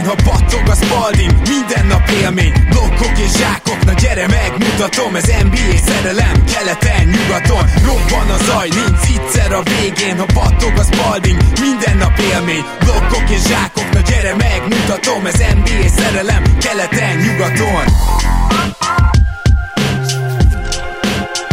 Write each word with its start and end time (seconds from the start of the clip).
végén, 0.00 0.16
ha 0.24 0.30
battog 0.30 0.68
a 0.68 0.74
spalding 0.74 1.32
Minden 1.48 1.86
nap 1.86 2.08
élmény, 2.22 2.52
blokkok 2.70 3.18
és 3.18 3.30
zsákok 3.38 3.84
Na 3.84 3.92
gyere 3.92 4.26
megmutatom, 4.26 5.14
ez 5.14 5.26
NBA 5.42 5.76
szerelem 5.86 6.44
Keleten, 6.52 7.06
nyugaton, 7.06 7.64
robban 7.84 8.30
a 8.30 8.38
zaj 8.44 8.68
Nincs 8.68 9.18
egyszer 9.18 9.52
a 9.52 9.62
végén, 9.62 10.18
ha 10.18 10.26
battog 10.34 10.72
a 10.76 10.82
spalding 10.82 11.38
Minden 11.60 11.96
nap 11.96 12.18
élmény, 12.18 12.64
blokkok 12.78 13.30
és 13.30 13.42
zsákok 13.42 13.92
Na 13.92 14.00
gyere 14.00 14.34
megmutatom, 14.34 15.26
ez 15.26 15.38
NBA 15.38 15.88
szerelem 15.88 16.42
Keleten, 16.58 17.16
nyugaton 17.16 17.84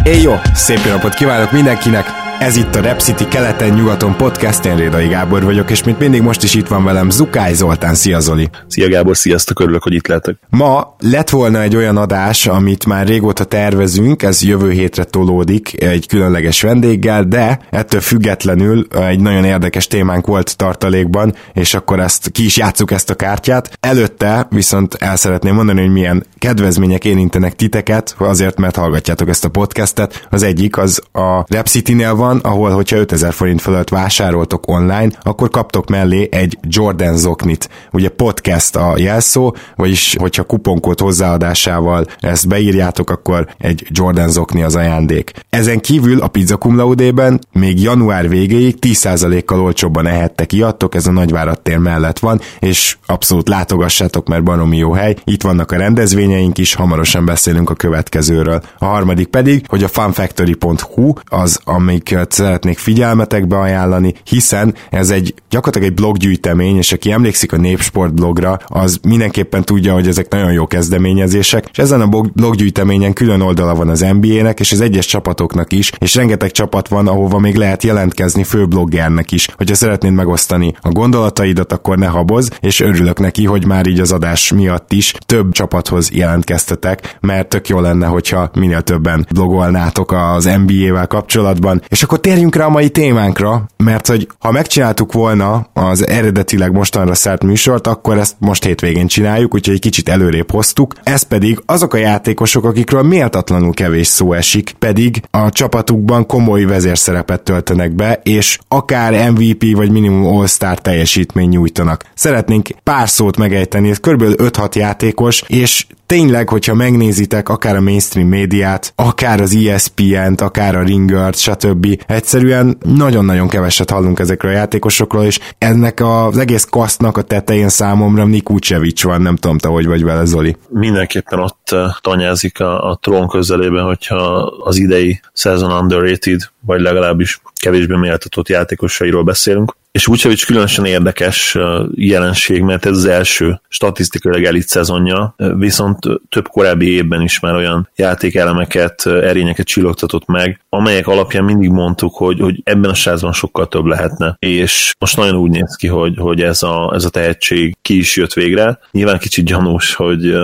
Éj 0.03 0.21
jó! 0.21 0.35
Szép 0.53 0.85
napot 0.85 1.13
kívánok 1.13 1.51
mindenkinek! 1.51 2.26
Ez 2.39 2.55
itt 2.55 2.75
a 2.75 2.81
Rep 2.81 2.99
City 2.99 3.27
keleten-nyugaton 3.27 4.15
podcast, 4.15 4.65
én 4.65 4.75
Rédai 4.75 5.07
Gábor 5.07 5.43
vagyok, 5.43 5.69
és 5.69 5.83
mint 5.83 5.99
mindig 5.99 6.21
most 6.21 6.43
is 6.43 6.53
itt 6.53 6.67
van 6.67 6.83
velem 6.83 7.09
Zukály 7.09 7.53
Zoltán. 7.53 7.95
Szia 7.95 8.19
Zoli! 8.19 8.49
Szia 8.67 8.89
Gábor, 8.89 9.17
sziasztok, 9.17 9.59
örülök, 9.59 9.83
hogy 9.83 9.93
itt 9.93 10.07
lehetek. 10.07 10.37
Ma 10.49 10.95
lett 10.99 11.29
volna 11.29 11.61
egy 11.61 11.75
olyan 11.75 11.97
adás, 11.97 12.47
amit 12.47 12.85
már 12.85 13.07
régóta 13.07 13.43
tervezünk, 13.43 14.23
ez 14.23 14.43
jövő 14.43 14.71
hétre 14.71 15.03
tolódik 15.03 15.81
egy 15.83 16.07
különleges 16.07 16.61
vendéggel, 16.61 17.23
de 17.23 17.59
ettől 17.69 18.01
függetlenül 18.01 18.87
egy 18.89 19.19
nagyon 19.19 19.43
érdekes 19.43 19.87
témánk 19.87 20.27
volt 20.27 20.57
tartalékban, 20.57 21.33
és 21.53 21.73
akkor 21.73 21.99
ezt 21.99 22.31
ki 22.31 22.45
is 22.45 22.57
játsszuk 22.57 22.91
ezt 22.91 23.09
a 23.09 23.15
kártyát. 23.15 23.77
Előtte 23.79 24.47
viszont 24.49 24.93
el 24.93 25.15
szeretném 25.15 25.55
mondani, 25.55 25.81
hogy 25.81 25.91
milyen 25.91 26.25
kedvezmények 26.37 27.05
érintenek 27.05 27.55
titeket, 27.55 28.15
azért 28.17 28.57
mert 28.57 28.75
hallgatjátok 28.75 29.29
ezt 29.29 29.45
a 29.45 29.49
podcastet. 29.49 30.27
Az 30.29 30.43
egyik 30.43 30.77
az 30.77 31.01
a 31.11 31.45
Rep 31.47 31.67
City-nél 31.67 32.15
van, 32.15 32.26
van, 32.27 32.39
ahol 32.39 32.69
hogyha 32.69 32.97
5000 32.97 33.33
forint 33.33 33.61
fölött 33.61 33.89
vásároltok 33.89 34.67
online, 34.67 35.09
akkor 35.21 35.49
kaptok 35.49 35.89
mellé 35.89 36.27
egy 36.31 36.57
Jordan 36.61 37.17
zoknit. 37.17 37.69
Ugye 37.91 38.09
podcast 38.09 38.75
a 38.75 38.93
jelszó, 38.97 39.55
vagyis 39.75 40.15
hogyha 40.19 40.43
kuponkód 40.43 40.99
hozzáadásával 40.99 42.05
ezt 42.19 42.47
beírjátok, 42.47 43.09
akkor 43.09 43.47
egy 43.57 43.87
Jordan 43.89 44.29
zokni 44.29 44.63
az 44.63 44.75
ajándék. 44.75 45.31
Ezen 45.49 45.79
kívül 45.79 46.21
a 46.21 46.27
Pizza 46.27 46.57
Cum 46.57 46.75
Laude-ben 46.75 47.39
még 47.51 47.81
január 47.81 48.29
végéig 48.29 48.77
10%-kal 48.81 49.61
olcsóbban 49.61 50.07
ehettek 50.07 50.53
iattok, 50.53 50.95
ez 50.95 51.07
a 51.07 51.11
Nagyvárad 51.11 51.61
tér 51.61 51.77
mellett 51.77 52.19
van, 52.19 52.39
és 52.59 52.97
abszolút 53.05 53.49
látogassátok, 53.49 54.27
mert 54.27 54.43
baromi 54.43 54.77
jó 54.77 54.91
hely. 54.91 55.15
Itt 55.23 55.41
vannak 55.41 55.71
a 55.71 55.77
rendezvényeink 55.77 56.57
is, 56.57 56.73
hamarosan 56.73 57.25
beszélünk 57.25 57.69
a 57.69 57.73
következőről. 57.73 58.61
A 58.77 58.85
harmadik 58.85 59.27
pedig, 59.27 59.65
hogy 59.67 59.83
a 59.83 59.87
funfactory.hu 59.87 61.13
az, 61.25 61.59
amik 61.63 62.15
amiket 62.17 62.31
szeretnék 62.31 62.77
figyelmetekbe 62.77 63.57
ajánlani, 63.57 64.13
hiszen 64.23 64.75
ez 64.89 65.09
egy 65.09 65.33
gyakorlatilag 65.49 65.87
egy 65.87 65.93
bloggyűjtemény, 65.93 66.77
és 66.77 66.91
aki 66.91 67.11
emlékszik 67.11 67.53
a 67.53 67.57
Népsport 67.57 68.13
blogra, 68.13 68.59
az 68.65 68.99
mindenképpen 69.03 69.63
tudja, 69.63 69.93
hogy 69.93 70.07
ezek 70.07 70.29
nagyon 70.29 70.51
jó 70.51 70.67
kezdeményezések, 70.67 71.69
és 71.71 71.77
ezen 71.77 72.01
a 72.01 72.07
bloggyűjteményen 72.33 73.13
külön 73.13 73.41
oldala 73.41 73.75
van 73.75 73.89
az 73.89 74.05
NBA-nek, 74.19 74.59
és 74.59 74.71
az 74.71 74.81
egyes 74.81 75.05
csapatoknak 75.05 75.71
is, 75.71 75.91
és 75.99 76.15
rengeteg 76.15 76.51
csapat 76.51 76.87
van, 76.87 77.07
ahova 77.07 77.39
még 77.39 77.55
lehet 77.55 77.83
jelentkezni 77.83 78.43
főbloggernek 78.43 79.31
is. 79.31 79.47
Hogyha 79.57 79.75
szeretnéd 79.75 80.13
megosztani 80.13 80.73
a 80.81 80.89
gondolataidat, 80.89 81.73
akkor 81.73 81.97
ne 81.97 82.07
haboz, 82.07 82.49
és 82.59 82.79
örülök 82.79 83.19
neki, 83.19 83.45
hogy 83.45 83.65
már 83.65 83.87
így 83.87 83.99
az 83.99 84.11
adás 84.11 84.51
miatt 84.51 84.91
is 84.91 85.13
több 85.25 85.51
csapathoz 85.51 86.11
jelentkeztetek, 86.11 87.17
mert 87.19 87.49
tök 87.49 87.67
jó 87.67 87.79
lenne, 87.79 88.05
hogyha 88.05 88.49
minél 88.53 88.81
többen 88.81 89.27
blogolnátok 89.33 90.11
az 90.11 90.49
NBA-vel 90.65 91.07
kapcsolatban, 91.07 91.81
és 91.87 92.03
akkor 92.07 92.19
térjünk 92.19 92.55
rá 92.55 92.65
a 92.65 92.69
mai 92.69 92.89
témánkra, 92.89 93.65
mert 93.77 94.07
hogy 94.07 94.27
ha 94.39 94.51
megcsináltuk 94.51 95.13
volna 95.13 95.69
az 95.73 96.07
eredetileg 96.07 96.71
mostanra 96.71 97.13
szállt 97.13 97.43
műsort, 97.43 97.87
akkor 97.87 98.17
ezt 98.17 98.35
most 98.39 98.63
hétvégén 98.63 99.07
csináljuk, 99.07 99.53
úgyhogy 99.53 99.73
egy 99.73 99.81
kicsit 99.81 100.09
előrébb 100.09 100.51
hoztuk. 100.51 100.93
Ez 101.03 101.23
pedig 101.23 101.61
azok 101.65 101.93
a 101.93 101.97
játékosok, 101.97 102.63
akikről 102.63 103.01
méltatlanul 103.01 103.73
kevés 103.73 104.07
szó 104.07 104.33
esik, 104.33 104.75
pedig 104.79 105.21
a 105.31 105.49
csapatukban 105.49 106.25
komoly 106.25 106.63
vezérszerepet 106.63 107.41
töltenek 107.41 107.95
be, 107.95 108.19
és 108.23 108.59
akár 108.67 109.31
MVP 109.31 109.75
vagy 109.75 109.91
minimum 109.91 110.37
All-Star 110.37 110.79
teljesítmény 110.79 111.49
nyújtanak. 111.49 112.03
Szeretnénk 112.13 112.67
pár 112.83 113.09
szót 113.09 113.37
megejteni, 113.37 113.89
ez 113.89 113.99
kb. 113.99 114.23
5-6 114.23 114.75
játékos, 114.75 115.43
és 115.47 115.85
tényleg, 116.07 116.49
hogyha 116.49 116.73
megnézitek 116.73 117.49
akár 117.49 117.75
a 117.75 117.81
mainstream 117.81 118.27
médiát, 118.27 118.93
akár 118.95 119.41
az 119.41 119.55
ESPN-t, 119.55 120.41
akár 120.41 120.75
a 120.75 120.83
Ringert, 120.83 121.37
stb. 121.37 122.03
Egyszerűen 122.07 122.77
nagyon-nagyon 122.95 123.47
keveset 123.47 123.89
hallunk 123.89 124.19
ezekről 124.19 124.51
a 124.51 124.55
játékosokról, 124.55 125.23
és 125.23 125.39
ennek 125.57 125.99
az 125.99 126.37
egész 126.37 126.67
kasztnak 126.69 127.17
a 127.17 127.21
tetején 127.21 127.69
számomra 127.69 128.25
Nik 128.25 128.49
Vucevic 128.49 129.03
van, 129.03 129.21
nem 129.21 129.35
tudom 129.35 129.57
te, 129.57 129.67
hogy 129.67 129.85
vagy 129.85 130.03
vele, 130.03 130.25
Zoli. 130.25 130.55
Mindenképpen 130.69 131.39
ott 131.39 131.69
eh, 131.71 131.85
tanyázik 132.01 132.59
a, 132.59 132.89
a 132.89 132.95
trón 133.01 133.27
közelében, 133.27 133.83
hogyha 133.83 134.15
az 134.63 134.77
idei 134.77 135.19
szezon 135.33 135.71
underrated, 135.71 136.39
vagy 136.65 136.81
legalábbis 136.81 137.41
kevésbé 137.61 137.95
méltatott 137.95 138.49
játékosairól 138.49 139.23
beszélünk. 139.23 139.75
És 139.97 140.05
Vucevic 140.05 140.43
különösen 140.43 140.85
érdekes 140.85 141.57
jelenség, 141.95 142.61
mert 142.61 142.85
ez 142.85 142.97
az 142.97 143.05
első 143.05 143.61
statisztikailag 143.67 144.43
elit 144.43 144.67
szezonja, 144.67 145.35
viszont 145.55 145.99
több 146.29 146.47
korábbi 146.47 146.91
évben 146.91 147.21
is 147.21 147.39
már 147.39 147.55
olyan 147.55 147.89
játékelemeket, 147.95 149.05
erényeket 149.05 149.65
csillogtatott 149.65 150.25
meg, 150.25 150.61
amelyek 150.69 151.07
alapján 151.07 151.43
mindig 151.43 151.69
mondtuk, 151.69 152.15
hogy, 152.15 152.39
hogy 152.39 152.61
ebben 152.63 152.89
a 152.89 152.93
sázban 152.93 153.33
sokkal 153.33 153.67
több 153.67 153.85
lehetne. 153.85 154.35
És 154.39 154.95
most 154.99 155.17
nagyon 155.17 155.35
úgy 155.35 155.51
néz 155.51 155.75
ki, 155.75 155.87
hogy, 155.87 156.13
hogy 156.17 156.41
ez, 156.41 156.63
a, 156.63 156.91
ez 156.95 157.05
a 157.05 157.09
tehetség 157.09 157.77
ki 157.81 157.97
is 157.97 158.15
jött 158.15 158.33
végre. 158.33 158.79
Nyilván 158.91 159.17
kicsit 159.17 159.45
gyanús, 159.45 159.93
hogy 159.93 160.35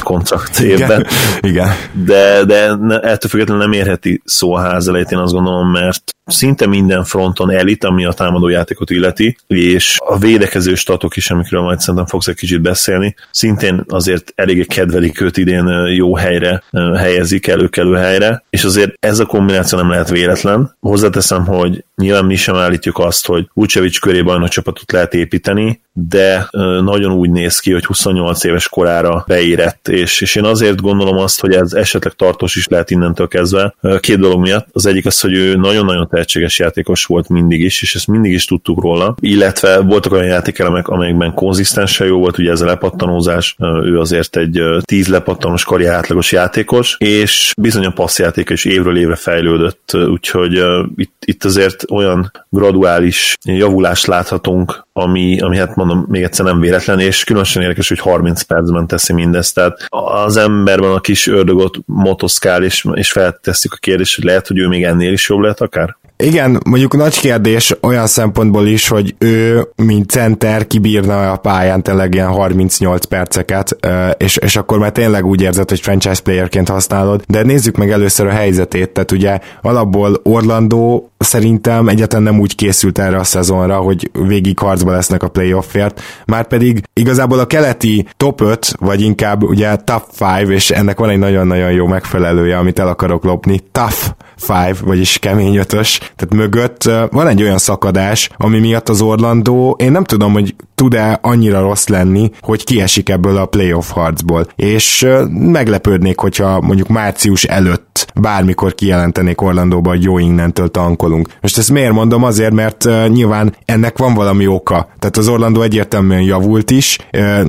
kontrakt 0.00 0.60
évben. 0.60 1.06
Igen. 1.40 1.68
De, 1.92 2.44
de 2.44 2.68
ettől 3.02 3.30
függetlenül 3.30 3.62
nem 3.62 3.72
érheti 3.72 4.22
szó 4.24 4.54
a 4.54 4.60
ház 4.60 4.88
elejét, 4.88 5.10
én 5.10 5.18
azt 5.18 5.32
gondolom, 5.32 5.70
mert 5.70 6.14
szinte 6.30 6.66
minden 6.66 7.04
fronton 7.04 7.50
elit, 7.50 7.84
ami 7.84 8.04
a 8.04 8.12
támadó 8.12 8.48
játékot 8.48 8.90
illeti, 9.00 9.36
és 9.46 9.96
a 10.04 10.18
védekező 10.18 10.74
statok 10.74 11.16
is, 11.16 11.30
amikről 11.30 11.62
majd 11.62 11.80
szerintem 11.80 12.06
fogsz 12.06 12.26
egy 12.26 12.34
kicsit 12.34 12.60
beszélni, 12.60 13.14
szintén 13.30 13.84
azért 13.88 14.32
eléggé 14.34 14.64
kedvelik 14.64 15.20
őt 15.20 15.36
idén 15.36 15.68
jó 15.94 16.16
helyre 16.16 16.62
helyezik, 16.96 17.46
előkelő 17.46 17.94
helyre, 17.94 18.44
és 18.50 18.64
azért 18.64 18.92
ez 18.98 19.18
a 19.18 19.26
kombináció 19.26 19.78
nem 19.78 19.90
lehet 19.90 20.10
véletlen. 20.10 20.76
Hozzáteszem, 20.80 21.46
hogy 21.46 21.84
nyilván 21.96 22.24
mi 22.24 22.36
sem 22.36 22.54
állítjuk 22.54 22.98
azt, 22.98 23.26
hogy 23.26 23.48
Vucevic 23.54 23.98
körében 23.98 24.42
a 24.42 24.48
csapatot 24.48 24.92
lehet 24.92 25.14
építeni, 25.14 25.80
de 25.92 26.48
nagyon 26.80 27.12
úgy 27.12 27.30
néz 27.30 27.58
ki, 27.58 27.72
hogy 27.72 27.84
28 27.84 28.44
éves 28.44 28.68
korára 28.68 29.24
beérett, 29.26 29.88
és, 29.88 30.20
és 30.20 30.34
én 30.34 30.44
azért 30.44 30.80
gondolom 30.80 31.16
azt, 31.16 31.40
hogy 31.40 31.52
ez 31.52 31.72
esetleg 31.72 32.12
tartós 32.12 32.56
is 32.56 32.68
lehet 32.68 32.90
innentől 32.90 33.28
kezdve. 33.28 33.74
Két 34.00 34.18
dolog 34.18 34.40
miatt. 34.40 34.66
Az 34.72 34.86
egyik 34.86 35.06
az, 35.06 35.20
hogy 35.20 35.34
ő 35.34 35.56
nagyon-nagyon 35.56 36.08
tehetséges 36.08 36.58
játékos 36.58 37.04
volt 37.04 37.28
mindig 37.28 37.60
is, 37.60 37.82
és 37.82 37.94
ezt 37.94 38.06
mindig 38.06 38.32
is 38.32 38.44
tudtuk 38.44 38.79
róla, 38.80 39.14
illetve 39.20 39.80
voltak 39.80 40.12
olyan 40.12 40.26
játékelemek, 40.26 40.88
amelyekben 40.88 41.34
konzisztensen 41.34 42.06
jó 42.06 42.18
volt, 42.18 42.38
ugye 42.38 42.50
ez 42.50 42.60
a 42.60 42.66
lepattanózás, 42.66 43.56
ő 43.82 43.98
azért 43.98 44.36
egy 44.36 44.62
10 44.82 45.08
lepattanós 45.08 45.64
karrier 45.64 45.94
átlagos 45.94 46.32
játékos, 46.32 46.96
és 46.98 47.52
bizony 47.56 47.84
a 47.84 47.90
passzjáték 47.90 48.50
is 48.50 48.64
évről 48.64 48.98
évre 48.98 49.16
fejlődött, 49.16 49.96
úgyhogy 50.10 50.62
itt, 50.96 51.22
itt 51.24 51.44
azért 51.44 51.90
olyan 51.90 52.32
graduális 52.48 53.36
javulást 53.44 54.06
láthatunk, 54.06 54.88
ami, 54.92 55.40
ami 55.40 55.56
hát 55.56 55.76
mondom, 55.76 56.04
még 56.08 56.22
egyszer 56.22 56.44
nem 56.44 56.60
véletlen, 56.60 57.00
és 57.00 57.24
különösen 57.24 57.62
érdekes, 57.62 57.88
hogy 57.88 57.98
30 57.98 58.42
percben 58.42 58.86
teszi 58.86 59.12
mindezt, 59.12 59.54
tehát 59.54 59.86
az 59.88 60.36
emberben 60.36 60.90
a 60.90 61.00
kis 61.00 61.26
ördögot 61.26 61.78
motoszkál, 61.86 62.62
és, 62.62 62.86
és 62.92 63.12
feltesszük 63.12 63.72
a 63.72 63.78
kérdést, 63.80 64.14
hogy 64.14 64.24
lehet, 64.24 64.46
hogy 64.46 64.58
ő 64.58 64.68
még 64.68 64.84
ennél 64.84 65.12
is 65.12 65.28
jobb 65.28 65.40
lehet 65.40 65.60
akár? 65.60 65.96
Igen, 66.22 66.60
mondjuk 66.68 66.96
nagy 66.96 67.20
kérdés 67.20 67.76
olyan 67.80 68.06
szempontból 68.06 68.66
is, 68.66 68.88
hogy 68.88 69.14
ő, 69.18 69.68
mint 69.76 70.10
center, 70.10 70.66
kibírna 70.66 71.32
a 71.32 71.36
pályán 71.36 71.82
tényleg 71.82 72.14
ilyen 72.14 72.28
38 72.28 73.04
perceket, 73.04 73.76
és, 74.16 74.36
és 74.36 74.56
akkor 74.56 74.78
már 74.78 74.92
tényleg 74.92 75.26
úgy 75.26 75.42
érzed, 75.42 75.68
hogy 75.68 75.80
franchise 75.80 76.22
playerként 76.22 76.68
használod, 76.68 77.22
de 77.26 77.42
nézzük 77.42 77.76
meg 77.76 77.90
először 77.90 78.26
a 78.26 78.30
helyzetét, 78.30 78.90
tehát 78.90 79.10
ugye 79.10 79.38
alapból 79.62 80.20
Orlando 80.22 81.02
szerintem 81.18 81.88
egyáltalán 81.88 82.24
nem 82.24 82.40
úgy 82.40 82.54
készült 82.54 82.98
erre 82.98 83.18
a 83.18 83.24
szezonra, 83.24 83.76
hogy 83.76 84.10
végig 84.12 84.58
harcba 84.58 84.90
lesznek 84.90 85.22
a 85.22 85.28
playoffért, 85.28 86.02
már 86.26 86.46
pedig 86.46 86.82
igazából 86.92 87.38
a 87.38 87.46
keleti 87.46 88.06
top 88.16 88.40
5, 88.40 88.74
vagy 88.78 89.00
inkább 89.00 89.42
ugye 89.42 89.76
top 89.76 90.04
5, 90.40 90.48
és 90.48 90.70
ennek 90.70 90.98
van 90.98 91.10
egy 91.10 91.18
nagyon-nagyon 91.18 91.70
jó 91.70 91.86
megfelelője, 91.86 92.58
amit 92.58 92.78
el 92.78 92.88
akarok 92.88 93.24
lopni, 93.24 93.60
tough 93.72 94.68
5, 94.68 94.78
vagyis 94.78 95.18
kemény 95.18 95.56
ötös, 95.56 96.00
tehát 96.16 96.34
mögött 96.34 96.82
van 97.10 97.26
egy 97.28 97.42
olyan 97.42 97.58
szakadás, 97.58 98.30
ami 98.36 98.58
miatt 98.58 98.88
az 98.88 99.00
Orlandó, 99.00 99.76
én 99.78 99.92
nem 99.92 100.04
tudom, 100.04 100.32
hogy 100.32 100.54
tud-e 100.80 101.18
annyira 101.22 101.60
rossz 101.60 101.86
lenni, 101.86 102.30
hogy 102.40 102.64
kiesik 102.64 103.08
ebből 103.08 103.36
a 103.36 103.46
playoff 103.46 103.90
harcból. 103.90 104.46
És 104.56 105.06
meglepődnék, 105.28 106.18
hogyha 106.18 106.60
mondjuk 106.60 106.88
március 106.88 107.44
előtt 107.44 108.12
bármikor 108.14 108.74
kijelentenék 108.74 109.40
Orlandóba, 109.40 109.90
hogy 109.90 110.02
jó 110.02 110.18
innentől 110.18 110.70
tankolunk. 110.70 111.28
Most 111.40 111.58
ezt 111.58 111.70
miért 111.70 111.92
mondom? 111.92 112.24
Azért, 112.24 112.52
mert 112.52 112.88
nyilván 113.08 113.54
ennek 113.64 113.98
van 113.98 114.14
valami 114.14 114.46
oka. 114.46 114.88
Tehát 114.98 115.16
az 115.16 115.28
Orlandó 115.28 115.62
egyértelműen 115.62 116.22
javult 116.22 116.70
is, 116.70 116.98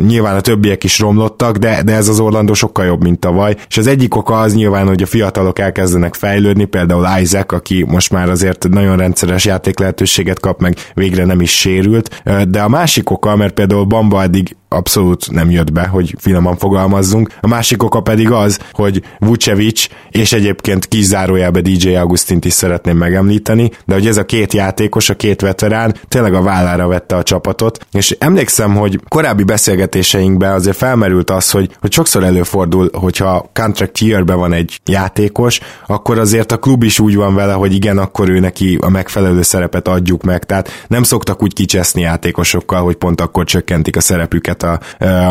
nyilván 0.07 0.35
a 0.35 0.41
többiek 0.41 0.83
is 0.83 0.99
romlottak, 0.99 1.57
de, 1.57 1.83
de 1.83 1.95
ez 1.95 2.07
az 2.07 2.19
Orlandó 2.19 2.53
sokkal 2.53 2.85
jobb, 2.85 3.03
mint 3.03 3.19
tavaly. 3.19 3.55
És 3.67 3.77
az 3.77 3.87
egyik 3.87 4.15
oka 4.15 4.39
az 4.39 4.53
nyilván, 4.53 4.87
hogy 4.87 5.01
a 5.01 5.05
fiatalok 5.05 5.59
elkezdenek 5.59 6.13
fejlődni, 6.13 6.65
például 6.65 7.07
Isaac, 7.21 7.53
aki 7.53 7.85
most 7.87 8.11
már 8.11 8.29
azért 8.29 8.67
nagyon 8.69 8.97
rendszeres 8.97 9.45
játék 9.45 9.79
lehetőséget 9.79 10.39
kap, 10.39 10.61
meg 10.61 10.75
végre 10.93 11.25
nem 11.25 11.41
is 11.41 11.59
sérült. 11.59 12.23
De 12.47 12.61
a 12.61 12.69
másik 12.69 13.09
oka, 13.21 13.35
mert 13.35 13.53
például 13.53 13.85
Bamba 13.85 14.23
eddig 14.23 14.55
abszolút 14.73 15.31
nem 15.31 15.51
jött 15.51 15.71
be, 15.71 15.87
hogy 15.87 16.15
finoman 16.19 16.57
fogalmazzunk. 16.57 17.29
A 17.41 17.47
másik 17.47 17.83
oka 17.83 18.01
pedig 18.01 18.31
az, 18.31 18.59
hogy 18.71 19.03
Vucevic 19.19 19.87
és 20.09 20.33
egyébként 20.33 20.87
kizárójelbe 20.87 21.61
DJ 21.61 21.95
Augustint 21.95 22.45
is 22.45 22.53
szeretném 22.53 22.97
megemlíteni, 22.97 23.71
de 23.85 23.93
hogy 23.93 24.07
ez 24.07 24.17
a 24.17 24.25
két 24.25 24.53
játékos, 24.53 25.09
a 25.09 25.15
két 25.15 25.41
veterán 25.41 25.95
tényleg 26.07 26.33
a 26.33 26.41
vállára 26.41 26.87
vette 26.87 27.15
a 27.15 27.23
csapatot, 27.23 27.85
és 27.91 28.15
emlékszem, 28.19 28.75
hogy 28.75 28.99
korábbi 29.07 29.43
beszélgetéseinkben 29.43 30.53
azért 30.53 30.77
felmerült 30.77 31.29
az, 31.29 31.51
hogy, 31.51 31.75
hogy 31.79 31.91
sokszor 31.91 32.23
előfordul, 32.23 32.89
hogyha 32.93 33.49
contract 33.53 33.99
year 33.99 34.25
van 34.25 34.53
egy 34.53 34.79
játékos, 34.85 35.59
akkor 35.87 36.17
azért 36.17 36.51
a 36.51 36.57
klub 36.57 36.83
is 36.83 36.99
úgy 36.99 37.15
van 37.15 37.35
vele, 37.35 37.53
hogy 37.53 37.73
igen, 37.73 37.97
akkor 37.97 38.29
ő 38.29 38.39
neki 38.39 38.77
a 38.81 38.89
megfelelő 38.89 39.41
szerepet 39.41 39.87
adjuk 39.87 40.23
meg, 40.23 40.45
tehát 40.45 40.85
nem 40.87 41.03
szoktak 41.03 41.43
úgy 41.43 41.53
kicseszni 41.53 42.01
játékosokkal, 42.01 42.83
hogy 42.83 42.95
pont 42.95 43.21
akkor 43.21 43.43
csökkentik 43.43 43.95
a 43.95 44.01
szerepüket 44.01 44.60
a, 44.63 44.79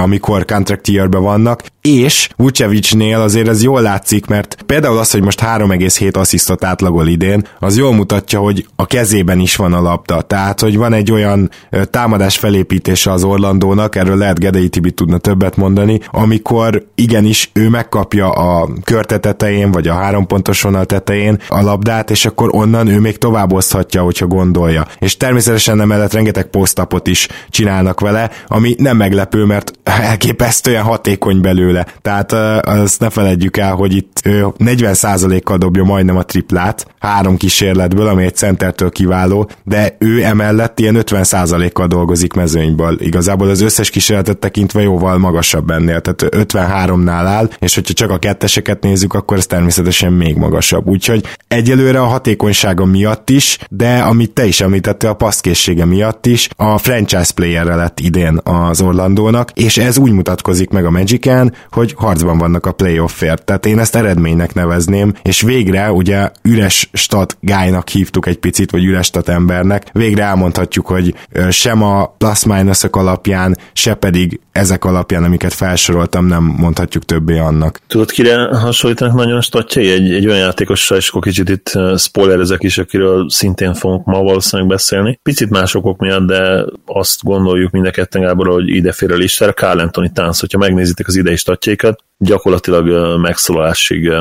amikor 0.03 0.45
contract 0.45 0.89
year 0.89 1.11
vannak, 1.11 1.63
és 1.81 2.29
Vucevicnél 2.37 3.21
azért 3.21 3.49
ez 3.49 3.63
jól 3.63 3.81
látszik, 3.81 4.27
mert 4.27 4.63
például 4.67 4.99
az, 4.99 5.11
hogy 5.11 5.23
most 5.23 5.41
3,7 5.41 6.17
asszisztot 6.17 6.65
átlagol 6.65 7.07
idén, 7.07 7.47
az 7.59 7.77
jól 7.77 7.95
mutatja, 7.95 8.39
hogy 8.39 8.67
a 8.77 8.87
kezében 8.87 9.39
is 9.39 9.57
van 9.57 9.73
a 9.73 9.81
labda. 9.81 10.21
Tehát, 10.21 10.61
hogy 10.61 10.77
van 10.77 10.93
egy 10.93 11.13
olyan 11.13 11.51
támadás 11.91 12.39
felépítése 12.39 13.11
az 13.11 13.25
Orlandónak, 13.25 13.97
erről 13.97 14.17
lehet 14.17 14.39
Gedei 14.39 14.69
Tibi 14.69 14.91
tudna 14.91 15.19
többet 15.19 15.57
mondani, 15.57 16.01
amikor 16.11 16.87
igenis 16.95 17.51
ő 17.53 17.69
megkapja 17.69 18.31
a 18.31 18.69
körte 18.85 19.19
tetején, 19.19 19.71
vagy 19.71 19.89
a 19.89 19.95
három 19.95 20.27
pontos 20.27 20.63
vonal 20.63 20.85
tetején 20.85 21.39
a 21.49 21.63
labdát, 21.63 22.11
és 22.11 22.27
akkor 22.27 22.49
onnan 22.53 22.87
ő 22.87 22.99
még 22.99 23.19
tovább 23.19 23.53
oszthatja, 23.53 24.03
hogyha 24.03 24.27
gondolja. 24.27 24.87
És 24.99 25.17
természetesen 25.17 25.81
emellett 25.81 26.13
rengeteg 26.13 26.45
posztapot 26.45 27.07
is 27.07 27.29
csinálnak 27.49 28.01
vele, 28.01 28.31
ami 28.47 28.75
nem 28.79 28.97
meglepő, 28.97 29.19
mert 29.47 29.73
elképesztően 29.83 30.83
hatékony 30.83 31.41
belőle. 31.41 31.87
Tehát 32.03 32.33
azt 32.67 33.01
ne 33.01 33.11
feledjük 33.11 33.57
el, 33.57 33.75
hogy 33.75 33.97
itt 33.97 34.21
ő 34.25 34.47
40%-kal 34.59 35.59
dobja 35.59 35.85
majdnem 35.85 36.17
a 36.17 36.23
triplát, 36.23 36.87
három 36.99 37.37
kísérletből, 37.37 38.07
ami 38.07 38.25
egy 38.25 38.37
centertől 38.37 38.91
kiváló, 38.91 39.51
de 39.65 39.97
ő 39.99 40.23
emellett 40.25 40.79
ilyen 40.79 40.97
50%-kal 40.99 41.87
dolgozik 41.87 42.33
mezőnyből. 42.33 43.01
Igazából 43.01 43.49
az 43.49 43.61
összes 43.61 43.91
kísérletet 43.91 44.39
tekintve 44.39 44.83
jóval 44.83 45.19
magasabb 45.19 45.71
ennél, 45.71 46.01
tehát 46.01 46.37
53-nál 46.37 47.25
áll, 47.27 47.49
és 47.59 47.75
hogyha 47.75 47.95
csak 47.95 48.11
a 48.11 48.19
ketteseket 48.19 48.83
nézzük, 48.83 49.15
akkor 49.15 49.37
ez 49.37 49.47
természetesen 49.47 50.13
még 50.13 50.37
magasabb. 50.37 50.89
Úgyhogy 50.89 51.25
egyelőre 51.49 52.01
a 52.01 52.07
hatékonysága 52.07 52.85
miatt 52.85 53.31
is, 53.31 53.59
de 53.71 53.99
amit 53.99 54.31
te 54.31 54.47
is 54.47 54.61
említettél, 54.61 55.11
a 55.11 55.15
passzkészsége 55.15 55.85
miatt 55.85 56.27
is, 56.27 56.49
a 56.57 56.79
franchise 56.79 57.33
playerre 57.35 57.75
lett 57.75 58.01
idén 58.01 58.41
az 58.45 58.81
Orlandónak, 59.11 59.51
és 59.51 59.79
ez 59.79 59.99
úgy 59.99 60.13
mutatkozik 60.13 60.71
meg 60.71 60.85
a 60.85 60.91
magic 60.91 61.29
hogy 61.71 61.95
harcban 61.97 62.39
vannak 62.39 62.67
a 62.67 62.73
playoffért. 62.73 63.45
Tehát 63.45 63.67
én 63.67 63.79
ezt 63.79 63.97
eredménynek 63.97 64.55
nevezném, 64.55 65.13
és 65.23 65.41
végre 65.41 65.93
ugye 65.93 66.31
üres 66.43 66.91
stat 66.93 67.37
gájnak 67.41 67.89
hívtuk 67.89 68.27
egy 68.27 68.39
picit, 68.39 68.71
vagy 68.71 68.85
üres 68.85 69.07
stat 69.07 69.29
embernek, 69.29 69.87
végre 69.93 70.23
elmondhatjuk, 70.23 70.87
hogy 70.87 71.15
sem 71.51 71.83
a 71.83 72.15
plus 72.19 72.45
minus 72.45 72.85
alapján, 72.91 73.57
se 73.73 73.95
pedig 73.95 74.41
ezek 74.53 74.85
alapján, 74.85 75.25
amiket 75.25 75.53
felsoroltam, 75.53 76.27
nem 76.27 76.55
mondhatjuk 76.59 77.05
többé 77.05 77.39
annak. 77.39 77.81
Tudod, 77.87 78.11
kire 78.11 78.57
hasonlítanak 78.57 79.15
nagyon 79.15 79.41
statjai? 79.41 79.91
Egy, 79.91 80.13
egy 80.13 80.27
olyan 80.27 80.39
játékossal, 80.39 80.97
és 80.97 81.09
akkor 81.09 81.23
kicsit 81.23 81.49
itt 81.49 81.73
spoilerezek 81.97 82.63
is, 82.63 82.79
akiről 82.79 83.31
szintén 83.31 83.75
fogunk 83.75 84.05
ma 84.05 84.23
valószínűleg 84.23 84.71
beszélni. 84.71 85.19
Picit 85.23 85.51
más 85.51 85.75
okok 85.75 85.99
miatt, 85.99 86.27
de 86.27 86.65
azt 86.87 87.23
gondoljuk 87.23 87.71
mind 87.71 87.87
a 87.87 87.91
ketten 87.91 88.23
Gábor, 88.23 88.47
hogy 88.47 88.69
ide 88.69 88.93
fér 89.01 89.13
a 89.13 89.17
listára. 89.17 89.53
Carl 89.53 89.79
Anthony 89.79 90.13
Towns, 90.13 90.41
hogyha 90.41 90.59
megnézitek 90.59 91.07
az 91.07 91.17
idei 91.17 91.37
statjaikat, 91.37 92.05
gyakorlatilag 92.19 93.19
megszólalásig 93.21 94.13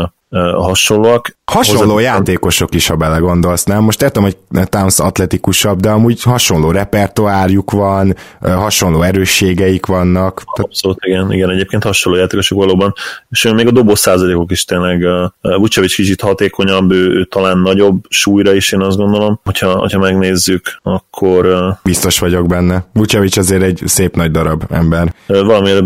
hasonlóak. 0.55 1.37
Hasonló 1.45 1.93
Hozzá... 1.93 2.03
játékosok 2.03 2.75
is, 2.75 2.87
ha 2.87 2.95
belegondolsz, 2.95 3.63
nem? 3.63 3.83
Most 3.83 4.01
értem, 4.01 4.23
hogy 4.23 4.37
Towns 4.65 4.99
atletikusabb, 4.99 5.79
de 5.79 5.89
amúgy 5.89 6.23
hasonló 6.23 6.71
repertoárjuk 6.71 7.71
van, 7.71 8.15
hasonló 8.41 9.01
erősségeik 9.01 9.85
vannak. 9.85 10.41
Abszolút, 10.45 10.97
igen, 11.05 11.33
igen, 11.33 11.49
egyébként 11.49 11.83
hasonló 11.83 12.19
játékosok 12.19 12.57
valóban, 12.57 12.93
és 13.29 13.51
még 13.55 13.67
a 13.67 13.71
dobó 13.71 13.95
százalékok 13.95 14.51
is 14.51 14.65
tényleg, 14.65 15.05
Vucevic 15.41 15.95
kicsit 15.95 16.21
hatékonyabb, 16.21 16.91
ő, 16.91 17.09
ő, 17.09 17.25
talán 17.25 17.57
nagyobb 17.57 18.03
súlyra 18.09 18.53
is, 18.53 18.71
én 18.71 18.81
azt 18.81 18.97
gondolom, 18.97 19.39
hogyha, 19.43 19.71
hogyha 19.71 19.99
megnézzük, 19.99 20.79
akkor... 20.83 21.73
Biztos 21.83 22.19
vagyok 22.19 22.47
benne. 22.47 22.85
Vucevic 22.93 23.37
azért 23.37 23.63
egy 23.63 23.81
szép 23.85 24.15
nagy 24.15 24.31
darab 24.31 24.63
ember. 24.69 25.13
Valamire 25.27 25.81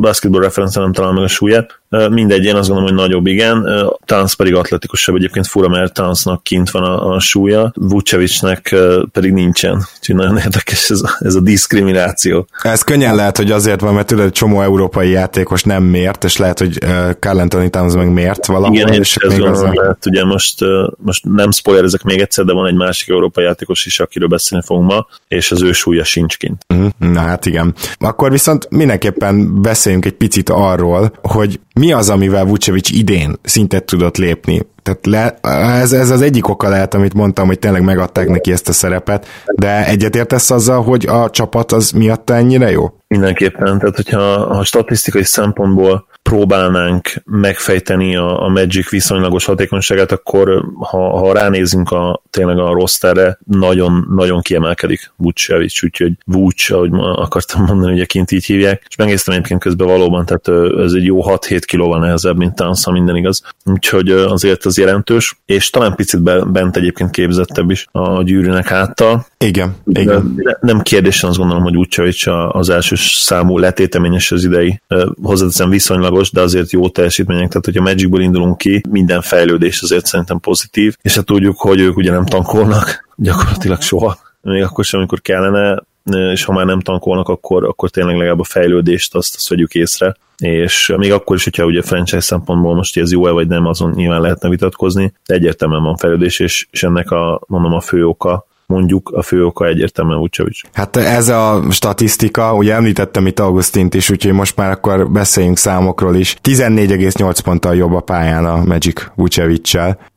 basketball 0.00 0.42
reference 0.42 0.80
nem 0.80 0.92
talál 0.92 1.12
meg 1.12 1.22
a 1.22 1.28
súlyát, 1.28 1.80
mindegy, 2.10 2.44
én 2.44 2.54
azt 2.54 2.68
gondolom, 2.68 2.94
hogy 2.94 3.06
nagyobb, 3.06 3.26
igen. 3.26 3.66
Tánc 4.04 4.34
pedig 4.34 4.54
atletikusabb, 4.54 5.16
egyébként 5.16 5.46
fura, 5.46 5.68
mert 5.68 5.92
Táncnak 5.92 6.42
kint 6.42 6.70
van 6.70 6.82
a, 6.82 7.14
a 7.14 7.20
súlya, 7.20 7.72
Vucevicnek 7.74 8.74
pedig 9.12 9.32
nincsen. 9.32 9.86
Úgyhogy 9.98 10.14
nagyon 10.14 10.36
érdekes 10.36 10.90
ez 10.90 11.00
a, 11.00 11.16
ez 11.18 11.34
a 11.34 11.40
diszkrimináció. 11.40 12.46
Ez 12.62 12.82
könnyen 12.82 13.14
lehet, 13.14 13.36
hogy 13.36 13.50
azért 13.50 13.80
van, 13.80 13.94
mert 13.94 14.06
tudod, 14.06 14.24
egy 14.24 14.32
csomó 14.32 14.62
európai 14.62 15.10
játékos 15.10 15.62
nem 15.62 15.82
mért, 15.82 16.24
és 16.24 16.36
lehet, 16.36 16.58
hogy 16.58 16.78
Carl 17.18 17.38
Anthony 17.38 17.70
Towns 17.70 17.94
meg 17.94 18.12
mért 18.12 18.46
valahol. 18.46 18.76
Igen, 18.76 18.92
és 18.92 19.16
ez 19.16 19.38
az 19.38 19.62
lehet, 19.62 20.06
ugye 20.06 20.24
most, 20.24 20.64
most 20.96 21.24
nem 21.24 21.48
ezek 21.82 22.02
még 22.02 22.20
egyszer, 22.20 22.44
de 22.44 22.52
van 22.52 22.66
egy 22.66 22.74
másik 22.74 23.08
európai 23.08 23.44
játékos 23.44 23.86
is, 23.86 24.00
akiről 24.00 24.28
beszélni 24.28 24.64
fogunk 24.66 24.90
ma, 24.90 25.06
és 25.28 25.50
az 25.50 25.62
ő 25.62 25.72
súlya 25.72 26.04
sincs 26.04 26.36
kint. 26.36 26.64
Uh-huh. 26.74 26.90
Na 26.98 27.20
hát 27.20 27.46
igen. 27.46 27.74
Akkor 27.98 28.30
viszont 28.30 28.70
mindenképpen 28.70 29.62
beszéljünk 29.62 30.04
egy 30.04 30.12
picit 30.12 30.48
arról, 30.48 31.12
hogy 31.22 31.60
mi 31.74 31.92
az, 31.92 32.10
amivel 32.10 32.44
Vucevic 32.44 32.90
idén 32.90 33.38
szintet 33.42 33.84
tudott 33.84 34.16
lépni? 34.16 34.66
Tehát 34.82 35.06
le, 35.06 35.38
ez, 35.80 35.92
ez 35.92 36.10
az 36.10 36.22
egyik 36.22 36.48
oka 36.48 36.68
lehet, 36.68 36.94
amit 36.94 37.14
mondtam, 37.14 37.46
hogy 37.46 37.58
tényleg 37.58 37.82
megadták 37.82 38.28
neki 38.28 38.52
ezt 38.52 38.68
a 38.68 38.72
szerepet, 38.72 39.26
de 39.46 39.86
egyetértesz 39.86 40.50
azzal, 40.50 40.82
hogy 40.82 41.06
a 41.06 41.30
csapat 41.30 41.72
az 41.72 41.90
miatta 41.90 42.34
ennyire 42.34 42.70
jó? 42.70 42.96
Mindenképpen, 43.08 43.78
tehát 43.78 43.96
hogyha 43.96 44.54
ha 44.54 44.64
statisztikai 44.64 45.24
szempontból 45.24 46.06
próbálnánk 46.22 47.08
megfejteni 47.24 48.16
a, 48.16 48.42
a 48.42 48.48
Magic 48.48 48.90
viszonylagos 48.90 49.44
hatékonyságát, 49.44 50.12
akkor 50.12 50.64
ha, 50.78 51.18
ha 51.18 51.32
ránézünk 51.32 51.90
a, 51.90 52.22
tényleg 52.30 52.58
a 52.58 52.72
rosterre, 52.72 53.38
nagyon, 53.46 54.06
nagyon 54.14 54.40
kiemelkedik 54.40 55.12
Vucevic, 55.16 55.82
úgyhogy 55.82 56.12
Vuc, 56.24 56.70
ahogy 56.70 56.90
akartam 56.94 57.64
mondani, 57.64 57.92
ugye 57.92 58.04
kint 58.04 58.30
így 58.30 58.44
hívják, 58.44 58.84
és 58.88 58.96
megnéztem 58.96 59.34
egyébként 59.34 59.60
közben 59.60 59.86
valóban, 59.86 60.26
tehát 60.26 60.72
ez 60.78 60.92
egy 60.92 61.04
jó 61.04 61.22
6-7 61.24 61.62
kilóval 61.64 61.98
nehezebb, 61.98 62.36
mint 62.36 62.54
Tánsz, 62.54 62.90
minden 62.90 63.16
igaz. 63.16 63.42
Úgyhogy 63.64 64.10
azért 64.10 64.66
az 64.72 64.78
jelentős, 64.78 65.40
és 65.46 65.70
talán 65.70 65.94
picit 65.94 66.50
bent 66.52 66.76
egyébként 66.76 67.10
képzettebb 67.10 67.70
is 67.70 67.86
a 67.92 68.22
gyűrűnek 68.22 68.70
által. 68.70 69.26
Igen, 69.38 69.74
igen. 69.86 70.34
De 70.36 70.58
nem 70.60 70.80
kérdésen 70.80 71.28
azt 71.28 71.38
gondolom, 71.38 71.62
hogy 71.62 71.74
Vucevic 71.74 72.26
az 72.48 72.68
első 72.68 72.94
számú 72.98 73.58
letéteményes 73.58 74.32
az 74.32 74.44
idei, 74.44 74.80
hozzáteszem 75.22 75.70
viszonylagos, 75.70 76.30
de 76.30 76.40
azért 76.40 76.72
jó 76.72 76.88
teljesítmények, 76.88 77.48
tehát 77.48 77.64
hogyha 77.64 77.82
Magicból 77.82 78.20
indulunk 78.20 78.58
ki, 78.58 78.82
minden 78.88 79.20
fejlődés 79.20 79.82
azért 79.82 80.06
szerintem 80.06 80.40
pozitív, 80.40 80.96
és 81.02 81.14
hát 81.14 81.24
tudjuk, 81.24 81.60
hogy 81.60 81.80
ők 81.80 81.96
ugye 81.96 82.10
nem 82.10 82.26
tankolnak 82.26 83.08
gyakorlatilag 83.16 83.80
soha, 83.80 84.18
még 84.40 84.62
akkor 84.62 84.84
sem, 84.84 84.98
amikor 84.98 85.20
kellene, 85.20 85.82
és 86.32 86.44
ha 86.44 86.52
már 86.52 86.66
nem 86.66 86.80
tankolnak, 86.80 87.28
akkor, 87.28 87.64
akkor 87.64 87.90
tényleg 87.90 88.16
legalább 88.16 88.40
a 88.40 88.44
fejlődést 88.44 89.14
azt, 89.14 89.34
azt 89.34 89.48
vegyük 89.48 89.74
észre, 89.74 90.16
és 90.36 90.92
még 90.96 91.12
akkor 91.12 91.36
is, 91.36 91.44
hogyha 91.44 91.64
ugye 91.64 91.82
franchise 91.82 92.20
szempontból 92.20 92.74
most 92.74 92.96
ez 92.96 93.12
jó-e 93.12 93.30
vagy 93.30 93.46
nem, 93.46 93.66
azon 93.66 93.90
nyilván 93.90 94.20
lehetne 94.20 94.48
vitatkozni, 94.48 95.12
de 95.26 95.34
egyértelműen 95.34 95.82
van 95.82 95.96
fejlődés, 95.96 96.38
és, 96.38 96.66
és 96.70 96.82
ennek 96.82 97.10
a, 97.10 97.40
mondom, 97.46 97.72
a 97.72 97.80
fő 97.80 98.06
oka 98.06 98.46
mondjuk 98.66 99.10
a 99.10 99.22
fő 99.22 99.44
oka 99.44 99.66
egyértelműen 99.66 100.18
Vucevic. 100.18 100.60
Hát 100.72 100.96
ez 100.96 101.28
a 101.28 101.62
statisztika, 101.70 102.54
ugye 102.54 102.74
említettem 102.74 103.26
itt 103.26 103.38
Augustint 103.38 103.94
is, 103.94 104.10
úgyhogy 104.10 104.32
most 104.32 104.56
már 104.56 104.70
akkor 104.70 105.10
beszéljünk 105.10 105.58
számokról 105.58 106.14
is. 106.14 106.36
14,8 106.42 107.38
ponttal 107.44 107.74
jobb 107.74 107.94
a 107.94 108.00
pályán 108.00 108.44
a 108.44 108.64
Magic 108.64 109.06
vucevic 109.14 109.72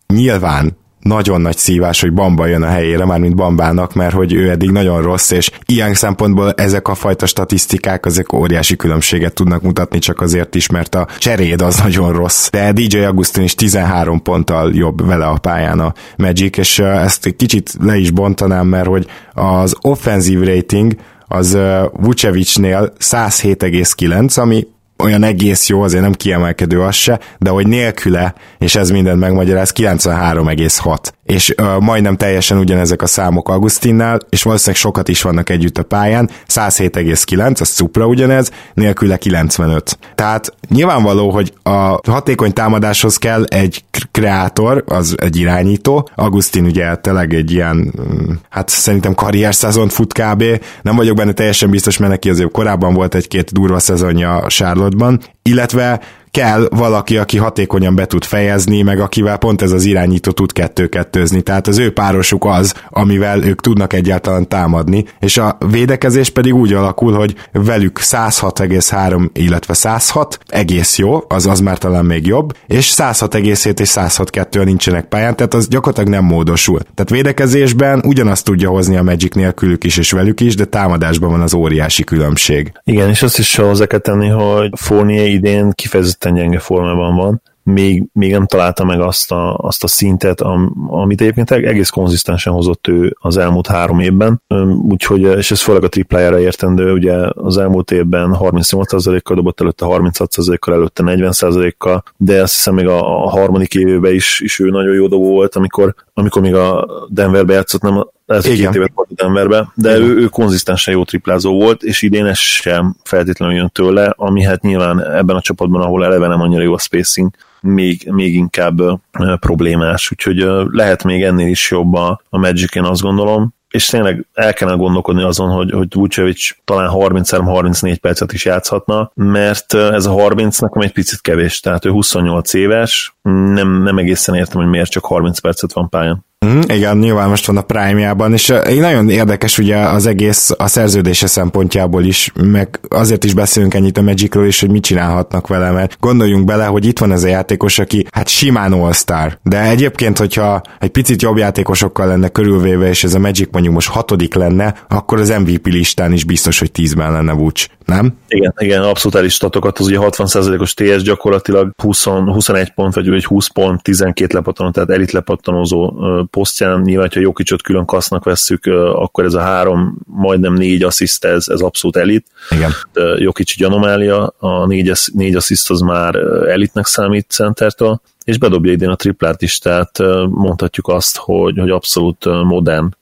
Nyilván 0.07 0.77
nagyon 1.07 1.41
nagy 1.41 1.57
szívás, 1.57 2.01
hogy 2.01 2.13
Bamba 2.13 2.45
jön 2.45 2.61
a 2.61 2.67
helyére, 2.67 3.05
már 3.05 3.19
mint 3.19 3.35
Bambának, 3.35 3.93
mert 3.93 4.13
hogy 4.13 4.33
ő 4.33 4.49
eddig 4.49 4.69
nagyon 4.69 5.01
rossz, 5.01 5.31
és 5.31 5.51
ilyen 5.65 5.93
szempontból 5.93 6.51
ezek 6.51 6.87
a 6.87 6.95
fajta 6.95 7.25
statisztikák, 7.25 8.05
ezek 8.05 8.33
óriási 8.33 8.75
különbséget 8.75 9.33
tudnak 9.33 9.61
mutatni 9.61 9.99
csak 9.99 10.21
azért 10.21 10.55
is, 10.55 10.69
mert 10.69 10.95
a 10.95 11.07
cseréd 11.17 11.61
az 11.61 11.77
nagyon 11.77 12.13
rossz. 12.13 12.49
De 12.49 12.71
DJ 12.71 12.97
Augustin 12.97 13.43
is 13.43 13.55
13 13.55 14.21
ponttal 14.21 14.75
jobb 14.75 15.05
vele 15.05 15.25
a 15.25 15.37
pályán 15.37 15.79
a 15.79 15.93
Magic, 16.17 16.57
és 16.57 16.79
ezt 16.79 17.25
egy 17.25 17.35
kicsit 17.35 17.73
le 17.79 17.97
is 17.97 18.11
bontanám, 18.11 18.67
mert 18.67 18.87
hogy 18.87 19.07
az 19.33 19.75
offenzív 19.81 20.39
rating 20.43 20.95
az 21.27 21.57
Vucevicnél 21.91 22.93
107,9, 22.99 24.39
ami 24.39 24.67
olyan 24.97 25.23
egész 25.23 25.69
jó, 25.69 25.81
azért 25.81 26.03
nem 26.03 26.13
kiemelkedő 26.13 26.81
az 26.81 26.95
se, 26.95 27.19
de 27.39 27.49
hogy 27.49 27.67
nélküle, 27.67 28.33
és 28.59 28.75
ez 28.75 28.89
mindent 28.89 29.19
megmagyaráz, 29.19 29.71
93,6 29.75 30.97
és 31.25 31.53
uh, 31.61 31.79
majdnem 31.79 32.15
teljesen 32.15 32.57
ugyanezek 32.57 33.01
a 33.01 33.05
számok 33.05 33.49
Augustinnál, 33.49 34.19
és 34.29 34.43
valószínűleg 34.43 34.81
sokat 34.81 35.07
is 35.07 35.21
vannak 35.21 35.49
együtt 35.49 35.77
a 35.77 35.83
pályán, 35.83 36.29
107,9, 36.47 37.59
az 37.59 37.75
Supra 37.75 38.05
ugyanez, 38.05 38.51
nélküle 38.73 39.17
95. 39.17 39.97
Tehát 40.15 40.53
nyilvánvaló, 40.69 41.29
hogy 41.29 41.53
a 41.63 41.99
hatékony 42.11 42.53
támadáshoz 42.53 43.17
kell 43.17 43.43
egy 43.43 43.83
kreátor, 44.11 44.83
az 44.87 45.15
egy 45.17 45.37
irányító, 45.37 46.09
Augustin 46.15 46.65
ugye 46.65 46.95
tényleg 46.95 47.33
egy 47.33 47.51
ilyen, 47.51 47.93
mm, 48.01 48.33
hát 48.49 48.69
szerintem 48.69 49.13
karrier 49.13 49.55
szezont 49.55 49.93
fut 49.93 50.13
kb. 50.13 50.43
Nem 50.81 50.95
vagyok 50.95 51.15
benne 51.15 51.33
teljesen 51.33 51.69
biztos, 51.69 51.97
mert 51.97 52.11
neki 52.11 52.29
azért 52.29 52.51
korábban 52.51 52.93
volt 52.93 53.15
egy-két 53.15 53.51
durva 53.51 53.79
szezonja 53.79 54.45
Charlotte-ban, 54.47 55.19
illetve 55.41 55.99
kell 56.35 56.67
valaki, 56.69 57.17
aki 57.17 57.37
hatékonyan 57.37 57.95
be 57.95 58.05
tud 58.05 58.23
fejezni, 58.23 58.81
meg 58.81 58.99
akivel 58.99 59.37
pont 59.37 59.61
ez 59.61 59.71
az 59.71 59.85
irányító 59.85 60.31
tud 60.31 60.51
kettő-kettőzni. 60.51 61.41
Tehát 61.41 61.67
az 61.67 61.77
ő 61.77 61.93
párosuk 61.93 62.45
az, 62.45 62.73
amivel 62.89 63.43
ők 63.43 63.61
tudnak 63.61 63.93
egyáltalán 63.93 64.47
támadni, 64.47 65.05
és 65.19 65.37
a 65.37 65.57
védekezés 65.69 66.29
pedig 66.29 66.53
úgy 66.53 66.73
alakul, 66.73 67.13
hogy 67.13 67.35
velük 67.51 67.99
106,3, 68.01 69.29
illetve 69.33 69.73
106, 69.73 70.39
egész 70.47 70.97
jó, 70.97 71.23
az 71.27 71.45
az 71.45 71.59
már 71.59 71.77
talán 71.77 72.05
még 72.05 72.25
jobb, 72.25 72.53
és 72.67 72.93
106,7 72.97 73.79
és 73.79 73.91
106,2 73.93 74.63
nincsenek 74.63 75.05
pályán, 75.05 75.35
tehát 75.35 75.53
az 75.53 75.67
gyakorlatilag 75.67 76.09
nem 76.09 76.23
módosul. 76.23 76.79
Tehát 76.79 77.09
védekezésben 77.09 78.01
ugyanazt 78.05 78.45
tudja 78.45 78.69
hozni 78.69 78.97
a 78.97 79.03
Magic 79.03 79.35
nélkülük 79.35 79.83
is 79.83 79.97
és 79.97 80.11
velük 80.11 80.39
is, 80.39 80.55
de 80.55 80.65
támadásban 80.65 81.29
van 81.29 81.41
az 81.41 81.53
óriási 81.53 82.03
különbség. 82.03 82.71
Igen, 82.83 83.09
és 83.09 83.21
azt 83.21 83.39
is 83.39 83.55
hozzá 83.55 83.85
kell 83.85 83.99
tenni, 83.99 84.27
hogy 84.27 84.69
Fournier 84.77 85.27
idén 85.27 85.71
kifejezetten 85.71 86.24
kifejezetten 86.25 86.33
gyenge 86.33 86.59
formában 86.59 87.15
van, 87.15 87.41
még, 87.63 88.03
még 88.13 88.31
nem 88.31 88.45
találta 88.45 88.85
meg 88.85 88.99
azt 88.99 89.31
a, 89.31 89.57
azt 89.57 89.83
a 89.83 89.87
szintet, 89.87 90.41
am, 90.41 90.87
amit 90.89 91.21
egyébként 91.21 91.51
egész 91.51 91.89
konzisztensen 91.89 92.53
hozott 92.53 92.87
ő 92.87 93.15
az 93.19 93.37
elmúlt 93.37 93.67
három 93.67 93.99
évben, 93.99 94.41
úgyhogy, 94.87 95.21
és 95.21 95.51
ez 95.51 95.61
főleg 95.61 95.83
a 95.83 95.89
triplájára 95.89 96.39
értendő, 96.39 96.91
ugye 96.93 97.13
az 97.33 97.57
elmúlt 97.57 97.91
évben 97.91 98.35
38%-kal 98.39 99.35
dobott 99.35 99.61
előtte 99.61 99.85
36%-kal, 99.89 100.73
előtte 100.73 101.03
40%-kal, 101.05 102.03
de 102.17 102.41
azt 102.41 102.53
hiszem 102.53 102.73
még 102.73 102.87
a, 102.87 103.23
a 103.25 103.29
harmadik 103.29 103.73
évben 103.73 104.13
is, 104.13 104.39
is 104.39 104.59
ő 104.59 104.69
nagyon 104.69 104.93
jó 104.93 105.07
dobó 105.07 105.29
volt, 105.29 105.55
amikor, 105.55 105.95
amikor 106.13 106.41
még 106.41 106.55
a 106.55 106.87
Denverbe 107.09 107.53
játszott, 107.53 107.81
nem 107.81 108.07
ez 108.25 108.45
Igen. 108.45 108.57
két 108.57 108.75
évet 108.75 108.91
volt 108.93 109.09
a 109.11 109.13
Denverbe, 109.23 109.71
de 109.73 109.97
ő, 109.97 110.15
ő 110.17 110.25
konzisztensen 110.25 110.93
jó 110.93 111.03
triplázó 111.03 111.53
volt, 111.53 111.83
és 111.83 112.01
idén 112.01 112.25
ez 112.25 112.37
sem 112.37 112.95
feltétlenül 113.03 113.55
jön 113.55 113.69
tőle, 113.69 114.13
ami 114.17 114.43
hát 114.43 114.61
nyilván 114.61 115.03
ebben 115.03 115.35
a 115.35 115.41
csapatban, 115.41 115.81
ahol 115.81 116.05
eleve 116.05 116.27
nem 116.27 116.41
annyira 116.41 116.61
jó 116.61 116.73
a 116.73 116.79
spacing, 116.79 117.29
még, 117.61 118.09
még 118.11 118.35
inkább 118.35 118.79
uh, 118.79 118.99
problémás, 119.39 120.11
úgyhogy 120.11 120.43
uh, 120.43 120.65
lehet 120.71 121.03
még 121.03 121.23
ennél 121.23 121.47
is 121.47 121.71
jobb 121.71 121.93
a, 121.93 122.21
a 122.29 122.37
Magic, 122.37 122.75
én 122.75 122.83
azt 122.83 123.01
gondolom, 123.01 123.53
és 123.75 123.85
tényleg 123.85 124.25
el 124.33 124.53
kellene 124.53 124.77
gondolkodni 124.77 125.23
azon, 125.23 125.49
hogy, 125.49 125.71
hogy 125.71 125.87
Vucevic 125.93 126.49
talán 126.63 126.89
33-34 126.93 127.97
percet 128.01 128.33
is 128.33 128.45
játszhatna, 128.45 129.11
mert 129.13 129.73
ez 129.73 130.05
a 130.05 130.11
30 130.11 130.59
nekem 130.59 130.81
egy 130.81 130.91
picit 130.91 131.21
kevés, 131.21 131.59
tehát 131.59 131.85
ő 131.85 131.89
28 131.89 132.53
éves, 132.53 133.15
nem, 133.21 133.83
nem 133.83 133.97
egészen 133.97 134.35
értem, 134.35 134.61
hogy 134.61 134.69
miért 134.69 134.89
csak 134.89 135.05
30 135.05 135.39
percet 135.39 135.73
van 135.73 135.89
pályán. 135.89 136.25
Mm, 136.45 136.59
igen, 136.67 136.97
nyilván 136.97 137.29
most 137.29 137.45
van 137.45 137.57
a 137.57 137.61
Prime-jában, 137.61 138.33
és 138.33 138.49
uh, 138.49 138.79
nagyon 138.79 139.09
érdekes 139.09 139.57
ugye 139.57 139.77
az 139.77 140.05
egész 140.05 140.51
a 140.57 140.67
szerződése 140.67 141.27
szempontjából 141.27 142.03
is, 142.03 142.31
meg 142.43 142.79
azért 142.89 143.23
is 143.23 143.33
beszélünk 143.33 143.73
ennyit 143.73 143.97
a 143.97 144.01
Magicről 144.01 144.47
is, 144.47 144.59
hogy 144.59 144.71
mit 144.71 144.83
csinálhatnak 144.83 145.47
vele, 145.47 145.71
mert 145.71 145.97
gondoljunk 145.99 146.45
bele, 146.45 146.65
hogy 146.65 146.85
itt 146.85 146.99
van 146.99 147.11
ez 147.11 147.23
a 147.23 147.27
játékos, 147.27 147.79
aki 147.79 148.05
hát 148.11 148.27
simán 148.27 148.73
all-star, 148.73 149.39
de 149.43 149.61
egyébként, 149.61 150.17
hogyha 150.17 150.61
egy 150.79 150.89
picit 150.89 151.21
jobb 151.21 151.37
játékosokkal 151.37 152.07
lenne 152.07 152.27
körülvéve, 152.27 152.87
és 152.87 153.03
ez 153.03 153.13
a 153.13 153.19
Magic 153.19 153.49
mondjuk 153.51 153.73
most 153.73 153.89
hatodik 153.89 154.33
lenne, 154.33 154.75
akkor 154.87 155.19
az 155.19 155.29
MVP 155.29 155.67
listán 155.67 156.13
is 156.13 156.23
biztos, 156.23 156.59
hogy 156.59 156.71
tízben 156.71 157.11
lenne 157.11 157.33
Vucs, 157.33 157.67
nem? 157.85 158.17
Igen, 158.27 158.53
igen, 158.57 158.81
abszolút 158.81 159.17
el 159.17 159.25
is 159.25 159.33
statokat, 159.33 159.79
az 159.79 159.85
ugye 159.85 159.97
60%-os 160.01 160.73
TS 160.73 161.01
gyakorlatilag 161.01 161.71
20, 161.81 162.03
21 162.03 162.73
pont, 162.73 162.93
vagy 162.93 163.07
egy 163.07 163.25
20 163.25 163.47
pont, 163.47 163.83
12 163.83 164.35
lepattanó, 164.35 164.69
tehát 164.69 164.89
elit 164.89 165.11
lepattanózó 165.11 165.93
posztján, 166.35 166.81
nyilván, 166.81 167.09
ha 167.13 167.19
Jokicsot 167.19 167.61
külön 167.61 167.85
kasznak 167.85 168.23
vesszük, 168.23 168.65
akkor 168.93 169.23
ez 169.23 169.33
a 169.33 169.39
három, 169.39 169.97
majdnem 170.05 170.53
négy 170.53 170.83
assziszt, 170.83 171.25
ez, 171.25 171.47
ez 171.47 171.59
abszolút 171.59 171.95
elit. 171.95 172.25
Igen. 172.49 172.71
Jokic 173.17 173.51
egy 173.51 173.63
anomália, 173.63 174.33
a 174.37 174.65
négy, 174.65 174.91
négy 175.13 175.35
assziszt 175.35 175.69
az 175.69 175.79
már 175.79 176.15
elitnek 176.47 176.85
számít 176.85 177.25
centertől, 177.29 178.01
és 178.23 178.37
bedobja 178.37 178.71
idén 178.71 178.89
a 178.89 178.95
triplát 178.95 179.41
is, 179.41 179.57
tehát 179.57 179.97
mondhatjuk 180.29 180.87
azt, 180.87 181.17
hogy, 181.17 181.57
hogy 181.57 181.69
abszolút 181.69 182.25
modern 182.25 182.95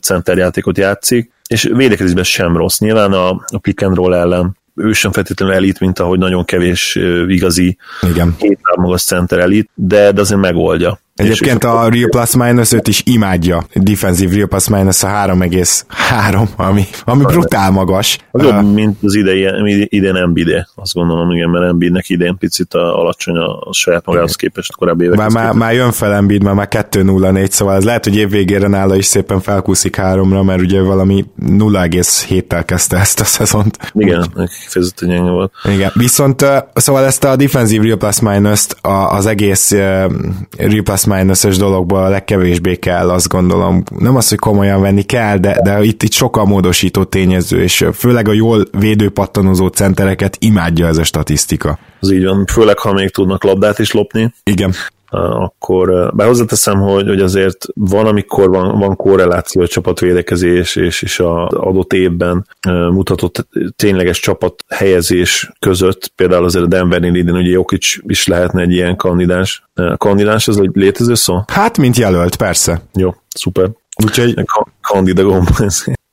centerjátékot 0.00 0.78
játszik, 0.78 1.30
és 1.48 1.70
védekezésben 1.72 2.24
sem 2.24 2.56
rossz. 2.56 2.78
Nyilván 2.78 3.12
a, 3.12 3.28
a 3.30 3.58
pick 3.60 3.82
and 3.82 3.96
roll 3.96 4.14
ellen 4.14 4.56
ő 4.74 4.92
sem 4.92 5.12
feltétlenül 5.12 5.54
elit, 5.54 5.80
mint 5.80 5.98
ahogy 5.98 6.18
nagyon 6.18 6.44
kevés 6.44 6.98
igazi 7.28 7.76
Igen. 8.02 8.36
magas 8.76 9.02
center 9.02 9.38
elit, 9.38 9.70
de, 9.74 10.12
de 10.12 10.20
azért 10.20 10.40
megoldja. 10.40 10.98
Egyébként 11.16 11.64
a 11.64 11.88
Real 11.88 12.08
Plus 12.08 12.36
Minus 12.36 12.72
5 12.72 12.88
is 12.88 13.02
imádja. 13.04 13.66
Defensive 13.74 14.34
Real 14.34 14.46
Plus 14.46 14.68
Minus 14.68 15.02
a 15.02 15.08
3,3, 15.08 16.48
ami, 16.56 16.84
ami 17.04 17.24
brutál 17.24 17.70
magas. 17.70 18.18
Jobb, 18.32 18.64
uh, 18.64 18.72
mint 18.72 18.98
az 19.02 19.14
idei, 19.14 19.48
idén 19.88 20.16
Embiid, 20.16 20.66
azt 20.74 20.94
gondolom, 20.94 21.30
igen, 21.30 21.50
mert 21.50 21.64
Embiidnek 21.64 22.08
idén 22.08 22.36
picit 22.38 22.74
a 22.74 22.98
alacsony 22.98 23.36
a, 23.36 23.60
a 23.60 23.72
saját 23.72 24.06
magához 24.06 24.36
képest 24.36 24.76
korábbi 24.76 25.04
évek. 25.04 25.18
Már, 25.18 25.30
már, 25.30 25.52
már, 25.52 25.74
jön 25.74 25.92
fel 25.92 26.14
Embiid, 26.14 26.42
már, 26.42 26.54
már 26.54 26.68
2-0-4, 26.70 27.50
szóval 27.50 27.74
ez 27.74 27.84
lehet, 27.84 28.04
hogy 28.04 28.16
évvégére 28.16 28.68
nála 28.68 28.96
is 28.96 29.04
szépen 29.04 29.40
felkúszik 29.40 29.96
háromra, 29.96 30.42
mert 30.42 30.60
ugye 30.60 30.80
valami 30.80 31.24
0,7-tel 31.42 32.62
kezdte 32.66 32.96
ezt 32.96 33.20
a 33.20 33.24
szezont. 33.24 33.78
Igen, 33.92 34.48
kifejezetten 34.64 35.08
gyenge 35.08 35.30
volt. 35.30 35.52
Igen, 35.74 35.90
viszont 35.94 36.46
szóval 36.74 37.04
ezt 37.04 37.24
a 37.24 37.36
Defensive 37.36 37.84
Real 37.84 37.96
Plus 37.96 38.20
Minus-t 38.20 38.76
az 39.08 39.26
egész 39.26 39.70
Real 39.70 40.82
Plus 40.84 41.04
plusz-minuszos 41.06 41.56
dologból 41.56 42.04
a 42.04 42.08
legkevésbé 42.08 42.76
kell, 42.76 43.10
azt 43.10 43.28
gondolom. 43.28 43.82
Nem 43.98 44.16
az, 44.16 44.28
hogy 44.28 44.38
komolyan 44.38 44.80
venni 44.80 45.02
kell, 45.02 45.36
de, 45.36 45.60
de 45.62 45.82
itt, 45.82 46.02
itt 46.02 46.12
sokkal 46.12 46.44
módosító 46.44 47.04
tényező, 47.04 47.62
és 47.62 47.86
főleg 47.94 48.28
a 48.28 48.32
jól 48.32 48.64
védőpattanozó 48.78 49.66
centereket 49.66 50.36
imádja 50.40 50.86
ez 50.86 50.96
a 50.96 51.04
statisztika. 51.04 51.78
Az 52.00 52.10
így 52.10 52.24
van, 52.24 52.44
főleg 52.52 52.78
ha 52.78 52.92
még 52.92 53.10
tudnak 53.10 53.44
labdát 53.44 53.78
is 53.78 53.92
lopni. 53.92 54.32
Igen 54.44 54.72
akkor 55.10 56.12
bár 56.14 56.26
hozzáteszem, 56.26 56.80
hogy, 56.80 57.08
hogy 57.08 57.20
azért 57.20 57.66
van, 57.74 58.06
amikor 58.06 58.48
van, 58.48 58.78
van 58.78 58.96
korreláció 58.96 59.62
a 59.62 59.66
csapatvédekezés 59.66 60.76
és, 60.76 61.02
és 61.02 61.20
az 61.20 61.54
adott 61.54 61.92
évben 61.92 62.46
mutatott 62.90 63.48
tényleges 63.76 64.20
csapat 64.20 64.64
helyezés 64.68 65.50
között, 65.58 66.12
például 66.14 66.44
azért 66.44 66.64
a 66.64 66.68
Denvernél 66.68 67.14
idén 67.14 67.34
ugye 67.34 67.50
Jokic 67.50 67.94
is 68.06 68.26
lehetne 68.26 68.62
egy 68.62 68.72
ilyen 68.72 68.96
kandidás. 68.96 69.64
Kandidás, 69.96 70.48
ez 70.48 70.56
egy 70.56 70.70
létező 70.72 71.14
szó? 71.14 71.42
Hát, 71.46 71.78
mint 71.78 71.96
jelölt, 71.96 72.36
persze. 72.36 72.82
Jó, 72.94 73.14
szuper. 73.28 73.70
Úgyhogy... 74.04 74.34
Kandida 74.80 75.22
gomb. 75.22 75.48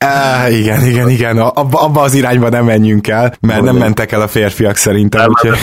Uh, 0.06 0.60
igen, 0.60 0.86
igen, 0.86 1.10
igen, 1.10 1.38
abba, 1.38 1.82
abba 1.82 2.02
az 2.02 2.14
irányba 2.14 2.50
nem 2.50 2.66
menjünk 2.66 3.08
el, 3.08 3.36
mert 3.42 3.62
nem 3.62 3.76
mentek 3.76 4.12
el 4.12 4.22
a 4.22 4.28
férfiak 4.28 4.76
szerintem. 4.76 5.22
Nem, 5.22 5.30
úgyhogy... 5.30 5.58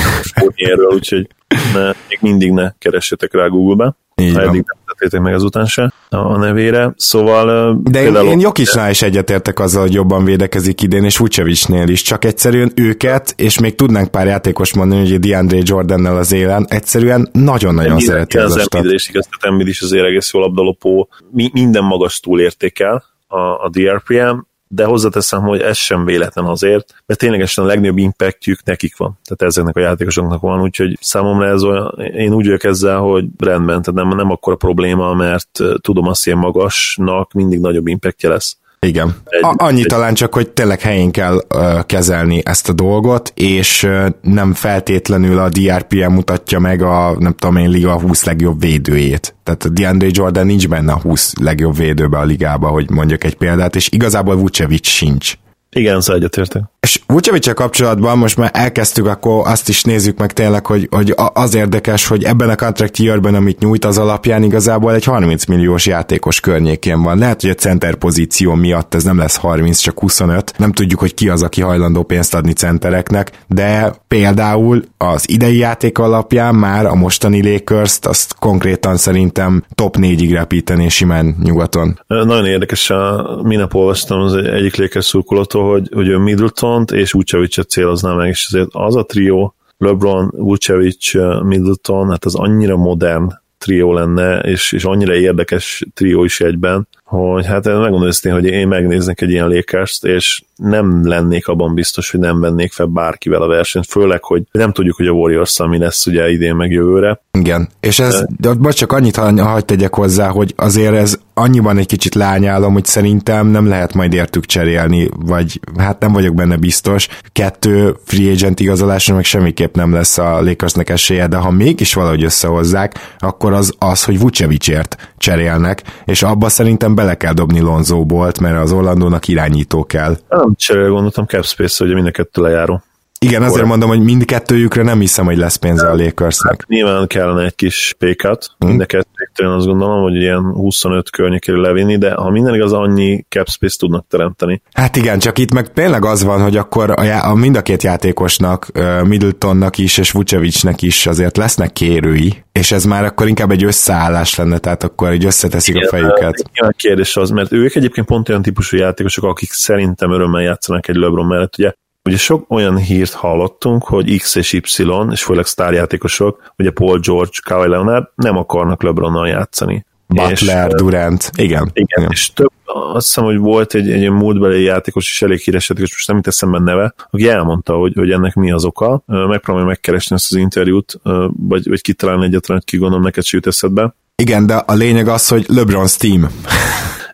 erről, 0.55 0.93
úgyhogy 0.93 1.29
ne, 1.75 1.85
még 2.09 2.19
mindig 2.21 2.53
ne 2.53 2.73
keressetek 2.79 3.35
rá 3.35 3.47
Google-be. 3.47 3.95
Így 4.15 4.35
ha 4.35 4.41
eddig 4.41 4.65
nem 4.67 4.79
tettétek 4.87 5.21
meg 5.21 5.35
azután 5.35 5.67
se 5.67 5.93
a 6.09 6.37
nevére, 6.37 6.93
szóval... 6.97 7.77
De 7.83 8.03
én, 8.03 8.15
én 8.15 8.41
Jokisnál 8.41 8.91
is 8.91 9.03
egyetértek 9.03 9.59
azzal, 9.59 9.83
hogy 9.83 9.95
jobban 9.95 10.25
védekezik 10.25 10.83
idén, 10.83 11.05
és 11.05 11.17
Vucevicnél 11.17 11.89
is, 11.89 12.03
csak 12.03 12.25
egyszerűen 12.25 12.73
őket, 12.75 13.35
és 13.37 13.61
még 13.61 13.75
tudnánk 13.75 14.09
pár 14.11 14.27
játékos 14.27 14.75
mondani, 14.75 15.11
hogy 15.11 15.21
DeAndre 15.21 15.59
Jordannel 15.63 16.17
az 16.17 16.33
élen, 16.33 16.67
egyszerűen 16.69 17.29
nagyon-nagyon 17.33 17.99
szereti 17.99 18.39
az, 18.39 18.61
stat. 18.61 18.85
is 18.85 19.09
igaz, 19.09 19.29
Embiid 19.41 19.69
is 19.69 19.81
azért 19.81 20.05
egész 20.05 20.33
jó 20.33 20.41
labdalopó, 20.41 21.09
mi, 21.31 21.51
minden 21.53 21.85
magas 21.85 22.21
túl 22.21 22.41
értékel 22.41 23.05
a, 23.27 23.39
a 23.39 23.71
DRPM, 23.73 24.39
de 24.73 24.85
hozzáteszem, 24.85 25.41
hogy 25.41 25.61
ez 25.61 25.77
sem 25.77 26.05
véletlen 26.05 26.45
azért, 26.45 26.95
mert 27.07 27.21
ténylegesen 27.21 27.65
a 27.65 27.67
legnagyobb 27.67 27.99
impactjük 27.99 28.65
nekik 28.65 28.97
van. 28.97 29.19
Tehát 29.25 29.43
ezeknek 29.43 29.77
a 29.77 29.81
játékosoknak 29.81 30.41
van, 30.41 30.61
úgyhogy 30.61 30.99
számomra 31.01 31.47
ez 31.47 31.63
olyan, 31.63 31.99
én 31.99 32.33
úgy 32.33 32.45
vagyok 32.45 32.65
ezzel, 32.65 32.99
hogy 32.99 33.25
rendben, 33.39 33.83
tehát 33.83 34.09
nem, 34.09 34.17
nem 34.17 34.31
akkor 34.31 34.53
a 34.53 34.57
probléma, 34.57 35.15
mert 35.15 35.59
tudom 35.81 36.07
azt, 36.07 36.25
hogy 36.25 36.35
magasnak 36.35 37.33
mindig 37.33 37.61
nagyobb 37.61 37.87
impactje 37.87 38.29
lesz. 38.29 38.59
Igen. 38.87 39.17
A- 39.41 39.55
annyi 39.57 39.83
talán 39.83 40.15
csak, 40.15 40.35
hogy 40.35 40.51
tényleg 40.51 40.81
helyén 40.81 41.11
kell 41.11 41.35
uh, 41.55 41.87
kezelni 41.87 42.41
ezt 42.45 42.69
a 42.69 42.73
dolgot, 42.73 43.33
és 43.35 43.83
uh, 43.83 44.07
nem 44.23 44.53
feltétlenül 44.55 45.39
a 45.39 45.49
DRPM 45.49 46.13
mutatja 46.13 46.59
meg 46.59 46.83
a, 46.83 47.17
nem 47.19 47.33
tudom 47.33 47.57
én, 47.57 47.69
liga 47.71 48.01
20 48.01 48.25
legjobb 48.25 48.61
védőjét. 48.61 49.35
Tehát 49.43 49.65
a 49.65 49.69
DeAndre 49.69 50.09
Jordan 50.11 50.47
nincs 50.47 50.69
benne 50.69 50.93
a 50.93 51.01
20 51.01 51.33
legjobb 51.41 51.77
védőbe 51.77 52.19
a 52.19 52.25
ligába, 52.25 52.69
hogy 52.69 52.91
mondjak 52.91 53.25
egy 53.25 53.37
példát, 53.37 53.77
és 53.77 53.89
igazából 53.91 54.37
Vucevic 54.37 54.87
sincs. 54.87 55.35
Igen, 55.77 56.01
szóval 56.01 56.21
egyetértek. 56.21 56.63
És 56.81 57.01
vucevic 57.07 57.55
kapcsolatban 57.55 58.19
most 58.19 58.37
már 58.37 58.51
elkezdtük, 58.53 59.07
akkor 59.07 59.47
azt 59.47 59.69
is 59.69 59.83
nézzük 59.83 60.19
meg 60.19 60.33
tényleg, 60.33 60.67
hogy, 60.67 60.89
hogy 60.91 61.15
az 61.33 61.55
érdekes, 61.55 62.07
hogy 62.07 62.25
ebben 62.25 62.49
a 62.49 62.57
contract 62.57 62.97
yearben, 62.97 63.35
amit 63.35 63.59
nyújt 63.59 63.85
az 63.85 63.99
alapján 63.99 64.43
igazából 64.43 64.95
egy 64.95 65.05
30 65.05 65.45
milliós 65.45 65.87
játékos 65.87 66.41
környékén 66.41 67.03
van. 67.03 67.19
Lehet, 67.19 67.41
hogy 67.41 67.51
a 67.51 67.55
center 67.55 67.95
pozíció 67.95 68.55
miatt 68.55 68.95
ez 68.95 69.05
nem 69.05 69.19
lesz 69.19 69.37
30, 69.37 69.79
csak 69.79 70.01
25. 70.01 70.53
Nem 70.59 70.73
tudjuk, 70.73 71.01
hogy 71.01 71.15
ki 71.15 71.29
az, 71.29 71.43
aki 71.43 71.61
hajlandó 71.61 72.03
pénzt 72.03 72.35
adni 72.35 72.53
centereknek, 72.53 73.31
de 73.47 73.95
például 74.09 74.85
az 74.97 75.29
idei 75.29 75.57
játék 75.57 75.99
alapján 75.99 76.55
már 76.55 76.87
a 76.87 76.95
mostani 76.95 77.53
lakers 77.53 77.99
azt 78.03 78.35
konkrétan 78.39 78.97
szerintem 78.97 79.65
top 79.75 79.97
4-ig 79.99 80.31
repíteni 80.33 80.89
simán 80.89 81.37
nyugaton. 81.43 82.01
Nagyon 82.07 82.47
érdekes, 82.47 82.91
a, 82.91 83.41
minap 83.43 83.75
olvastam 83.75 84.21
az 84.21 84.35
egyik 84.35 84.77
Lakers 84.77 85.07
szurkolótól, 85.07 85.60
hogy, 85.61 85.89
hogy 85.93 86.09
ő 86.09 86.19
Middleton 86.19 86.81
Middleton-t 86.81 86.91
és 86.91 87.13
Vucevic-et 87.13 87.69
célozná 87.69 88.15
meg, 88.15 88.29
és 88.29 88.47
azért 88.47 88.69
az 88.73 88.97
a 88.97 89.05
trió, 89.05 89.55
LeBron, 89.79 90.31
Vucevic, 90.37 91.15
Middleton, 91.43 92.11
hát 92.11 92.25
az 92.25 92.35
annyira 92.35 92.77
modern 92.77 93.29
trió 93.59 93.93
lenne, 93.93 94.39
és, 94.39 94.73
és 94.73 94.85
annyira 94.85 95.15
érdekes 95.15 95.87
trió 95.95 96.25
is 96.25 96.41
egyben, 96.41 96.89
hogy 97.11 97.47
hát 97.47 97.65
megmondom 97.65 98.07
őszintén, 98.07 98.41
hogy 98.41 98.51
én 98.51 98.69
megnéznek 98.69 99.21
egy 99.21 99.31
ilyen 99.31 99.49
lakers 99.49 99.99
és 100.03 100.43
nem 100.57 101.09
lennék 101.09 101.47
abban 101.47 101.75
biztos, 101.75 102.11
hogy 102.11 102.21
nem 102.21 102.41
vennék 102.41 102.73
fel 102.73 102.87
bárkivel 102.87 103.43
a 103.43 103.47
versenyt, 103.47 103.87
főleg, 103.87 104.25
hogy 104.25 104.43
nem 104.53 104.73
tudjuk, 104.73 104.97
hogy 104.97 105.07
a 105.07 105.11
warriors 105.13 105.59
mi 105.69 105.79
lesz 105.79 106.07
ugye 106.07 106.31
idén 106.31 106.55
meg 106.55 106.71
jövőre. 106.71 107.21
Igen, 107.33 107.69
és 107.81 107.99
ez, 107.99 108.25
de 108.39 108.51
most 108.59 108.77
csak 108.77 108.93
annyit 108.93 109.17
hagyd 109.17 109.65
tegyek 109.65 109.95
hozzá, 109.95 110.29
hogy 110.29 110.53
azért 110.57 110.95
ez 110.95 111.19
annyiban 111.35 111.79
egy 111.79 111.87
kicsit 111.87 112.15
lányálom, 112.15 112.73
hogy 112.73 112.85
szerintem 112.85 113.47
nem 113.47 113.69
lehet 113.69 113.95
majd 113.95 114.13
értük 114.13 114.47
cserélni, 114.47 115.09
vagy 115.27 115.61
hát 115.79 116.01
nem 116.01 116.13
vagyok 116.13 116.35
benne 116.35 116.57
biztos. 116.57 117.09
Kettő 117.33 117.97
free 118.05 118.31
agent 118.31 118.61
igazolásra 118.61 119.15
meg 119.15 119.25
semmiképp 119.25 119.75
nem 119.75 119.93
lesz 119.93 120.19
a 120.19 120.43
Lakersnek 120.43 120.91
esélye, 120.91 121.27
de 121.27 121.37
ha 121.37 121.51
mégis 121.51 121.95
valahogy 121.95 122.25
összehozzák, 122.25 123.17
akkor 123.19 123.53
az 123.53 123.75
az, 123.79 124.05
hogy 124.05 124.19
Vucevicért 124.19 125.13
cserélnek, 125.19 125.83
és 126.05 126.23
abba 126.23 126.49
szerintem 126.49 126.95
bele 127.01 127.15
kell 127.15 127.33
dobni 127.33 127.61
Lonzóbolt, 127.61 128.41
mert 128.41 128.59
az 128.59 128.73
Orlandónak 128.73 129.29
irányító 129.29 129.85
kell. 129.85 130.17
Nem 130.29 130.55
cserél 130.55 130.91
gondoltam 130.91 131.25
Capspace, 131.25 131.85
hogy 131.85 131.95
mind 131.95 132.07
a 132.07 132.11
kettő 132.11 132.43
lejáró. 132.43 132.83
Igen, 133.27 133.43
azért 133.43 133.67
mondom, 133.67 133.89
hogy 133.89 134.01
mindkettőjükre 134.01 134.83
nem 134.83 135.01
hiszem, 135.01 135.25
hogy 135.25 135.37
lesz 135.37 135.57
pénze 135.57 135.89
a 135.89 135.97
Lakersnek. 135.97 136.51
Hát, 136.51 136.69
nyilván 136.69 137.07
kellene 137.07 137.45
egy 137.45 137.55
kis 137.55 137.95
pékat, 137.99 138.51
hmm. 138.59 138.69
mind 138.69 138.81
a 138.81 138.87
kettőtől 138.87 139.53
azt 139.53 139.67
gondolom, 139.67 140.03
hogy 140.03 140.15
ilyen 140.15 140.43
25 140.43 141.11
környékére 141.11 141.59
levinni, 141.59 141.99
de 141.99 142.15
ha 142.15 142.31
minden 142.31 142.55
igaz, 142.55 142.73
annyi 142.73 143.25
cap 143.29 143.49
space 143.49 143.77
tudnak 143.79 144.07
teremteni. 144.09 144.63
Hát 144.73 144.97
igen, 144.97 145.19
csak 145.19 145.39
itt 145.39 145.53
meg 145.53 145.73
tényleg 145.73 146.05
az 146.05 146.25
van, 146.25 146.43
hogy 146.43 146.57
akkor 146.57 146.91
a, 146.97 147.03
já- 147.03 147.25
a 147.25 147.35
mind 147.35 147.57
a 147.57 147.63
két 147.63 147.83
játékosnak, 147.83 148.67
Middletonnak 149.05 149.79
is 149.79 149.99
és 149.99 150.11
Vucevicnek 150.11 150.83
is 150.83 151.07
azért 151.07 151.37
lesznek 151.37 151.73
kérői, 151.73 152.45
és 152.53 152.73
ez 152.73 152.85
már 152.85 153.05
akkor 153.05 153.29
inkább 153.29 153.51
egy 153.51 153.65
összeállás 153.65 154.35
lenne, 154.35 154.59
tehát 154.59 154.85
akkor 154.85 155.09
egy 155.09 155.25
összeteszik 155.25 155.75
igen, 155.75 155.87
a 155.87 155.91
fejüket. 155.91 156.45
Igen, 156.53 156.69
a 156.69 156.73
kérdés 156.77 157.17
az, 157.17 157.31
mert 157.31 157.53
ők 157.53 157.75
egyébként 157.75 158.07
pont 158.07 158.29
olyan 158.29 158.43
típusú 158.43 158.77
játékosok, 158.77 159.25
akik 159.25 159.51
szerintem 159.53 160.13
örömmel 160.13 160.43
játszanak 160.43 160.89
egy 160.89 160.97
LeBron 160.97 161.27
mellett, 161.27 161.59
ugye 161.59 161.73
Ugye 162.05 162.17
sok 162.17 162.45
olyan 162.49 162.77
hírt 162.77 163.13
hallottunk, 163.13 163.85
hogy 163.85 164.17
X 164.19 164.35
és 164.35 164.53
Y, 164.53 164.63
és 165.11 165.23
főleg 165.23 165.47
sztárjátékosok, 165.47 166.53
ugye 166.59 166.71
Paul 166.71 166.99
George, 166.99 167.39
Kawhi 167.45 167.69
Leonard 167.69 168.05
nem 168.15 168.37
akarnak 168.37 168.83
LeBronnal 168.83 169.29
játszani. 169.29 169.85
Butler, 170.07 170.69
és, 170.69 170.75
Durant, 170.75 171.31
igen. 171.37 171.71
Igen, 171.73 171.97
igen. 171.99 172.11
és 172.11 172.33
több, 172.33 172.51
azt 172.65 173.07
hiszem, 173.07 173.25
hogy 173.25 173.39
volt 173.39 173.75
egy, 173.75 173.91
egy 173.91 174.11
múltbeli 174.11 174.63
játékos, 174.63 175.11
és 175.11 175.23
elég 175.23 175.39
híres 175.39 175.69
játékos, 175.69 175.93
most 175.93 176.09
nem 176.09 176.17
itt 176.17 176.27
eszembe 176.27 176.59
neve, 176.59 176.95
aki 177.11 177.29
elmondta, 177.29 177.75
hogy, 177.75 177.93
hogy 177.95 178.11
ennek 178.11 178.35
mi 178.35 178.53
az 178.53 178.65
oka. 178.65 179.03
Megpróbálom 179.07 179.69
megkeresni 179.69 180.17
ezt 180.17 180.33
az 180.33 180.39
interjút, 180.39 181.01
vagy, 181.37 181.69
vagy 181.69 181.81
kitalálni 181.81 182.25
egyetlen, 182.25 182.57
hogy 182.57 182.67
ki 182.67 182.77
gondolom 182.77 183.05
neked 183.05 183.25
se 183.25 183.37
jut 183.37 183.47
eszedbe. 183.47 183.95
Igen, 184.17 184.47
de 184.47 184.55
a 184.55 184.75
lényeg 184.75 185.09
az, 185.09 185.29
hogy 185.29 185.47
LeBron's 185.49 185.97
team. 185.97 186.29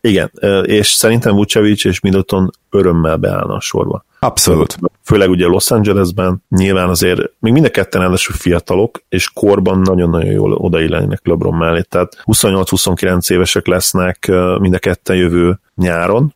Igen, 0.06 0.30
és 0.62 0.86
szerintem 0.88 1.34
Vucevic 1.34 1.84
és 1.84 2.00
Middleton 2.00 2.50
örömmel 2.70 3.16
beállna 3.16 3.54
a 3.54 3.60
sorba. 3.60 4.04
Abszolút. 4.18 4.76
Főleg 5.04 5.30
ugye 5.30 5.46
Los 5.46 5.70
Angelesben, 5.70 6.42
nyilván 6.48 6.88
azért 6.88 7.20
még 7.38 7.52
mind 7.52 7.64
a 7.64 7.70
ketten 7.70 8.00
ráadásul 8.00 8.34
fiatalok, 8.34 9.02
és 9.08 9.30
korban 9.32 9.78
nagyon-nagyon 9.78 10.30
jól 10.30 10.52
odaillenek 10.52 11.20
LeBron 11.22 11.54
mellé, 11.54 11.80
tehát 11.88 12.22
28-29 12.24 13.32
évesek 13.32 13.66
lesznek 13.66 14.32
mind 14.58 14.74
a 14.74 14.78
ketten 14.78 15.16
jövő 15.16 15.60
nyáron, 15.74 16.34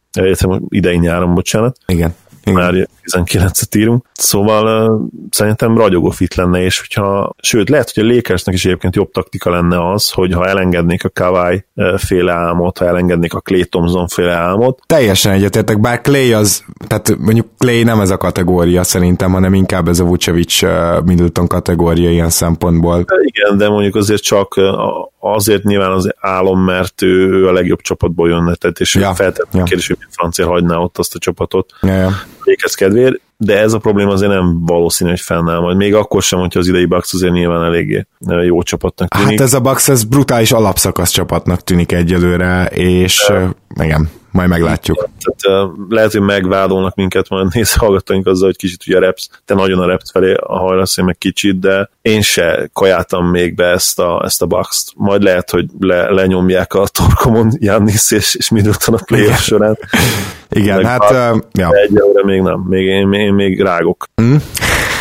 idei 0.68 0.98
nyáron, 0.98 1.35
bocsánat. 1.35 1.76
Igen. 1.87 2.14
Igen. 2.44 2.61
már 2.61 2.88
19-et 3.05 3.76
írunk. 3.76 4.05
Szóval 4.12 4.90
uh, 4.90 5.09
szerintem 5.31 5.79
ragyogó 5.79 6.11
fit 6.11 6.35
lenne, 6.35 6.62
és 6.62 6.81
hogyha, 6.81 7.35
sőt, 7.40 7.68
lehet, 7.68 7.92
hogy 7.94 8.05
a 8.05 8.14
Lakersnek 8.14 8.55
is 8.55 8.64
egyébként 8.64 8.96
jobb 8.96 9.11
taktika 9.11 9.50
lenne 9.50 9.92
az, 9.92 10.11
hogy 10.11 10.33
ha 10.33 10.46
elengednék 10.46 11.05
a 11.05 11.09
Kawai 11.09 11.64
féle 11.96 12.33
álmot, 12.33 12.79
ha 12.79 12.87
elengednék 12.87 13.35
a 13.35 13.40
Clay 13.40 13.64
Thompson 13.64 14.09
féle 14.09 14.33
álmot. 14.33 14.79
Teljesen 14.87 15.33
egyetértek, 15.33 15.81
bár 15.81 16.00
Clay 16.00 16.33
az, 16.33 16.64
tehát 16.87 17.16
mondjuk 17.18 17.46
Clay 17.59 17.83
nem 17.83 18.00
ez 18.00 18.11
a 18.11 18.16
kategória 18.16 18.83
szerintem, 18.83 19.33
hanem 19.33 19.55
inkább 19.55 19.88
ez 19.88 20.00
a 20.00 20.05
Vucevic 20.05 20.61
Middleton 21.05 21.46
kategória 21.46 22.11
ilyen 22.11 22.31
szempontból. 22.31 23.05
Igen, 23.22 23.59
de 23.59 23.68
mondjuk 23.68 23.94
azért 23.94 24.22
csak 24.22 24.61
azért 25.20 25.62
nyilván 25.62 25.90
az 25.90 26.14
álom, 26.20 26.64
mert 26.64 27.02
ő, 27.02 27.30
ő 27.30 27.46
a 27.46 27.52
legjobb 27.52 27.80
csapatból 27.80 28.28
jönne, 28.28 28.54
tehát 28.54 28.80
és 28.80 28.94
ja, 28.94 29.14
feltettem 29.14 29.61
ja. 29.61 29.62
kérdés, 29.62 29.87
hogy 29.87 29.96
francia 30.11 30.46
hagyná 30.46 30.76
ott 30.76 30.98
azt 30.98 31.14
a 31.14 31.18
csapatot. 31.18 31.72
Ja, 31.83 31.92
ja. 31.92 32.11
kedvéért, 32.74 33.20
de 33.37 33.59
ez 33.59 33.72
a 33.72 33.78
probléma 33.78 34.12
azért 34.12 34.33
nem 34.33 34.64
valószínű, 34.64 35.11
hogy 35.11 35.20
fennáll 35.20 35.61
majd. 35.61 35.76
Még 35.76 35.94
akkor 35.94 36.22
sem, 36.22 36.38
hogyha 36.38 36.59
az 36.59 36.68
idei 36.68 36.85
Bucks 36.85 37.12
azért 37.12 37.33
nyilván 37.33 37.64
eléggé 37.64 38.06
jó 38.42 38.62
csapatnak 38.62 39.09
tűnik. 39.09 39.28
Hát 39.28 39.40
ez 39.40 39.54
a 39.54 39.61
Bucks, 39.61 39.88
ez 39.88 40.04
brutális 40.04 40.52
alapszakasz 40.52 41.11
csapatnak 41.11 41.64
tűnik 41.64 41.92
egyelőre, 41.92 42.66
és 42.66 43.24
de, 43.28 43.85
igen, 43.85 44.11
majd 44.30 44.48
meglátjuk. 44.48 45.08
Tehát, 45.40 45.70
lehet, 45.88 46.12
hogy 46.12 46.20
megvádolnak 46.20 46.94
minket 46.94 47.28
majd 47.28 47.54
néz 47.54 47.74
hallgatóink 47.74 48.26
azzal, 48.26 48.46
hogy 48.46 48.56
kicsit 48.56 48.82
ugye 48.86 48.98
reps, 48.98 49.28
te 49.44 49.54
nagyon 49.54 49.78
a 49.78 49.86
reps 49.86 50.10
felé 50.10 50.34
a 50.34 50.58
hajlasz, 50.58 50.96
én 50.96 51.04
meg 51.04 51.18
kicsit, 51.18 51.58
de 51.58 51.90
én 52.02 52.22
se 52.22 52.70
kajáltam 52.72 53.26
még 53.26 53.54
be 53.54 53.66
ezt 53.66 53.98
a, 53.98 54.22
ezt 54.24 54.42
a 54.42 54.46
box 54.46 54.92
Majd 54.96 55.22
lehet, 55.22 55.50
hogy 55.50 55.66
le, 55.78 56.10
lenyomják 56.10 56.74
a 56.74 56.86
torkomon 56.86 57.50
Jannis 57.58 58.10
és, 58.10 58.34
és 58.34 58.48
Middleton 58.48 58.94
a 58.94 59.00
play 59.04 59.32
során. 59.32 59.78
Igen, 60.50 60.76
meg 60.76 60.86
hát... 60.86 61.34
Uh, 61.34 61.42
ja. 61.52 61.70
Egyelőre 61.72 62.24
még 62.24 62.40
nem, 62.40 62.60
még 62.68 62.86
én, 62.86 63.12
én 63.12 63.34
még 63.34 63.62
rágok. 63.62 64.04
Mm. 64.22 64.36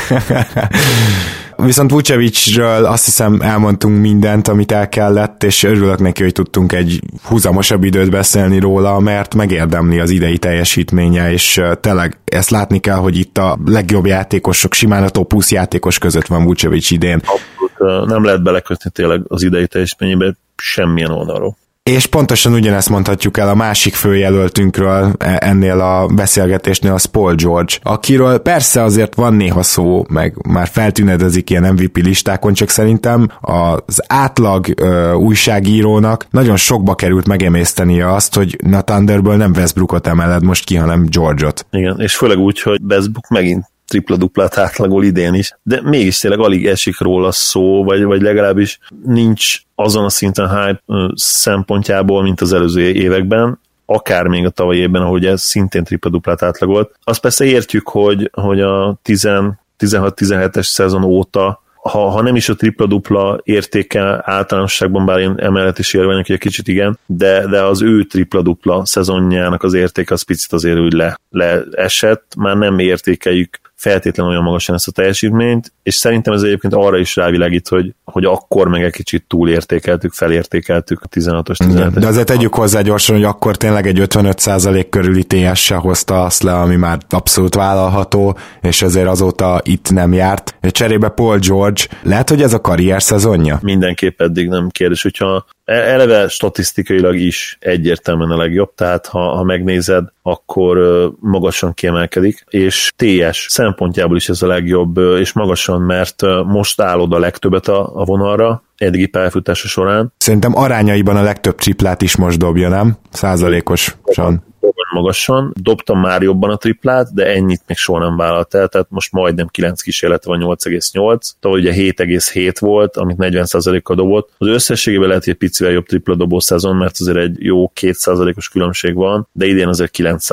Viszont 1.63 1.91
Vucevicről 1.91 2.85
azt 2.85 3.05
hiszem 3.05 3.41
elmondtunk 3.41 3.99
mindent, 3.99 4.47
amit 4.47 4.71
el 4.71 4.89
kellett, 4.89 5.43
és 5.43 5.63
örülök 5.63 5.99
neki, 5.99 6.23
hogy 6.23 6.31
tudtunk 6.31 6.71
egy 6.71 6.99
húzamosabb 7.23 7.83
időt 7.83 8.09
beszélni 8.09 8.59
róla, 8.59 8.99
mert 8.99 9.35
megérdemli 9.35 9.99
az 9.99 10.09
idei 10.09 10.37
teljesítménye, 10.37 11.31
és 11.31 11.61
tényleg 11.79 12.19
ezt 12.25 12.49
látni 12.49 12.79
kell, 12.79 12.95
hogy 12.95 13.17
itt 13.17 13.37
a 13.37 13.57
legjobb 13.65 14.05
játékosok, 14.05 14.73
simán 14.73 15.03
a 15.03 15.09
top 15.09 15.31
20 15.31 15.51
játékos 15.51 15.97
között 15.97 16.25
van 16.25 16.45
Vucevic 16.45 16.91
idén. 16.91 17.21
Abszolút, 17.23 18.07
nem 18.07 18.23
lehet 18.23 18.43
belekötni 18.43 18.89
tényleg 18.89 19.21
az 19.27 19.43
idei 19.43 19.67
teljesítményébe 19.67 20.35
semmilyen 20.55 21.11
oldalról. 21.11 21.57
És 21.89 22.05
pontosan 22.05 22.53
ugyanezt 22.53 22.89
mondhatjuk 22.89 23.37
el 23.37 23.49
a 23.49 23.55
másik 23.55 23.93
főjelöltünkről 23.93 25.13
e, 25.17 25.37
ennél 25.41 25.79
a 25.79 26.07
beszélgetésnél, 26.07 26.91
a 26.93 27.07
Paul 27.11 27.35
George, 27.35 27.73
akiről 27.83 28.37
persze 28.37 28.83
azért 28.83 29.15
van 29.15 29.33
néha 29.33 29.63
szó, 29.63 30.05
meg 30.09 30.47
már 30.47 30.67
feltűnedezik 30.67 31.49
ilyen 31.49 31.73
MVP 31.73 31.97
listákon, 31.97 32.53
csak 32.53 32.69
szerintem 32.69 33.31
az 33.41 34.03
átlag 34.07 34.65
ö, 34.75 35.13
újságírónak 35.13 36.25
nagyon 36.29 36.57
sokba 36.57 36.95
került 36.95 37.27
megemészteni 37.27 38.01
azt, 38.01 38.35
hogy 38.35 38.55
na 38.63 38.81
Thunderből 38.81 39.35
nem 39.35 39.51
Westbrookot 39.55 40.07
emeled 40.07 40.43
most 40.43 40.65
ki, 40.65 40.75
hanem 40.75 41.05
George-ot. 41.09 41.65
Igen, 41.71 41.99
és 41.99 42.15
főleg 42.15 42.37
úgy, 42.37 42.61
hogy 42.61 42.79
Westbrook 42.89 43.27
megint 43.29 43.65
tripla-duplát 43.89 44.57
átlagol 44.57 45.03
idén 45.03 45.33
is, 45.33 45.57
de 45.63 45.81
mégis 45.81 46.19
tényleg 46.19 46.39
alig 46.39 46.67
esik 46.67 46.99
róla 46.99 47.31
szó, 47.31 47.83
vagy, 47.83 48.03
vagy 48.03 48.21
legalábbis 48.21 48.79
nincs 49.05 49.61
azon 49.75 50.03
a 50.03 50.09
szinten 50.09 50.49
hype 50.49 50.81
szempontjából, 51.15 52.23
mint 52.23 52.41
az 52.41 52.53
előző 52.53 52.81
években, 52.81 53.59
akár 53.85 54.27
még 54.27 54.45
a 54.45 54.49
tavalyi 54.49 54.79
évben, 54.79 55.01
ahogy 55.01 55.25
ez 55.25 55.41
szintén 55.41 55.83
tripla-duplát 55.83 56.43
átlagolt. 56.43 56.95
Azt 57.03 57.21
persze 57.21 57.45
értjük, 57.45 57.89
hogy, 57.89 58.29
hogy 58.33 58.61
a 58.61 58.99
16-17-es 59.05 60.65
szezon 60.65 61.03
óta 61.03 61.61
ha, 61.81 62.09
ha 62.09 62.21
nem 62.21 62.35
is 62.35 62.49
a 62.49 62.55
tripla-dupla 62.55 63.39
értéke 63.43 64.21
általánosságban, 64.23 65.05
bár 65.05 65.19
én 65.19 65.35
emellett 65.37 65.79
is 65.79 65.93
érvelnek, 65.93 66.25
hogy 66.25 66.35
egy 66.35 66.41
kicsit 66.41 66.67
igen, 66.67 66.99
de, 67.05 67.47
de 67.47 67.63
az 67.63 67.81
ő 67.81 68.03
tripla-dupla 68.03 68.85
szezonjának 68.85 69.63
az 69.63 69.73
értéke 69.73 70.13
az 70.13 70.21
picit 70.21 70.53
azért 70.53 70.79
úgy 70.79 70.93
le, 70.93 71.17
leesett, 71.29 72.33
már 72.37 72.57
nem 72.57 72.79
értékeljük 72.79 73.59
feltétlenül 73.79 74.31
olyan 74.31 74.43
magasan 74.43 74.75
ezt 74.75 74.87
a 74.87 74.91
teljesítményt, 74.91 75.73
és 75.83 75.95
szerintem 75.95 76.33
ez 76.33 76.41
egyébként 76.41 76.73
arra 76.73 76.97
is 76.97 77.15
rávilágít, 77.15 77.67
hogy, 77.67 77.93
hogy 78.03 78.25
akkor 78.25 78.67
meg 78.67 78.83
egy 78.83 78.91
kicsit 78.91 79.25
túlértékeltük, 79.27 80.13
felértékeltük 80.13 81.01
a 81.01 81.07
16-os 81.07 81.57
17 81.57 81.99
De 81.99 82.07
azért 82.07 82.25
tegyük 82.25 82.55
hozzá 82.55 82.81
gyorsan, 82.81 83.15
hogy 83.15 83.23
akkor 83.23 83.57
tényleg 83.57 83.87
egy 83.87 83.97
55% 83.99 84.85
körüli 84.89 85.23
TS-se 85.23 85.75
hozta 85.75 86.23
azt 86.23 86.43
le, 86.43 86.53
ami 86.53 86.75
már 86.75 86.97
abszolút 87.09 87.55
vállalható, 87.55 88.37
és 88.61 88.81
ezért 88.81 89.07
azóta 89.07 89.61
itt 89.63 89.91
nem 89.91 90.13
járt. 90.13 90.55
Cserébe 90.61 91.09
Paul 91.09 91.37
George, 91.37 91.81
lehet, 92.03 92.29
hogy 92.29 92.41
ez 92.41 92.53
a 92.53 92.61
karrier 92.61 93.03
szezonja? 93.03 93.59
Mindenképp 93.61 94.21
eddig 94.21 94.47
nem 94.47 94.69
kérdés, 94.69 95.01
hogyha 95.01 95.45
eleve 95.69 96.27
statisztikailag 96.27 97.15
is 97.15 97.57
egyértelműen 97.59 98.29
a 98.29 98.37
legjobb, 98.37 98.73
tehát 98.75 99.05
ha, 99.05 99.19
ha 99.19 99.43
megnézed, 99.43 100.03
akkor 100.21 100.77
magasan 101.19 101.73
kiemelkedik, 101.73 102.45
és 102.49 102.91
TS 102.95 103.45
szempontjából 103.49 104.17
is 104.17 104.29
ez 104.29 104.41
a 104.41 104.47
legjobb, 104.47 104.97
és 104.97 105.33
magasan, 105.33 105.81
mert 105.81 106.21
most 106.45 106.81
állod 106.81 107.13
a 107.13 107.19
legtöbbet 107.19 107.67
a, 107.67 107.95
a 107.95 108.03
vonalra, 108.03 108.63
eddigi 108.77 109.05
pályafutása 109.07 109.67
során. 109.67 110.13
Szerintem 110.17 110.57
arányaiban 110.57 111.15
a 111.15 111.23
legtöbb 111.23 111.55
triplát 111.55 112.01
is 112.01 112.15
most 112.15 112.37
dobja, 112.37 112.69
nem? 112.69 112.97
Százalékosan 113.11 114.47
magasan, 114.93 115.53
dobtam 115.61 115.99
már 115.99 116.21
jobban 116.21 116.49
a 116.49 116.55
triplát, 116.55 117.13
de 117.13 117.25
ennyit 117.25 117.61
még 117.67 117.77
soha 117.77 117.99
nem 117.99 118.17
vállalt 118.17 118.53
el, 118.53 118.67
tehát 118.67 118.87
most 118.89 119.11
majdnem 119.11 119.47
9 119.47 119.81
kísérlet 119.81 120.23
van 120.23 120.39
8,8, 120.43 121.31
tavaly 121.39 121.59
ugye 121.59 121.73
7,7 121.73 122.55
volt, 122.59 122.97
amit 122.97 123.15
40%-kal 123.19 123.95
dobott. 123.95 124.29
Az 124.37 124.47
összességében 124.47 125.07
lehet, 125.07 125.23
hogy 125.23 125.33
egy 125.33 125.39
picivel 125.39 125.71
jobb 125.71 125.85
tripla 125.85 126.15
dobó 126.15 126.39
szezon, 126.39 126.75
mert 126.75 126.95
azért 126.99 127.17
egy 127.17 127.35
jó 127.39 127.71
2%-os 127.81 128.49
különbség 128.49 128.95
van, 128.95 129.27
de 129.31 129.45
idén 129.45 129.67
azért 129.67 129.91
9, 129.91 130.27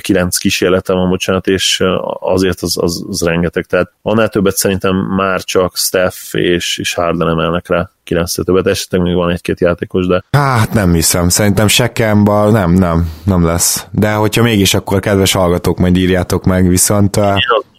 9 0.00 0.36
kísérlete 0.36 0.92
van, 0.92 1.08
bocsánat, 1.08 1.46
és 1.46 1.82
azért 2.20 2.62
az, 2.62 2.76
az, 2.80 3.04
az 3.08 3.22
rengeteg. 3.22 3.64
Tehát 3.64 3.92
annál 4.02 4.28
többet 4.28 4.56
szerintem 4.56 4.96
már 4.96 5.42
csak 5.42 5.76
Steph 5.76 6.16
és, 6.32 6.78
és 6.78 6.94
Harden 6.94 7.28
emelnek 7.28 7.68
rá. 7.68 7.90
9 8.04 8.44
többet, 8.44 8.66
esetleg 8.66 9.00
még 9.00 9.14
van 9.14 9.30
egy-két 9.30 9.60
játékos, 9.60 10.06
de... 10.06 10.24
Hát 10.30 10.72
nem 10.72 10.92
hiszem, 10.92 11.28
szerintem 11.28 11.68
Sekemba 11.68 12.50
nem, 12.50 12.72
nem, 12.72 13.10
nem 13.24 13.44
lesz. 13.44 13.86
De 13.90 14.12
hogyha 14.12 14.42
mégis, 14.42 14.74
akkor 14.74 15.00
kedves 15.00 15.32
hallgatók, 15.32 15.78
majd 15.78 15.96
írjátok 15.96 16.44
meg, 16.44 16.68
viszont... 16.68 17.16
Én 17.16 17.24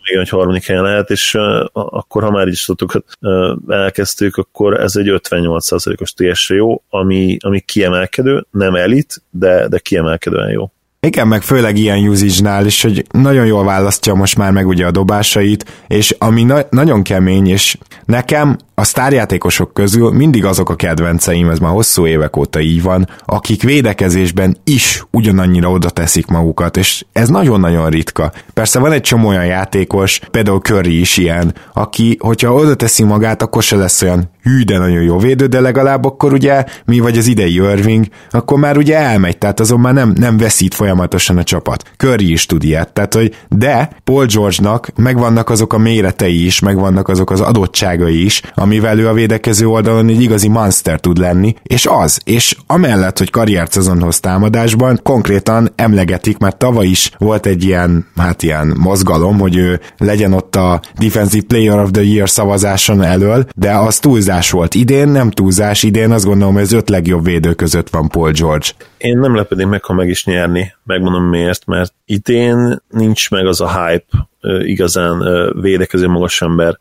igen, 0.05 0.19
hogy 0.19 0.29
harmadik 0.29 0.65
helyen 0.65 0.83
lehet, 0.83 1.09
és 1.09 1.33
uh, 1.33 1.65
akkor, 1.73 2.23
ha 2.23 2.31
már 2.31 2.47
így 2.47 2.55
statokat 2.55 3.05
uh, 3.21 3.57
elkezdtük, 3.67 4.35
akkor 4.35 4.79
ez 4.79 4.95
egy 4.95 5.19
58%-os 5.29 6.13
TS 6.13 6.49
jó, 6.49 6.81
ami, 6.89 7.37
ami 7.39 7.59
kiemelkedő, 7.59 8.45
nem 8.51 8.75
elit, 8.75 9.21
de, 9.29 9.67
de 9.67 9.79
kiemelkedően 9.79 10.49
jó. 10.49 10.71
Igen, 10.99 11.27
meg 11.27 11.41
főleg 11.41 11.77
ilyen 11.77 12.07
usage-nál 12.07 12.65
is, 12.65 12.81
hogy 12.81 13.05
nagyon 13.11 13.45
jól 13.45 13.65
választja 13.65 14.13
most 14.13 14.37
már 14.37 14.51
meg 14.51 14.67
ugye 14.67 14.85
a 14.85 14.91
dobásait, 14.91 15.83
és 15.87 16.15
ami 16.17 16.43
na- 16.43 16.67
nagyon 16.69 17.03
kemény, 17.03 17.47
és 17.47 17.77
nekem 18.05 18.57
a 18.75 18.83
sztárjátékosok 18.83 19.73
közül 19.73 20.11
mindig 20.11 20.45
azok 20.45 20.69
a 20.69 20.75
kedvenceim, 20.75 21.49
ez 21.49 21.59
már 21.59 21.71
hosszú 21.71 22.07
évek 22.07 22.37
óta 22.37 22.59
így 22.59 22.81
van, 22.81 23.07
akik 23.25 23.63
védekezésben 23.63 24.57
is 24.63 25.05
ugyanannyira 25.11 25.69
oda 25.69 25.89
teszik 25.89 26.27
magukat, 26.27 26.77
és 26.77 27.05
ez 27.11 27.29
nagyon-nagyon 27.29 27.89
ritka. 27.89 28.31
Persze 28.53 28.79
van 28.79 28.91
egy 28.91 29.01
csomó 29.01 29.27
olyan 29.27 29.45
játékos, 29.45 30.19
például 30.31 30.59
Curry 30.59 30.99
is 30.99 31.17
ilyen, 31.17 31.53
aki, 31.73 32.17
hogyha 32.19 32.53
oda 32.53 32.75
teszi 32.75 33.03
magát, 33.03 33.41
akkor 33.41 33.63
se 33.63 33.75
lesz 33.75 34.01
olyan 34.01 34.31
hű, 34.43 34.63
de 34.63 34.77
nagyon 34.77 35.01
jó 35.01 35.17
védő, 35.17 35.45
de 35.45 35.59
legalább 35.59 36.05
akkor 36.05 36.33
ugye 36.33 36.65
mi 36.85 36.99
vagy 36.99 37.17
az 37.17 37.27
idei 37.27 37.53
Irving, 37.53 38.05
akkor 38.31 38.59
már 38.59 38.77
ugye 38.77 38.97
elmegy, 38.97 39.37
tehát 39.37 39.59
azon 39.59 39.79
már 39.79 39.93
nem, 39.93 40.13
nem 40.17 40.37
veszít 40.37 40.73
folyamatosan 40.73 41.37
a 41.37 41.43
csapat. 41.43 41.91
Curry 41.97 42.31
is 42.31 42.45
tud 42.45 42.63
ilyet, 42.63 42.93
tehát 42.93 43.13
hogy 43.13 43.35
de 43.49 43.89
Paul 44.03 44.25
George-nak 44.25 44.89
megvannak 44.95 45.49
azok 45.49 45.73
a 45.73 45.77
méretei 45.77 46.45
is, 46.45 46.59
megvannak 46.59 47.07
azok 47.07 47.31
az 47.31 47.41
adottságai 47.41 48.23
is, 48.23 48.41
amivel 48.63 48.99
ő 48.99 49.07
a 49.07 49.13
védekező 49.13 49.67
oldalon 49.67 50.07
egy 50.07 50.21
igazi 50.21 50.47
monster 50.47 50.99
tud 50.99 51.17
lenni, 51.17 51.55
és 51.63 51.85
az, 51.89 52.19
és 52.23 52.55
amellett, 52.67 53.17
hogy 53.17 53.29
karrierszezonhoz 53.29 54.19
támadásban, 54.19 54.99
konkrétan 55.03 55.71
emlegetik, 55.75 56.37
mert 56.37 56.57
tavaly 56.57 56.85
is 56.85 57.11
volt 57.17 57.45
egy 57.45 57.63
ilyen, 57.63 58.07
hát 58.15 58.43
ilyen 58.43 58.73
mozgalom, 58.79 59.39
hogy 59.39 59.57
ő 59.57 59.79
legyen 59.97 60.33
ott 60.33 60.55
a 60.55 60.81
Defensive 60.99 61.45
Player 61.47 61.79
of 61.79 61.91
the 61.91 62.03
Year 62.03 62.29
szavazáson 62.29 63.01
elől, 63.01 63.45
de 63.55 63.71
az 63.71 63.99
túlzás 63.99 64.51
volt. 64.51 64.75
Idén 64.75 65.07
nem 65.07 65.31
túlzás, 65.31 65.83
idén 65.83 66.11
azt 66.11 66.25
gondolom, 66.25 66.53
hogy 66.53 66.63
az 66.63 66.71
öt 66.71 66.89
legjobb 66.89 67.25
védő 67.25 67.53
között 67.53 67.89
van 67.89 68.07
Paul 68.07 68.31
George. 68.31 68.67
Én 68.97 69.17
nem 69.17 69.35
lepednék 69.35 69.67
meg, 69.67 69.83
ha 69.83 69.93
meg 69.93 70.09
is 70.09 70.25
nyerni, 70.25 70.73
megmondom 70.83 71.23
miért, 71.23 71.65
mert 71.65 71.93
idén 72.05 72.81
nincs 72.89 73.29
meg 73.29 73.45
az 73.45 73.61
a 73.61 73.85
hype 73.85 74.27
igazán 74.65 75.23
védekező 75.61 76.07
magas 76.07 76.41
ember 76.41 76.79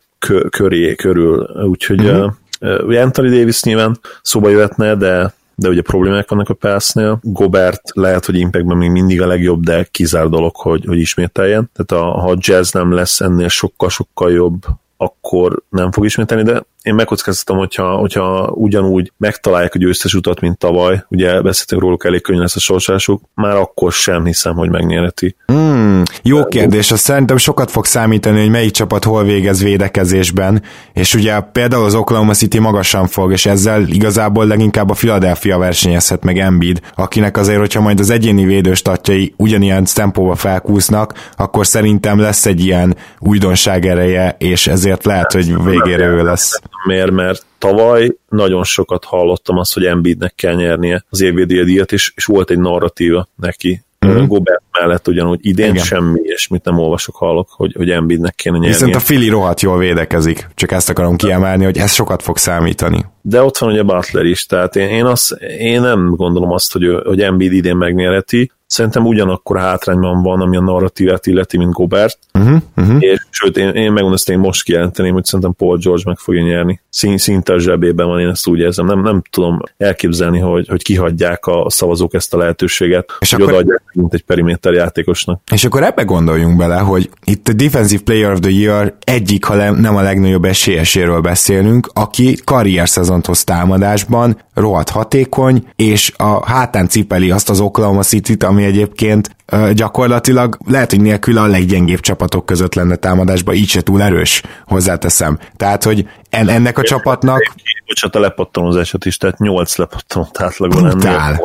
köré, 0.51 0.95
körül, 0.95 1.49
úgyhogy 1.65 2.05
uh-huh. 2.05 2.33
uh, 2.61 3.03
Anthony 3.03 3.31
Davis 3.31 3.63
nyilván 3.63 3.99
szóba 4.23 4.49
jöhetne, 4.49 4.95
de 4.95 5.33
de 5.55 5.69
ugye 5.69 5.83
problémák 5.83 6.31
vannak 6.31 6.49
a 6.49 6.55
pásznél. 6.55 7.19
Gobert 7.23 7.83
lehet, 7.95 8.27
hogy 8.27 8.39
Impactben 8.39 8.77
még 8.77 8.91
mindig 8.91 9.23
a 9.23 9.27
legjobb, 9.27 9.63
de 9.65 9.89
kizár 9.91 10.29
dolog, 10.29 10.57
hogy, 10.57 10.85
hogy 10.85 10.99
ismételjen. 10.99 11.71
Tehát 11.73 12.05
a, 12.05 12.11
ha 12.21 12.37
jazz 12.39 12.73
nem 12.73 12.93
lesz 12.93 13.21
ennél 13.21 13.49
sokkal-sokkal 13.49 14.33
jobb, 14.33 14.63
akkor 14.97 15.63
nem 15.69 15.93
fog 15.93 16.05
ismételni, 16.05 16.43
de 16.43 16.65
én 16.83 16.95
megkockáztatom, 16.95 17.59
hogyha, 17.59 17.97
hogyha 17.97 18.51
ugyanúgy 18.55 19.13
megtalálják 19.17 19.75
a 19.75 19.79
győztes 19.79 20.15
utat, 20.15 20.41
mint 20.41 20.59
tavaly, 20.59 21.05
ugye 21.09 21.41
beszéltünk 21.41 21.81
róluk, 21.81 22.05
elég 22.05 22.23
könnyű 22.23 22.41
lesz 22.41 22.57
a 22.57 22.61
sorsásuk, 22.61 23.23
már 23.35 23.57
akkor 23.57 23.93
sem 23.93 24.25
hiszem, 24.25 24.55
hogy 24.55 24.71
megnyerheti. 24.71 25.37
Hmm, 25.47 26.03
jó 26.23 26.45
kérdés, 26.47 26.91
azt 26.91 27.03
szerintem 27.03 27.37
sokat 27.37 27.71
fog 27.71 27.85
számítani, 27.85 28.41
hogy 28.41 28.51
melyik 28.51 28.71
csapat 28.71 29.05
hol 29.05 29.25
végez 29.25 29.63
védekezésben, 29.63 30.63
és 30.93 31.15
ugye 31.15 31.41
például 31.41 31.85
az 31.85 31.95
Oklahoma 31.95 32.33
City 32.33 32.59
magasan 32.59 33.07
fog, 33.07 33.33
és 33.33 33.47
ezzel 33.47 33.83
igazából 33.83 34.47
leginkább 34.47 34.91
a 34.91 34.95
Philadelphia 34.95 35.59
versenyezhet 35.59 36.25
meg 36.25 36.39
Embiid, 36.39 36.81
akinek 36.95 37.37
azért, 37.37 37.59
hogyha 37.59 37.81
majd 37.81 38.01
az 38.01 38.11
egyéni 38.11 38.45
védőstatjai 38.45 39.35
ugyanilyen 39.37 39.85
tempóba 39.95 40.35
felkúsznak, 40.35 41.31
akkor 41.37 41.67
szerintem 41.67 42.19
lesz 42.19 42.47
egy 42.47 42.65
ilyen 42.65 42.97
újdonság 43.19 43.87
ereje, 43.87 44.35
és 44.39 44.67
ezért 44.67 45.05
lehet, 45.05 45.33
hogy 45.33 45.63
végére 45.65 46.07
ő 46.07 46.23
lesz 46.23 46.61
miért, 46.85 47.11
mert 47.11 47.45
tavaly 47.59 48.13
nagyon 48.29 48.65
sokat 48.65 49.05
hallottam 49.05 49.59
azt, 49.59 49.75
hogy 49.75 49.85
Embiidnek 49.85 50.35
kell 50.35 50.55
nyernie 50.55 51.05
az 51.09 51.21
évvédi 51.21 51.63
díjat, 51.65 51.93
és, 51.93 52.13
és 52.17 52.25
volt 52.25 52.51
egy 52.51 52.59
narratíva 52.59 53.29
neki 53.37 53.85
mm-hmm. 54.07 54.27
Gobert 54.27 54.63
mellett 54.81 55.09
ugyanúgy 55.09 55.39
idén 55.43 55.71
Igen. 55.71 55.85
semmi 55.85 56.21
mit 56.51 56.65
nem 56.65 56.79
olvasok, 56.79 57.17
hallok, 57.17 57.49
hogy, 57.51 57.75
hogy 57.77 57.91
Embiidnek 57.91 58.35
kéne 58.35 58.57
nyernie. 58.57 58.73
Viszont 58.73 58.95
a 58.95 59.01
Fili 59.01 59.29
rohadt 59.29 59.61
jól 59.61 59.79
védekezik, 59.79 60.49
csak 60.55 60.73
ezt 60.73 60.89
akarom 60.89 61.17
kiemelni, 61.17 61.65
hogy 61.65 61.79
ez 61.79 61.93
sokat 61.93 62.23
fog 62.23 62.37
számítani. 62.37 63.05
De 63.21 63.43
ott 63.43 63.59
van 63.59 63.71
ugye 63.71 63.83
Butler 63.83 64.25
is, 64.25 64.47
tehát 64.47 64.77
én, 64.77 64.89
én, 64.89 65.05
azt, 65.05 65.33
én 65.59 65.81
nem 65.81 66.15
gondolom 66.17 66.53
azt, 66.53 66.73
hogy, 66.73 66.85
hogy 67.05 67.21
Embiid 67.21 67.53
idén 67.53 67.77
megnyerheti, 67.77 68.51
szerintem 68.67 69.07
ugyanakkor 69.07 69.59
hátrányban 69.59 70.23
van, 70.23 70.41
ami 70.41 70.57
a 70.57 70.61
narratívát 70.61 71.27
illeti, 71.27 71.59
mint 71.59 71.73
Gobert, 71.73 72.19
uh-huh, 72.35 72.63
uh-huh. 72.77 72.97
és 73.03 73.22
sőt, 73.33 73.57
én, 73.57 73.69
én 73.69 73.85
megmondom, 73.85 74.13
ezt 74.13 74.31
én 74.31 74.39
most 74.39 74.63
kijelenteném, 74.63 75.13
hogy 75.13 75.25
szerintem 75.25 75.55
Paul 75.55 75.79
George 75.79 76.03
meg 76.07 76.19
fogja 76.19 76.43
nyerni. 76.43 76.81
Szín, 76.89 77.19
szinte 77.19 77.59
zsebében 77.59 78.07
van, 78.07 78.21
én 78.21 78.29
ezt 78.29 78.47
úgy 78.47 78.59
érzem. 78.59 78.87
Nem, 78.87 79.01
nem 79.01 79.23
tudom 79.31 79.61
elképzelni, 79.77 80.39
hogy, 80.39 80.69
hogy 80.69 80.83
kihagyják 80.83 81.47
a 81.47 81.67
szavazók 81.69 82.15
ezt 82.15 82.35
a 82.35 82.37
lehetőséget, 82.37 83.17
és 83.19 83.33
hogy 83.33 83.43
akkor, 83.43 83.53
odaadják 83.55 83.83
mint 83.93 84.15
egy 84.15 84.23
periméter 84.23 84.73
játékosnak. 84.73 85.41
És 85.53 85.65
akkor 85.65 85.83
ebbe 85.83 86.03
gondoljunk 86.03 86.57
bele, 86.57 86.79
hogy 86.79 87.11
itt 87.25 87.49
a 87.49 87.53
Defensive 87.53 88.03
Player 88.03 88.33
of 88.33 88.39
the 88.39 88.51
Year 88.51 88.95
egyik, 89.05 89.45
ha 89.45 89.71
nem 89.71 89.97
a 89.97 90.03
legnagyobb 90.03 90.45
esélyeséről 90.45 91.21
beszélünk, 91.21 91.91
aki 91.93 92.37
karrier 92.45 92.89
szezont 92.89 93.27
hoz 93.27 93.45
támadásban, 93.45 94.41
rohadt 94.55 94.91
hatékony, 94.91 95.67
és 95.77 96.13
a 96.17 96.51
hátán 96.51 96.89
cipeli 96.89 97.31
azt 97.31 97.51
az 97.51 97.61
Oklahoma 97.61 98.03
City-t, 98.03 98.43
ami 98.43 98.65
egyébként 98.65 99.31
gyakorlatilag 99.75 100.59
lehet, 100.67 100.91
hogy 100.91 101.01
nélkül 101.01 101.39
a 101.39 101.47
leggyengébb 101.47 102.01
csapatok 102.01 102.47
között 102.47 102.75
lenne 102.75 102.97
támadásban, 102.97 103.22
így 103.53 103.69
se 103.69 103.81
túl 103.81 104.03
erős, 104.03 104.43
hozzáteszem. 104.67 105.39
Tehát, 105.57 105.85
hogy 105.85 106.09
en, 106.31 106.49
ennek 106.49 106.79
a 106.79 106.83
csapatnak... 106.83 107.55
Bocsánat, 107.87 108.17
a 108.17 108.21
lepattanózásot 108.21 109.05
is, 109.05 109.17
tehát 109.17 109.39
8 109.39 109.77
lepattanót 109.77 110.41
átlagon 110.41 110.83
Brutál. 110.83 111.41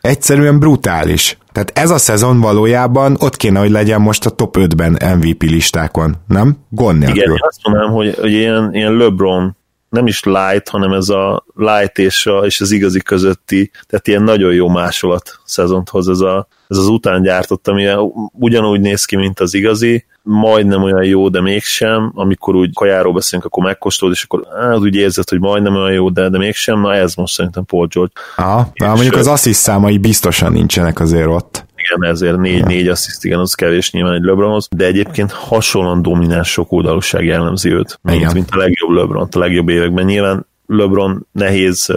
Egyszerűen 0.00 0.58
brutális. 0.58 1.38
Tehát 1.52 1.72
ez 1.74 1.90
a 1.90 1.98
szezon 1.98 2.40
valójában 2.40 3.16
ott 3.20 3.36
kéne, 3.36 3.58
hogy 3.58 3.70
legyen 3.70 4.00
most 4.00 4.26
a 4.26 4.30
top 4.30 4.56
5-ben 4.58 5.18
MVP 5.18 5.42
listákon, 5.42 6.16
nem? 6.28 6.56
Gond 6.68 7.02
Igen, 7.02 7.30
én 7.30 7.36
azt 7.38 7.58
mondanám, 7.62 7.92
hogy, 7.92 8.14
hogy 8.20 8.32
ilyen, 8.32 8.74
ilyen 8.74 8.92
LeBron 8.92 9.56
nem 9.88 10.06
is 10.06 10.24
light, 10.24 10.68
hanem 10.68 10.92
ez 10.92 11.08
a 11.08 11.44
light 11.54 11.98
és, 11.98 12.26
a, 12.26 12.38
és 12.38 12.60
az 12.60 12.70
igazi 12.70 13.00
közötti, 13.00 13.70
tehát 13.86 14.08
ilyen 14.08 14.22
nagyon 14.22 14.52
jó 14.52 14.68
másolat 14.68 15.40
szezont 15.44 15.88
hoz 15.88 16.08
ez, 16.08 16.20
a, 16.20 16.48
ez 16.68 16.76
az 16.76 16.86
után 16.86 17.22
gyártott, 17.22 17.68
ami 17.68 17.86
ugyanúgy 18.32 18.80
néz 18.80 19.04
ki, 19.04 19.16
mint 19.16 19.40
az 19.40 19.54
igazi, 19.54 20.04
majdnem 20.28 20.82
olyan 20.82 21.04
jó, 21.04 21.28
de 21.28 21.40
mégsem, 21.40 22.12
amikor 22.14 22.54
úgy 22.54 22.74
kajáról 22.74 23.12
beszélünk, 23.12 23.44
akkor 23.44 23.64
megkóstolod, 23.64 24.14
és 24.14 24.22
akkor 24.22 24.46
hát, 24.60 24.78
úgy 24.78 24.94
érzed, 24.94 25.28
hogy 25.28 25.40
majdnem 25.40 25.74
olyan 25.74 25.92
jó, 25.92 26.10
de, 26.10 26.28
de 26.28 26.38
mégsem, 26.38 26.80
na 26.80 26.94
ez 26.94 27.14
most 27.14 27.34
szerintem 27.34 27.64
Paul 27.64 27.86
George. 27.86 28.12
Aha, 28.36 28.70
és 28.72 28.84
mondjuk 28.84 29.14
az 29.14 29.26
assziszt 29.26 29.60
számai 29.60 29.98
biztosan 29.98 30.52
nincsenek 30.52 31.00
azért 31.00 31.26
ott 31.26 31.64
igen, 31.86 32.10
ezért 32.10 32.36
négy, 32.36 32.58
ja. 32.58 32.66
négy 32.66 32.88
assziszt, 32.88 33.24
igen, 33.24 33.38
az 33.38 33.54
kevés 33.54 33.92
nyilván 33.92 34.14
egy 34.14 34.22
LeBronhoz, 34.22 34.68
de 34.76 34.84
egyébként 34.84 35.32
hasonlóan 35.32 36.02
domináns 36.02 36.48
sok 36.48 36.72
oldalúság 36.72 37.24
jellemzi 37.24 37.70
őt, 37.70 37.98
mint, 38.02 38.32
mint 38.32 38.50
a 38.50 38.56
legjobb 38.56 38.90
LeBron, 38.90 39.28
a 39.32 39.38
legjobb 39.38 39.68
években. 39.68 40.04
Nyilván 40.04 40.46
LeBron 40.66 41.26
nehéz 41.32 41.92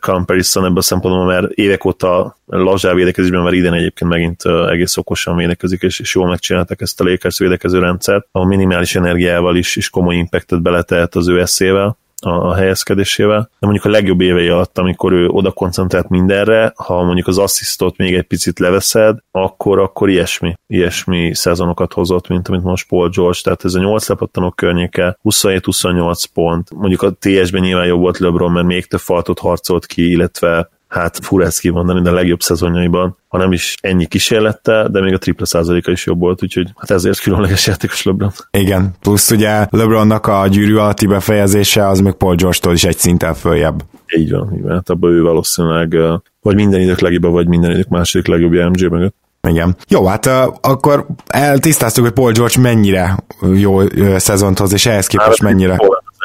comparison 0.00 0.64
ebben 0.64 0.76
a 0.76 0.82
szempontból, 0.82 1.26
mert 1.26 1.50
évek 1.50 1.84
óta 1.84 2.36
lazsá 2.46 2.94
védekezésben, 2.94 3.42
mert 3.42 3.54
idén 3.54 3.72
egyébként 3.72 4.10
megint 4.10 4.42
egész 4.70 4.96
okosan 4.96 5.36
védekezik, 5.36 5.82
és, 5.82 6.00
és 6.00 6.14
jól 6.14 6.28
megcsináltak 6.28 6.80
ezt 6.80 7.00
a 7.00 7.04
Lakers 7.04 7.38
védekező 7.38 7.78
rendszert, 7.78 8.26
a 8.32 8.44
minimális 8.44 8.94
energiával 8.94 9.56
is, 9.56 9.76
is 9.76 9.90
komoly 9.90 10.16
impactet 10.16 10.62
beletelt 10.62 11.14
az 11.14 11.28
ő 11.28 11.40
eszével 11.40 11.98
a, 12.20 12.30
a 12.30 12.54
helyezkedésével, 12.54 13.40
de 13.40 13.66
mondjuk 13.66 13.84
a 13.84 13.88
legjobb 13.88 14.20
évei 14.20 14.48
alatt, 14.48 14.78
amikor 14.78 15.12
ő 15.12 15.28
oda 15.28 15.50
koncentrált 15.50 16.08
mindenre, 16.08 16.72
ha 16.76 17.02
mondjuk 17.02 17.26
az 17.26 17.38
asszisztot 17.38 17.96
még 17.96 18.14
egy 18.14 18.26
picit 18.26 18.58
leveszed, 18.58 19.18
akkor, 19.30 19.78
akkor 19.78 20.08
ilyesmi, 20.08 20.54
ilyesmi 20.66 21.34
szezonokat 21.34 21.92
hozott, 21.92 22.28
mint 22.28 22.48
amit 22.48 22.62
most 22.62 22.88
Paul 22.88 23.08
George, 23.08 23.38
tehát 23.42 23.64
ez 23.64 23.74
a 23.74 23.80
8 23.80 24.08
lepattanok 24.08 24.56
környéke, 24.56 25.18
27-28 25.24 26.22
pont, 26.32 26.70
mondjuk 26.74 27.02
a 27.02 27.12
TS-ben 27.18 27.62
nyilván 27.62 27.86
jobb 27.86 28.00
volt 28.00 28.18
LeBron, 28.18 28.52
mert 28.52 28.66
még 28.66 28.86
több 28.86 29.00
faltot 29.00 29.38
harcolt 29.38 29.86
ki, 29.86 30.10
illetve 30.10 30.70
hát 30.88 31.18
fura 31.22 31.44
ezt 31.44 31.60
kimondani, 31.60 32.02
de 32.02 32.10
a 32.10 32.12
legjobb 32.12 32.40
szezonjaiban, 32.40 33.16
ha 33.28 33.38
nem 33.38 33.52
is 33.52 33.74
ennyi 33.80 34.06
kísérlette, 34.06 34.88
de 34.88 35.00
még 35.00 35.14
a 35.14 35.18
tripla 35.18 35.46
százaléka 35.46 35.90
is 35.90 36.06
jobb 36.06 36.20
volt, 36.20 36.42
úgyhogy 36.42 36.70
hát 36.76 36.90
ezért 36.90 37.20
különleges 37.20 37.66
játékos 37.66 38.02
LeBron. 38.02 38.32
Igen, 38.50 38.94
plusz 39.00 39.30
ugye 39.30 39.66
LeBronnak 39.70 40.26
a 40.26 40.46
gyűrű 40.46 40.76
alatti 40.76 41.06
befejezése 41.06 41.88
az 41.88 42.00
még 42.00 42.12
Paul 42.12 42.34
George-tól 42.34 42.72
is 42.72 42.84
egy 42.84 42.98
szinten 42.98 43.34
följebb. 43.34 43.82
Így 44.16 44.30
van, 44.30 44.54
így 44.54 44.62
van. 44.62 44.72
Hát 44.72 44.90
abban 44.90 45.10
ő 45.10 45.22
valószínűleg 45.22 45.96
vagy 46.42 46.54
minden 46.54 46.80
idők 46.80 47.00
legjobb, 47.00 47.32
vagy 47.32 47.48
minden 47.48 47.70
idők 47.70 47.88
második 47.88 48.26
legjobb 48.26 48.52
MJ 48.52 48.86
mögött. 48.86 49.14
Igen. 49.48 49.76
Jó, 49.88 50.06
hát 50.06 50.26
uh, 50.26 50.32
akkor 50.60 51.06
eltisztáztuk, 51.26 52.04
hogy 52.04 52.12
Paul 52.12 52.32
George 52.32 52.60
mennyire 52.60 53.24
jó 53.54 53.82
uh, 53.82 54.16
szezont 54.16 54.58
hoz, 54.58 54.72
és 54.72 54.86
ehhez 54.86 55.06
képest 55.06 55.28
hát, 55.28 55.40
mennyire... 55.40 55.76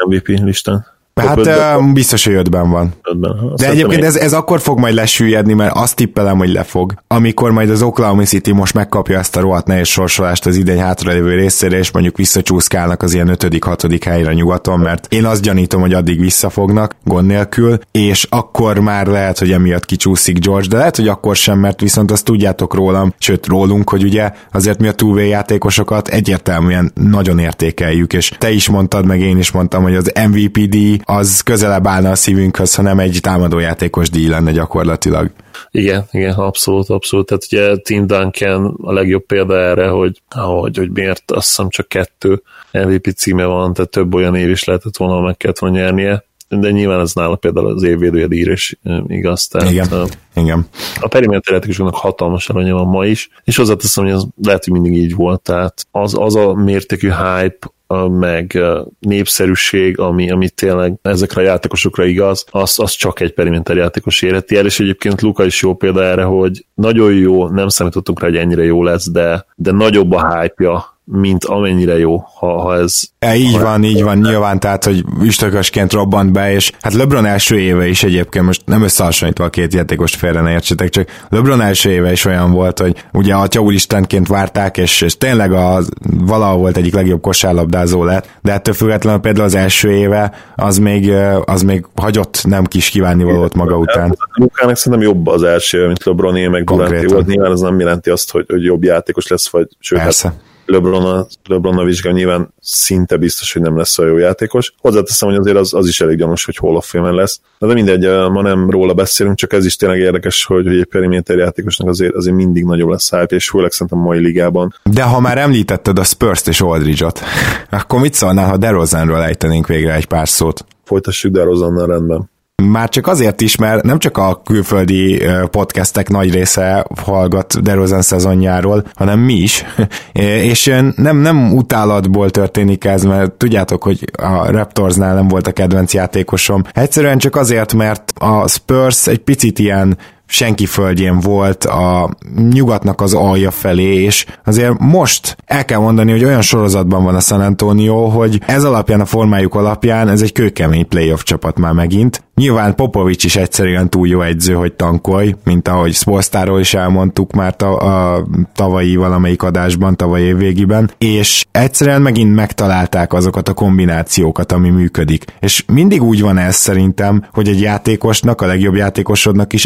MVP 0.07 0.27
listán. 0.27 0.92
Hát 1.21 1.37
ötben. 1.37 1.93
biztos, 1.93 2.25
hogy 2.25 2.33
ötben 2.33 2.69
van. 2.69 2.93
Ötben. 3.03 3.53
De 3.55 3.69
egyébként 3.69 4.03
ez, 4.03 4.15
ez 4.15 4.33
akkor 4.33 4.59
fog 4.59 4.79
majd 4.79 4.93
lesüllyedni, 4.93 5.53
mert 5.53 5.75
azt 5.75 5.95
tippelem, 5.95 6.37
hogy 6.37 6.51
lefog. 6.51 6.93
Amikor 7.07 7.51
majd 7.51 7.69
az 7.69 7.81
Oklahoma 7.81 8.23
City 8.23 8.51
most 8.51 8.73
megkapja 8.73 9.17
ezt 9.17 9.35
a 9.35 9.39
rohadt 9.39 9.67
nehéz 9.67 9.87
sorsolást 9.87 10.45
az 10.45 10.55
idény 10.55 10.79
hátralévő 10.79 11.35
részére, 11.35 11.77
és 11.77 11.91
mondjuk 11.91 12.17
visszacsúszkálnak 12.17 13.01
az 13.01 13.13
ilyen 13.13 13.29
5.-6. 13.33 14.01
helyre 14.05 14.33
nyugaton, 14.33 14.79
mert 14.79 15.13
én 15.13 15.25
azt 15.25 15.41
gyanítom, 15.41 15.81
hogy 15.81 15.93
addig 15.93 16.19
visszafognak, 16.19 16.95
gond 17.03 17.27
nélkül, 17.27 17.77
és 17.91 18.27
akkor 18.29 18.79
már 18.79 19.07
lehet, 19.07 19.39
hogy 19.39 19.51
emiatt 19.51 19.85
kicsúszik 19.85 20.39
George, 20.39 20.67
de 20.67 20.77
lehet, 20.77 20.95
hogy 20.95 21.07
akkor 21.07 21.35
sem, 21.35 21.59
mert 21.59 21.79
viszont 21.79 22.11
azt 22.11 22.25
tudjátok 22.25 22.73
rólam, 22.73 23.13
sőt 23.17 23.47
rólunk, 23.47 23.89
hogy 23.89 24.03
ugye 24.03 24.31
azért 24.51 24.79
mi 24.79 24.87
a 24.87 24.93
2 24.93 25.25
játékosokat 25.25 26.07
egyértelműen 26.07 26.91
nagyon 26.95 27.39
értékeljük, 27.39 28.13
és 28.13 28.31
te 28.37 28.51
is 28.51 28.69
mondtad, 28.69 29.05
meg 29.05 29.19
én 29.19 29.37
is 29.37 29.51
mondtam, 29.51 29.83
hogy 29.83 29.95
az 29.95 30.11
MVPD 30.29 31.01
az 31.05 31.41
közelebb 31.41 31.87
állna 31.87 32.09
a 32.09 32.15
szívünkhöz, 32.15 32.75
ha 32.75 32.81
nem 32.81 32.99
egy 32.99 33.17
támadójátékos 33.21 34.09
díj 34.09 34.27
lenne 34.27 34.51
gyakorlatilag. 34.51 35.31
Igen, 35.71 36.05
igen, 36.11 36.33
abszolút, 36.33 36.89
abszolút. 36.89 37.25
Tehát 37.25 37.43
ugye 37.43 37.77
Tim 37.77 38.07
Duncan 38.07 38.77
a 38.81 38.93
legjobb 38.93 39.25
példa 39.25 39.55
erre, 39.59 39.87
hogy, 39.87 40.21
hogy, 40.29 40.77
hogy 40.77 40.91
miért 40.91 41.31
azt 41.31 41.47
hiszem 41.47 41.69
csak 41.69 41.87
kettő 41.87 42.41
MVP 42.71 43.15
címe 43.15 43.45
van, 43.45 43.73
tehát 43.73 43.91
több 43.91 44.13
olyan 44.13 44.35
év 44.35 44.49
is 44.49 44.63
lehetett 44.63 44.97
volna, 44.97 45.21
meg 45.21 45.37
kellett 45.37 45.59
volna 45.59 45.75
nyernie 45.75 46.23
de 46.59 46.71
nyilván 46.71 46.99
ez 46.99 47.13
nála 47.13 47.35
például 47.35 47.67
az 47.67 47.83
évvédője 47.83 48.27
díj 48.27 48.51
is 48.51 48.79
igaz. 49.07 49.47
Tehát, 49.47 49.71
igen, 49.71 49.87
a, 49.87 50.05
igen. 50.35 50.67
A 50.99 51.07
periméter 51.07 51.53
játékosoknak 51.53 51.95
hatalmas 51.95 52.49
előnye 52.49 52.73
van 52.73 52.87
ma 52.87 53.05
is, 53.05 53.29
és 53.43 53.55
hozzáteszem, 53.55 54.03
hogy 54.03 54.13
az 54.13 54.27
lehet, 54.43 54.63
hogy 54.63 54.73
mindig 54.73 55.01
így 55.01 55.15
volt, 55.15 55.41
tehát 55.41 55.87
az, 55.91 56.15
az 56.17 56.35
a 56.35 56.53
mértékű 56.53 57.09
hype, 57.09 57.71
meg 58.07 58.59
népszerűség, 58.99 59.99
ami, 59.99 60.31
ami 60.31 60.49
tényleg 60.49 60.93
ezekre 61.01 61.41
a 61.41 61.45
játékosokra 61.45 62.05
igaz, 62.05 62.45
az, 62.51 62.79
az 62.79 62.91
csak 62.91 63.19
egy 63.19 63.33
periméter 63.33 63.75
játékos 63.75 64.21
érheti 64.21 64.55
el, 64.55 64.65
és 64.65 64.79
egyébként 64.79 65.21
Luka 65.21 65.45
is 65.45 65.61
jó 65.61 65.75
példa 65.75 66.03
erre, 66.03 66.23
hogy 66.23 66.65
nagyon 66.73 67.13
jó, 67.13 67.47
nem 67.47 67.67
számítottunk 67.67 68.19
rá, 68.19 68.27
hogy 68.27 68.37
ennyire 68.37 68.63
jó 68.63 68.83
lesz, 68.83 69.09
de, 69.09 69.45
de 69.55 69.71
nagyobb 69.71 70.11
a 70.11 70.39
hype 70.39 70.63
mint 71.05 71.45
amennyire 71.45 71.97
jó, 71.97 72.17
ha, 72.39 72.61
ha 72.61 72.75
ez... 72.75 73.01
E, 73.19 73.35
így 73.35 73.55
ha 73.55 73.63
van, 73.63 73.83
így 73.83 74.03
van, 74.03 74.17
nyilván, 74.17 74.59
tehát, 74.59 74.83
hogy 74.83 75.03
üstökösként 75.21 75.93
robbant 75.93 76.31
be, 76.31 76.53
és 76.53 76.71
hát 76.81 76.93
LeBron 76.93 77.25
első 77.25 77.59
éve 77.59 77.87
is 77.87 78.03
egyébként, 78.03 78.45
most 78.45 78.61
nem 78.65 78.83
összehasonlítva 78.83 79.45
a 79.45 79.49
két 79.49 79.73
játékost 79.73 80.15
félre 80.15 80.41
ne 80.41 80.51
értsetek, 80.51 80.89
csak 80.89 81.07
LeBron 81.29 81.61
első 81.61 81.91
éve 81.91 82.11
is 82.11 82.25
olyan 82.25 82.51
volt, 82.51 82.79
hogy 82.79 83.05
ugye 83.13 83.33
a 83.33 83.47
úristenként 83.59 84.27
várták, 84.27 84.77
és, 84.77 85.01
és 85.01 85.17
tényleg 85.17 85.51
a, 85.51 85.81
valahol 86.17 86.57
volt 86.57 86.77
egyik 86.77 86.93
legjobb 86.93 87.21
kosárlabdázó 87.21 88.03
lett, 88.03 88.29
de 88.41 88.51
ettől 88.51 88.73
függetlenül 88.73 89.19
például 89.19 89.45
az 89.45 89.55
első 89.55 89.91
éve 89.91 90.33
az 90.55 90.77
még, 90.77 91.11
az 91.45 91.61
még 91.61 91.85
hagyott 91.95 92.43
nem 92.43 92.63
kis 92.63 92.89
kívánni 92.89 93.23
valót 93.23 93.53
maga 93.53 93.77
után. 93.77 94.17
Lukának 94.33 94.75
szerintem 94.75 95.07
jobb 95.07 95.27
az 95.27 95.43
első, 95.43 95.85
mint 95.85 96.03
LeBroné, 96.03 96.47
meg 96.47 96.63
Duranté 96.63 97.05
volt. 97.05 97.25
Nyilván 97.25 97.51
ez 97.51 97.59
nem 97.59 97.79
jelenti 97.79 98.09
azt, 98.09 98.31
hogy, 98.31 98.45
hogy 98.47 98.63
jobb 98.63 98.83
játékos 98.83 99.27
lesz, 99.27 99.49
vagy 99.49 99.67
sőt, 99.79 99.99
Persze. 99.99 100.27
Hát 100.27 100.51
LeBron-a, 100.65 101.25
LeBron 101.45 101.85
vizsga 101.85 102.11
nyilván 102.11 102.53
szinte 102.59 103.17
biztos, 103.17 103.53
hogy 103.53 103.61
nem 103.61 103.77
lesz 103.77 103.97
olyan 103.97 104.11
jó 104.11 104.17
játékos. 104.17 104.73
Hozzáteszem, 104.77 105.29
hogy 105.29 105.37
azért 105.37 105.57
az, 105.57 105.73
az 105.73 105.87
is 105.87 106.01
elég 106.01 106.17
gyanús, 106.17 106.45
hogy 106.45 106.55
hol 106.55 106.77
a 106.77 106.81
filmen 106.81 107.13
lesz. 107.13 107.39
De, 107.59 107.67
de 107.67 107.73
mindegy, 107.73 108.29
ma 108.29 108.41
nem 108.41 108.69
róla 108.69 108.93
beszélünk, 108.93 109.37
csak 109.37 109.53
ez 109.53 109.65
is 109.65 109.75
tényleg 109.75 109.99
érdekes, 109.99 110.45
hogy, 110.45 110.67
hogy 110.67 110.77
egy 110.77 110.85
periméter 110.85 111.37
játékosnak 111.37 111.87
azért, 111.87 112.13
azért 112.13 112.35
mindig 112.35 112.63
nagyobb 112.63 112.89
lesz 112.89 113.09
hype, 113.09 113.35
és 113.35 113.49
főleg 113.49 113.71
szerintem 113.71 113.99
a 113.99 114.03
mai 114.03 114.19
ligában. 114.19 114.75
De 114.83 115.03
ha 115.03 115.19
már 115.19 115.37
említetted 115.37 115.99
a 115.99 116.03
Spurs-t 116.03 116.47
és 116.47 116.61
Aldridge-ot, 116.61 117.19
akkor 117.69 117.99
mit 117.99 118.13
szólnál, 118.13 118.49
ha 118.49 118.57
DeRozanról 118.57 119.23
ejtenénk 119.23 119.67
végre 119.67 119.93
egy 119.93 120.05
pár 120.05 120.29
szót? 120.29 120.65
Folytassuk 120.83 121.31
DeRozannal 121.31 121.87
rendben. 121.87 122.31
Már 122.61 122.89
csak 122.89 123.07
azért 123.07 123.41
is, 123.41 123.55
mert 123.55 123.83
nem 123.83 123.99
csak 123.99 124.17
a 124.17 124.41
külföldi 124.43 125.21
podcastek 125.51 126.09
nagy 126.09 126.33
része 126.33 126.85
hallgat 127.01 127.61
DeRozan 127.61 128.01
szezonjáról, 128.01 128.85
hanem 128.93 129.19
mi 129.19 129.33
is. 129.33 129.63
És 130.51 130.65
nem, 130.95 131.17
nem 131.17 131.53
utálatból 131.53 132.29
történik 132.29 132.85
ez, 132.85 133.03
mert 133.03 133.31
tudjátok, 133.31 133.83
hogy 133.83 134.03
a 134.17 134.51
Raptorsnál 134.51 135.15
nem 135.15 135.27
volt 135.27 135.47
a 135.47 135.51
kedvenc 135.51 135.93
játékosom. 135.93 136.63
Egyszerűen 136.71 137.17
csak 137.17 137.35
azért, 137.35 137.73
mert 137.73 138.13
a 138.15 138.47
Spurs 138.47 139.07
egy 139.07 139.19
picit 139.19 139.59
ilyen 139.59 139.97
senki 140.25 140.65
földjén 140.65 141.19
volt 141.19 141.63
a 141.63 142.09
nyugatnak 142.49 143.01
az 143.01 143.13
alja 143.13 143.51
felé, 143.51 144.03
és 144.03 144.25
azért 144.45 144.79
most 144.79 145.37
el 145.45 145.65
kell 145.65 145.79
mondani, 145.79 146.11
hogy 146.11 146.23
olyan 146.23 146.41
sorozatban 146.41 147.03
van 147.03 147.15
a 147.15 147.19
San 147.19 147.41
Antonio, 147.41 148.09
hogy 148.09 148.41
ez 148.45 148.63
alapján, 148.63 149.01
a 149.01 149.05
formájuk 149.05 149.55
alapján 149.55 150.09
ez 150.09 150.21
egy 150.21 150.31
kőkemény 150.31 150.87
playoff 150.87 151.23
csapat 151.23 151.57
már 151.59 151.73
megint. 151.73 152.23
Nyilván 152.35 152.75
Popovics 152.75 153.23
is 153.23 153.35
egyszerűen 153.35 153.89
túl 153.89 154.07
jó 154.07 154.21
egyző, 154.21 154.53
hogy 154.53 154.73
tankolj, 154.73 155.35
mint 155.43 155.67
ahogy 155.67 155.93
Spolstáról 155.93 156.59
is 156.59 156.73
elmondtuk 156.73 157.31
már 157.31 157.55
ta, 157.55 157.75
a 157.77 158.25
tavalyi 158.55 158.95
valamelyik 158.95 159.43
adásban, 159.43 159.95
tavaly 159.95 160.21
évvégiben, 160.21 160.91
és 160.97 161.45
egyszerűen 161.51 162.01
megint 162.01 162.35
megtalálták 162.35 163.13
azokat 163.13 163.49
a 163.49 163.53
kombinációkat, 163.53 164.51
ami 164.51 164.69
működik. 164.69 165.25
És 165.39 165.63
mindig 165.67 166.03
úgy 166.03 166.21
van 166.21 166.37
ez 166.37 166.55
szerintem, 166.55 167.25
hogy 167.31 167.47
egy 167.47 167.61
játékosnak, 167.61 168.41
a 168.41 168.45
legjobb 168.45 168.75
játékosodnak 168.75 169.53
is 169.53 169.63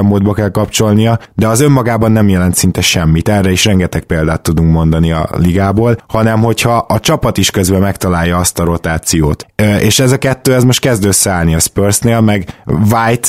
elitüzemmódba 0.00 0.32
kell 0.32 0.50
kapcsolnia, 0.50 1.18
de 1.34 1.46
az 1.46 1.60
önmagában 1.60 2.12
nem 2.12 2.28
jelent 2.28 2.54
szinte 2.54 2.80
semmit. 2.80 3.28
Erre 3.28 3.50
is 3.50 3.64
rengeteg 3.64 4.04
példát 4.04 4.42
tudunk 4.42 4.72
mondani 4.72 5.12
a 5.12 5.28
ligából, 5.36 5.96
hanem 6.08 6.42
hogyha 6.42 6.76
a 6.76 7.00
csapat 7.00 7.38
is 7.38 7.50
közben 7.50 7.80
megtalálja 7.80 8.36
azt 8.36 8.58
a 8.58 8.64
rotációt. 8.64 9.46
És 9.80 9.98
ez 9.98 10.12
a 10.12 10.18
kettő, 10.18 10.54
ez 10.54 10.64
most 10.64 10.80
kezd 10.80 11.04
összeállni 11.04 11.54
a 11.54 11.58
Spursnél, 11.58 12.20
meg 12.20 12.62
White 12.90 13.28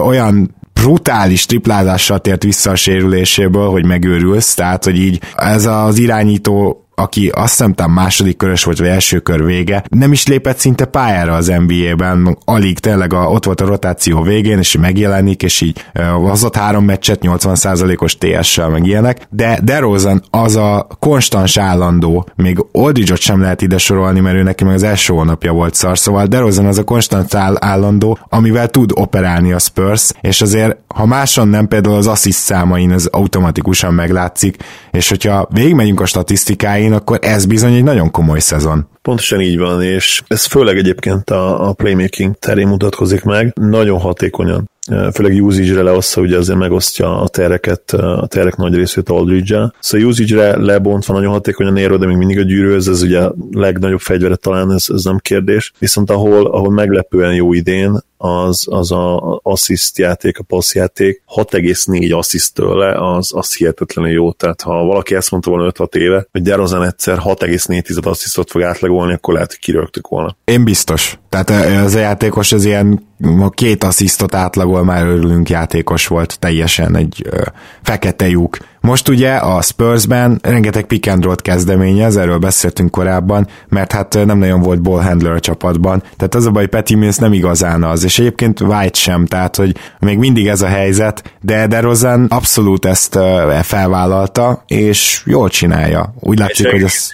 olyan 0.00 0.56
brutális 0.72 1.46
triplázással 1.46 2.18
tért 2.18 2.42
vissza 2.42 2.70
a 2.70 2.76
sérüléséből, 2.76 3.68
hogy 3.70 3.84
megőrülsz, 3.84 4.54
tehát 4.54 4.84
hogy 4.84 4.96
így 4.96 5.20
ez 5.36 5.66
az 5.66 5.98
irányító 5.98 6.87
aki 6.98 7.28
azt 7.28 7.50
hiszem 7.50 7.90
második 7.90 8.36
körös 8.36 8.64
volt, 8.64 8.78
vagy 8.78 8.88
első 8.88 9.18
kör 9.18 9.44
vége, 9.44 9.84
nem 9.88 10.12
is 10.12 10.26
lépett 10.26 10.58
szinte 10.58 10.84
pályára 10.84 11.34
az 11.34 11.52
NBA-ben, 11.66 12.38
alig 12.44 12.78
tényleg 12.78 13.12
a, 13.12 13.26
ott 13.26 13.44
volt 13.44 13.60
a 13.60 13.66
rotáció 13.66 14.22
végén, 14.22 14.58
és 14.58 14.76
megjelenik, 14.76 15.42
és 15.42 15.60
így 15.60 15.84
hozott 16.22 16.56
három 16.56 16.84
meccset, 16.84 17.18
80%-os 17.22 18.16
TS-sel, 18.18 18.68
meg 18.68 18.86
ilyenek, 18.86 19.26
de 19.30 19.58
DeRozan 19.62 20.22
az 20.30 20.56
a 20.56 20.86
konstans 20.98 21.56
állandó, 21.56 22.28
még 22.36 22.64
Aldridge-ot 22.72 23.20
sem 23.20 23.40
lehet 23.40 23.62
ide 23.62 23.78
sorolni, 23.78 24.20
mert 24.20 24.36
ő 24.36 24.42
neki 24.42 24.64
meg 24.64 24.74
az 24.74 24.82
első 24.82 25.12
hónapja 25.12 25.52
volt 25.52 25.74
szar, 25.74 25.98
szóval 25.98 26.26
DeRozan 26.26 26.66
az 26.66 26.78
a 26.78 26.84
konstans 26.84 27.34
állandó, 27.58 28.18
amivel 28.28 28.68
tud 28.68 28.90
operálni 28.94 29.52
a 29.52 29.58
Spurs, 29.58 30.10
és 30.20 30.40
azért, 30.40 30.76
ha 30.94 31.06
máson 31.06 31.48
nem, 31.48 31.68
például 31.68 31.96
az 31.96 32.06
assist 32.06 32.38
számain 32.38 32.92
ez 32.92 33.06
automatikusan 33.06 33.94
meglátszik, 33.94 34.56
és 34.90 35.08
hogyha 35.08 35.48
végigmegyünk 35.50 36.00
a 36.00 36.06
statisztikáin, 36.06 36.87
akkor 36.92 37.18
ez 37.22 37.46
bizony 37.46 37.74
egy 37.74 37.82
nagyon 37.82 38.10
komoly 38.10 38.38
szezon. 38.38 38.88
Pontosan 39.02 39.40
így 39.40 39.58
van, 39.58 39.82
és 39.82 40.22
ez 40.26 40.44
főleg 40.44 40.76
egyébként 40.76 41.30
a, 41.30 41.68
a 41.68 41.72
playmaking 41.72 42.38
terén 42.38 42.68
mutatkozik 42.68 43.22
meg, 43.22 43.52
nagyon 43.54 43.98
hatékonyan 43.98 44.70
főleg 45.12 45.42
usage-re 45.42 45.82
leosztja, 45.82 46.22
ugye 46.22 46.36
azért 46.36 46.58
megosztja 46.58 47.20
a 47.20 47.28
tereket, 47.28 47.90
a 47.90 48.26
terek 48.26 48.56
nagy 48.56 48.74
részét 48.74 49.08
Aldridge-el. 49.08 49.74
Szóval 49.78 50.06
usage-re 50.06 50.56
lebontva 50.56 51.14
nagyon 51.14 51.32
hatékonyan 51.32 51.76
ér, 51.76 51.98
de 51.98 52.06
még 52.06 52.16
mindig 52.16 52.38
a 52.38 52.42
gyűrű, 52.42 52.74
ez, 52.74 52.86
ez 52.86 53.02
ugye 53.02 53.20
a 53.20 53.34
legnagyobb 53.50 54.00
fegyvere 54.00 54.36
talán, 54.36 54.72
ez, 54.72 54.84
ez 54.88 55.04
nem 55.04 55.18
kérdés. 55.18 55.72
Viszont 55.78 56.10
ahol, 56.10 56.46
ahol 56.46 56.70
meglepően 56.70 57.34
jó 57.34 57.52
idén, 57.52 58.00
az, 58.18 58.66
az 58.70 58.92
a 58.92 59.40
assist 59.42 59.98
játék, 59.98 60.38
a 60.38 60.42
passz 60.42 60.74
játék, 60.74 61.22
6,4 61.34 62.16
assziszt 62.16 62.54
tőle, 62.54 63.14
az, 63.16 63.30
az 63.34 63.56
hihetetlenül 63.56 64.10
jó. 64.10 64.32
Tehát 64.32 64.60
ha 64.60 64.84
valaki 64.84 65.14
ezt 65.14 65.30
mondta 65.30 65.50
volna 65.50 65.72
5-6 65.72 65.94
éve, 65.94 66.26
hogy 66.32 66.42
DeRozan 66.42 66.84
egyszer 66.84 67.18
6,4 67.18 68.04
asszisztot 68.04 68.50
fog 68.50 68.62
átlagolni, 68.62 69.12
akkor 69.12 69.34
lehet, 69.34 69.50
hogy 69.50 69.58
kirögtük 69.58 70.08
volna. 70.08 70.36
Én 70.44 70.64
biztos. 70.64 71.18
Tehát 71.28 71.50
az 71.84 71.94
a 71.94 71.98
játékos 71.98 72.52
az 72.52 72.64
ilyen 72.64 73.07
két 73.50 73.84
asszisztot 73.84 74.34
átlagol, 74.34 74.84
már 74.84 75.06
örülünk 75.06 75.48
játékos 75.48 76.06
volt, 76.06 76.38
teljesen 76.38 76.96
egy 76.96 77.22
ö, 77.30 77.42
fekete 77.82 78.28
lyuk. 78.28 78.56
Most 78.80 79.08
ugye 79.08 79.34
a 79.34 79.62
Spursben 79.62 80.38
rengeteg 80.42 80.84
pick 80.84 81.10
and 81.10 81.24
roll 81.24 81.36
kezdeményez, 81.36 82.16
erről 82.16 82.38
beszéltünk 82.38 82.90
korábban, 82.90 83.48
mert 83.68 83.92
hát 83.92 84.14
nem 84.24 84.38
nagyon 84.38 84.60
volt 84.60 84.82
ball 84.82 85.02
handler 85.02 85.32
a 85.32 85.40
csapatban, 85.40 86.02
tehát 86.16 86.34
az 86.34 86.46
a 86.46 86.50
baj, 86.50 86.66
Petty 86.66 86.94
Mills 86.94 87.16
nem 87.16 87.32
igazán 87.32 87.84
az, 87.84 88.04
és 88.04 88.18
egyébként 88.18 88.60
White 88.60 88.98
sem, 88.98 89.26
tehát 89.26 89.56
hogy 89.56 89.76
még 90.00 90.18
mindig 90.18 90.46
ez 90.46 90.62
a 90.62 90.66
helyzet, 90.66 91.36
de 91.40 91.66
DeRozan 91.66 92.26
abszolút 92.28 92.84
ezt 92.84 93.18
felvállalta, 93.62 94.62
és 94.66 95.22
jól 95.24 95.48
csinálja. 95.48 96.14
Úgy 96.20 96.38
látszik, 96.38 96.66
hogy 96.66 96.82
ez... 96.82 97.08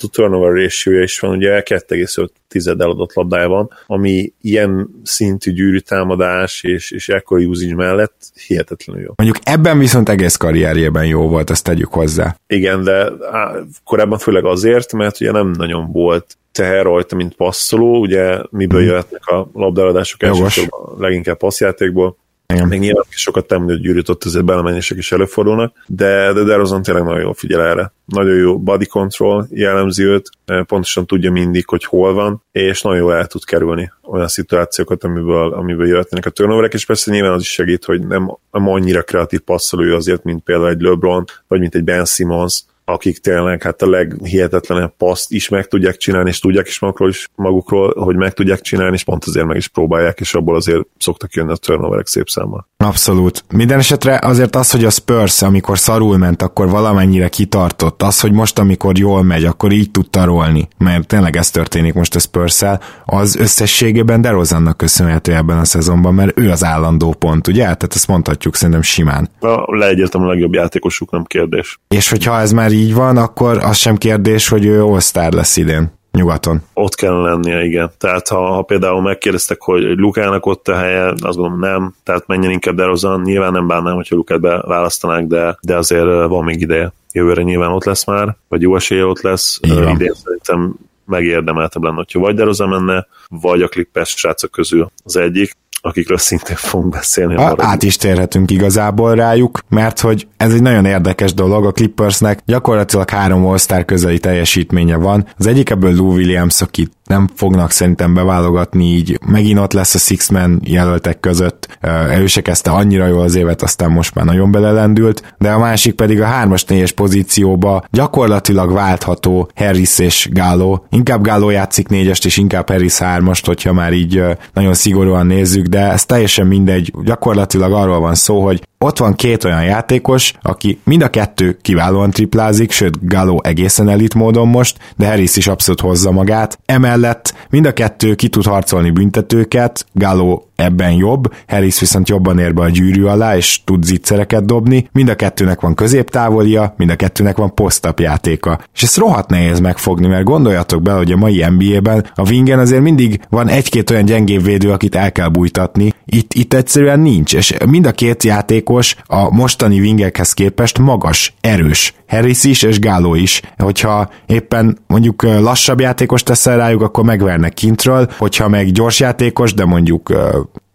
A 0.00 0.08
turnover 0.12 0.62
ratio 0.62 1.02
is 1.02 1.18
van, 1.18 1.36
ugye 1.36 1.62
2,5 1.62 2.28
tized 2.48 2.80
eladott 2.80 3.14
labdájában, 3.14 3.70
ami 3.86 4.32
ilyen 4.40 4.88
szintű 5.02 5.52
gyűrű 5.52 5.78
támadás 5.78 6.62
és, 6.62 6.90
és 6.90 7.08
ekkori 7.08 7.44
usage 7.44 7.74
mellett 7.74 8.16
hihetetlenül 8.46 9.02
jó. 9.02 9.12
Mondjuk 9.16 9.38
ebben 9.42 9.78
viszont 9.78 10.08
egész 10.08 10.36
karrierjében 10.36 11.06
jó 11.06 11.28
volt, 11.28 11.50
ezt 11.50 11.64
tegyük 11.64 11.92
hozzá. 11.92 12.36
Igen, 12.46 12.84
de 12.84 13.10
á, 13.32 13.54
korábban 13.84 14.18
főleg 14.18 14.44
azért, 14.44 14.92
mert 14.92 15.20
ugye 15.20 15.30
nem 15.30 15.50
nagyon 15.50 15.92
volt 15.92 16.36
teher 16.52 16.84
rajta, 16.84 17.16
mint 17.16 17.34
passzoló, 17.34 18.00
ugye 18.00 18.38
miből 18.50 18.80
hmm. 18.80 18.88
jöhetnek 18.88 19.26
a 19.26 19.50
labdaladások 19.52 20.22
elsősorban 20.22 20.94
leginkább 20.98 21.36
passzjátékból, 21.36 22.16
igen. 22.54 22.68
Még 22.68 22.80
nyilván 22.80 23.04
sokat 23.08 23.48
nem 23.48 23.64
hogy 23.64 23.80
gyűrűt 23.80 24.08
ott 24.08 24.24
azért 24.24 24.44
belemenések 24.44 24.98
is 24.98 25.12
előfordulnak, 25.12 25.72
de, 25.86 26.32
de 26.32 26.42
DeRozan 26.42 26.82
tényleg 26.82 27.04
nagyon 27.04 27.20
jól 27.20 27.34
figyel 27.34 27.60
erre. 27.60 27.92
Nagyon 28.04 28.36
jó 28.36 28.58
body 28.58 28.86
control 28.86 29.46
jellemzi 29.50 30.04
őt, 30.04 30.30
pontosan 30.44 31.06
tudja 31.06 31.30
mindig, 31.30 31.68
hogy 31.68 31.84
hol 31.84 32.14
van, 32.14 32.42
és 32.52 32.82
nagyon 32.82 32.98
jól 32.98 33.14
el 33.14 33.26
tud 33.26 33.44
kerülni 33.44 33.92
olyan 34.02 34.28
szituációkat, 34.28 35.04
amiből, 35.04 35.52
amiből 35.52 35.86
jöhetnek 35.86 36.26
a 36.26 36.30
turnoverek, 36.30 36.74
és 36.74 36.86
persze 36.86 37.10
nyilván 37.10 37.32
az 37.32 37.40
is 37.40 37.52
segít, 37.52 37.84
hogy 37.84 38.06
nem, 38.06 38.36
nem 38.50 38.68
annyira 38.68 39.02
kreatív 39.02 39.40
passzolója 39.40 39.94
azért, 39.96 40.24
mint 40.24 40.42
például 40.42 40.68
egy 40.68 40.80
LeBron, 40.80 41.24
vagy 41.48 41.60
mint 41.60 41.74
egy 41.74 41.84
Ben 41.84 42.04
Simmons, 42.04 42.62
akik 42.88 43.18
tényleg 43.18 43.62
hát 43.62 43.82
a 43.82 43.88
leghihetetlenebb 43.88 44.92
paszt 44.96 45.32
is 45.32 45.48
meg 45.48 45.66
tudják 45.66 45.96
csinálni, 45.96 46.28
és 46.28 46.38
tudják 46.38 46.66
is 46.66 46.78
magukról, 46.78 47.08
is 47.08 47.28
magukról, 47.34 47.94
hogy 47.96 48.16
meg 48.16 48.32
tudják 48.32 48.60
csinálni, 48.60 48.94
és 48.94 49.04
pont 49.04 49.24
azért 49.24 49.46
meg 49.46 49.56
is 49.56 49.68
próbálják, 49.68 50.20
és 50.20 50.34
abból 50.34 50.56
azért 50.56 50.86
szoktak 50.98 51.32
jönni 51.32 51.52
a 51.52 51.56
turnoverek 51.56 52.06
szép 52.06 52.28
számmal. 52.28 52.68
Abszolút. 52.76 53.44
Minden 53.52 53.78
esetre 53.78 54.18
azért 54.22 54.56
az, 54.56 54.70
hogy 54.70 54.84
a 54.84 54.90
Spurs, 54.90 55.42
amikor 55.42 55.78
szarul 55.78 56.18
ment, 56.18 56.42
akkor 56.42 56.68
valamennyire 56.68 57.28
kitartott. 57.28 58.02
Az, 58.02 58.20
hogy 58.20 58.32
most, 58.32 58.58
amikor 58.58 58.98
jól 58.98 59.22
megy, 59.22 59.44
akkor 59.44 59.72
így 59.72 59.90
tud 59.90 60.10
tarolni, 60.10 60.68
mert 60.78 61.06
tényleg 61.06 61.36
ez 61.36 61.50
történik 61.50 61.94
most 61.94 62.14
a 62.14 62.18
spurs 62.18 62.62
az 63.04 63.36
összességében 63.36 64.20
DeRozannak 64.20 64.76
köszönhető 64.76 65.34
ebben 65.34 65.58
a 65.58 65.64
szezonban, 65.64 66.14
mert 66.14 66.38
ő 66.38 66.50
az 66.50 66.64
állandó 66.64 67.14
pont, 67.18 67.46
ugye? 67.46 67.62
Tehát 67.62 67.94
ezt 67.94 68.08
mondhatjuk 68.08 68.54
szerintem 68.54 68.82
simán. 68.82 69.28
A 69.40 69.76
leegyértem 69.76 70.22
a 70.22 70.26
legjobb 70.26 70.54
játékosuk, 70.54 71.10
nem 71.10 71.24
kérdés. 71.24 71.78
És 71.88 72.10
hogyha 72.10 72.40
ez 72.40 72.52
már 72.52 72.72
így 72.78 72.94
van, 72.94 73.16
akkor 73.16 73.56
az 73.56 73.76
sem 73.76 73.96
kérdés, 73.96 74.48
hogy 74.48 74.64
ő 74.64 74.84
all 74.84 75.00
lesz 75.30 75.56
idén 75.56 75.96
nyugaton. 76.12 76.62
Ott 76.74 76.94
kell 76.94 77.20
lennie, 77.20 77.64
igen. 77.64 77.90
Tehát 77.98 78.28
ha, 78.28 78.52
ha 78.52 78.62
például 78.62 79.02
megkérdeztek, 79.02 79.60
hogy 79.60 79.82
Lukának 79.82 80.46
ott 80.46 80.68
a 80.68 80.76
helye, 80.76 81.06
azt 81.06 81.36
gondolom 81.36 81.58
nem, 81.58 81.94
tehát 82.02 82.26
menjen 82.26 82.50
inkább 82.50 82.74
DeRozan, 82.74 83.20
nyilván 83.20 83.52
nem 83.52 83.66
bánnám, 83.66 83.94
hogyha 83.94 84.16
Lukát 84.16 84.40
beválasztanák, 84.40 85.26
de, 85.26 85.58
de 85.60 85.76
azért 85.76 86.04
van 86.04 86.44
még 86.44 86.60
ideje. 86.60 86.92
Jövőre 87.12 87.42
nyilván 87.42 87.70
ott 87.70 87.84
lesz 87.84 88.06
már, 88.06 88.36
vagy 88.48 88.62
jó 88.62 88.76
esélye 88.76 89.04
ott 89.04 89.20
lesz. 89.20 89.58
Igen. 89.62 89.88
Idén 89.88 90.12
szerintem 90.24 90.76
megérdemeltebb 91.06 91.82
lenne, 91.82 91.96
hogyha 91.96 92.20
vagy 92.20 92.34
DeRozan 92.34 92.68
menne, 92.68 93.06
vagy 93.28 93.62
a 93.62 93.68
Clippers 93.68 94.10
srácok 94.10 94.50
közül 94.50 94.90
az 95.04 95.16
egyik 95.16 95.56
akikről 95.80 96.18
szintén 96.18 96.56
fogunk 96.56 96.92
beszélni. 96.92 97.34
A, 97.34 97.54
át 97.56 97.82
is 97.82 97.96
térhetünk 97.96 98.50
igazából 98.50 99.14
rájuk, 99.14 99.58
mert 99.68 100.00
hogy 100.00 100.26
ez 100.36 100.52
egy 100.52 100.62
nagyon 100.62 100.84
érdekes 100.84 101.34
dolog, 101.34 101.64
a 101.64 101.72
Clippersnek 101.72 102.40
gyakorlatilag 102.44 103.10
három 103.10 103.46
all 103.46 103.84
közeli 103.84 104.18
teljesítménye 104.18 104.96
van. 104.96 105.26
Az 105.38 105.46
egyik 105.46 105.70
ebből 105.70 105.94
Lou 105.94 106.12
Williams, 106.12 106.60
akit 106.60 106.92
nem 107.08 107.28
fognak 107.34 107.70
szerintem 107.70 108.14
beválogatni, 108.14 108.84
így 108.84 109.18
megint 109.26 109.58
ott 109.58 109.72
lesz 109.72 109.94
a 109.94 109.98
Six-Man 109.98 110.60
jelöltek 110.64 111.20
között. 111.20 111.78
Ő 112.18 112.26
se 112.26 112.40
kezdte 112.40 112.70
annyira 112.70 113.06
jól 113.06 113.22
az 113.22 113.34
évet, 113.34 113.62
aztán 113.62 113.90
most 113.90 114.14
már 114.14 114.24
nagyon 114.24 114.50
belelendült, 114.50 115.34
de 115.38 115.50
a 115.50 115.58
másik 115.58 115.94
pedig 115.94 116.20
a 116.20 116.26
3-as 116.26 116.68
4 116.68 116.94
pozícióba 116.94 117.84
gyakorlatilag 117.90 118.72
váltható 118.72 119.50
Harris 119.54 119.98
és 119.98 120.28
Gáló. 120.32 120.86
Inkább 120.90 121.22
Gáló 121.22 121.50
játszik 121.50 121.88
négyest, 121.88 122.24
és 122.24 122.36
inkább 122.36 122.68
Harris 122.68 122.96
3-ast, 122.98 123.42
hogyha 123.44 123.72
már 123.72 123.92
így 123.92 124.22
nagyon 124.52 124.74
szigorúan 124.74 125.26
nézzük, 125.26 125.66
de 125.66 125.90
ez 125.92 126.04
teljesen 126.04 126.46
mindegy. 126.46 126.92
Gyakorlatilag 127.04 127.72
arról 127.72 128.00
van 128.00 128.14
szó, 128.14 128.44
hogy 128.44 128.62
ott 128.78 128.98
van 128.98 129.14
két 129.14 129.44
olyan 129.44 129.64
játékos, 129.64 130.32
aki 130.42 130.80
mind 130.84 131.02
a 131.02 131.08
kettő 131.08 131.58
kiválóan 131.62 132.10
triplázik, 132.10 132.70
sőt 132.70 133.06
Galo 133.06 133.38
egészen 133.42 133.88
elit 133.88 134.14
módon 134.14 134.48
most, 134.48 134.78
de 134.96 135.08
Harris 135.08 135.36
is 135.36 135.46
abszolút 135.46 135.80
hozza 135.80 136.10
magát. 136.10 136.58
Emellett 136.66 137.34
mind 137.50 137.66
a 137.66 137.72
kettő 137.72 138.14
ki 138.14 138.28
tud 138.28 138.44
harcolni 138.44 138.90
büntetőket, 138.90 139.86
Galo 139.92 140.42
ebben 140.58 140.92
jobb, 140.92 141.32
Harris 141.46 141.80
viszont 141.80 142.08
jobban 142.08 142.38
ér 142.38 142.54
be 142.54 142.62
a 142.62 142.68
gyűrű 142.68 143.04
alá, 143.04 143.36
és 143.36 143.60
tud 143.64 143.82
zicsereket 143.82 144.44
dobni, 144.44 144.88
mind 144.92 145.08
a 145.08 145.14
kettőnek 145.14 145.60
van 145.60 145.74
középtávolia, 145.74 146.74
mind 146.76 146.90
a 146.90 146.96
kettőnek 146.96 147.36
van 147.36 147.54
posztap 147.54 148.00
játéka. 148.00 148.60
És 148.74 148.82
ezt 148.82 148.96
rohadt 148.96 149.30
nehéz 149.30 149.60
megfogni, 149.60 150.06
mert 150.06 150.24
gondoljatok 150.24 150.82
bele, 150.82 150.96
hogy 150.96 151.12
a 151.12 151.16
mai 151.16 151.44
NBA-ben 151.48 152.06
a 152.14 152.30
wingen 152.30 152.58
azért 152.58 152.82
mindig 152.82 153.20
van 153.28 153.48
egy-két 153.48 153.90
olyan 153.90 154.04
gyengébb 154.04 154.44
védő, 154.44 154.70
akit 154.70 154.94
el 154.94 155.12
kell 155.12 155.28
bújtatni, 155.28 155.92
itt, 156.04 156.34
itt 156.34 156.54
egyszerűen 156.54 157.00
nincs, 157.00 157.34
és 157.34 157.54
mind 157.66 157.86
a 157.86 157.92
két 157.92 158.22
játékos 158.22 158.96
a 159.06 159.34
mostani 159.34 159.80
wingekhez 159.80 160.32
képest 160.32 160.78
magas, 160.78 161.34
erős. 161.40 161.94
Harris 162.08 162.44
is 162.44 162.62
és 162.62 162.78
Gáló 162.78 163.14
is. 163.14 163.40
Hogyha 163.56 164.10
éppen 164.26 164.78
mondjuk 164.86 165.22
lassabb 165.22 165.80
játékos 165.80 166.22
teszel 166.22 166.56
rájuk, 166.56 166.82
akkor 166.82 167.04
megvernek 167.04 167.54
kintről, 167.54 168.10
hogyha 168.18 168.48
meg 168.48 168.72
gyors 168.72 169.00
játékos, 169.00 169.54
de 169.54 169.64
mondjuk 169.64 170.12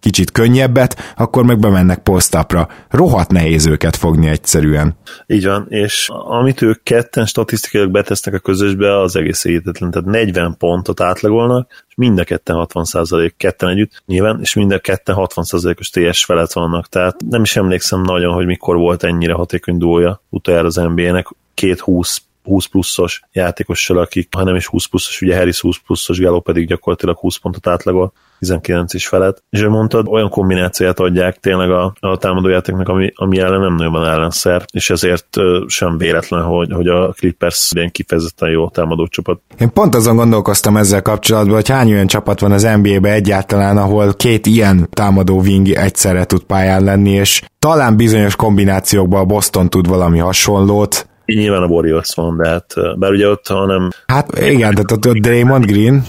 kicsit 0.04 0.32
könnyebbet, 0.32 1.14
akkor 1.18 1.44
meg 1.44 1.60
bemennek 1.60 2.00
posztapra. 2.00 2.68
Rohadt 2.90 3.32
nehéz 3.32 3.66
őket 3.66 3.96
fogni 3.96 4.28
egyszerűen. 4.28 4.96
Így 5.28 5.46
van, 5.46 5.66
és 5.70 6.10
amit 6.28 6.62
ők 6.62 6.84
ketten 6.84 7.26
statisztikailag 7.26 7.92
betesznek 7.92 8.34
a 8.34 8.40
közösbe, 8.40 9.00
az 9.00 9.16
egész 9.16 9.44
hihetetlen. 9.44 9.92
Tehát 9.92 10.08
40 10.08 10.58
pontot 10.58 11.02
átlagolnak, 11.02 11.86
és 11.88 11.96
mind 11.96 12.20
a 12.20 12.24
ketten 12.24 12.56
60 12.56 12.84
százalék, 12.84 13.36
ketten 13.38 13.70
együtt 13.70 14.04
nyilván, 14.06 14.40
és 14.42 14.54
mind 14.54 14.72
a 14.72 14.80
ketten 14.80 15.16
60 15.16 15.44
százalékos 15.44 15.90
TS 15.90 16.26
felett 16.26 16.52
vannak. 16.52 16.88
Tehát 16.88 17.16
nem 17.30 17.42
is 17.42 17.56
emlékszem 17.56 18.02
nagyon, 18.02 18.34
hogy 18.34 18.46
mikor 18.46 18.76
volt 18.76 19.04
ennyire 19.04 19.34
hatékony 19.34 19.78
dúlja 19.78 20.22
utoljára 20.30 20.68
az 20.68 20.76
NBA-nek. 20.76 21.28
Két 21.54 21.80
20 21.80 22.22
20 22.44 22.66
pluszos 22.66 23.22
játékossal, 23.32 23.98
akik, 23.98 24.28
ha 24.36 24.44
nem 24.44 24.56
is 24.56 24.66
20 24.66 24.86
pluszos, 24.86 25.22
ugye 25.22 25.38
Harris 25.38 25.60
20 25.60 25.78
pluszos, 25.86 26.20
Galo 26.20 26.40
pedig 26.40 26.68
gyakorlatilag 26.68 27.18
20 27.18 27.38
pontot 27.38 27.68
átlagol 27.68 28.14
19 28.44 28.94
is 28.94 29.08
felett. 29.08 29.44
És 29.50 29.62
ő 29.62 29.70
mondtad, 29.70 30.08
olyan 30.08 30.30
kombinációt 30.30 31.00
adják 31.00 31.38
tényleg 31.40 31.72
a, 31.72 31.94
a 32.00 32.18
támadójátéknak, 32.18 32.88
ami, 32.90 33.12
ami 33.16 33.40
ellen 33.40 33.60
nem 33.60 33.76
nagyon 33.76 33.92
van 33.92 34.08
ellenszer, 34.08 34.66
és 34.74 34.90
ezért 34.90 35.28
sem 35.68 35.98
véletlen, 35.98 36.44
hogy, 36.44 36.72
hogy 36.72 36.88
a 36.88 37.12
Clippers 37.12 37.72
ilyen 37.76 37.92
kifejezetten 37.92 38.50
jó 38.50 38.70
támadó 38.70 39.08
csapat. 39.08 39.40
Én 39.60 39.74
pont 39.74 39.96
azon 39.96 40.16
gondolkoztam 40.16 40.78
ezzel 40.78 41.02
kapcsolatban, 41.02 41.54
hogy 41.54 41.70
hány 41.70 41.92
olyan 41.92 42.08
csapat 42.08 42.40
van 42.40 42.52
az 42.52 42.64
NBA-be 42.82 43.12
egyáltalán, 43.12 43.78
ahol 43.78 44.14
két 44.14 44.46
ilyen 44.46 44.88
támadó 44.90 45.40
wing 45.40 45.70
egyszerre 45.70 46.26
tud 46.26 46.44
pályán 46.44 46.84
lenni, 46.84 47.12
és 47.12 47.42
talán 47.60 47.98
bizonyos 47.98 48.36
kombinációkban 48.36 49.20
a 49.20 49.26
Boston 49.26 49.70
tud 49.70 49.88
valami 49.88 50.20
hasonlót, 50.20 51.08
Nyilván 51.26 51.64
a 51.64 51.66
Warriors 51.66 52.16
van, 52.16 52.38
de 52.38 52.50
hát, 52.50 52.74
bár 53.00 53.12
ugye 53.12 53.30
ott, 53.30 53.48
hanem... 53.48 53.90
Hát 54.06 54.40
igen, 54.40 54.74
tehát 54.74 54.92
ott 54.92 55.18
Draymond 55.18 55.66
Green, 55.66 56.04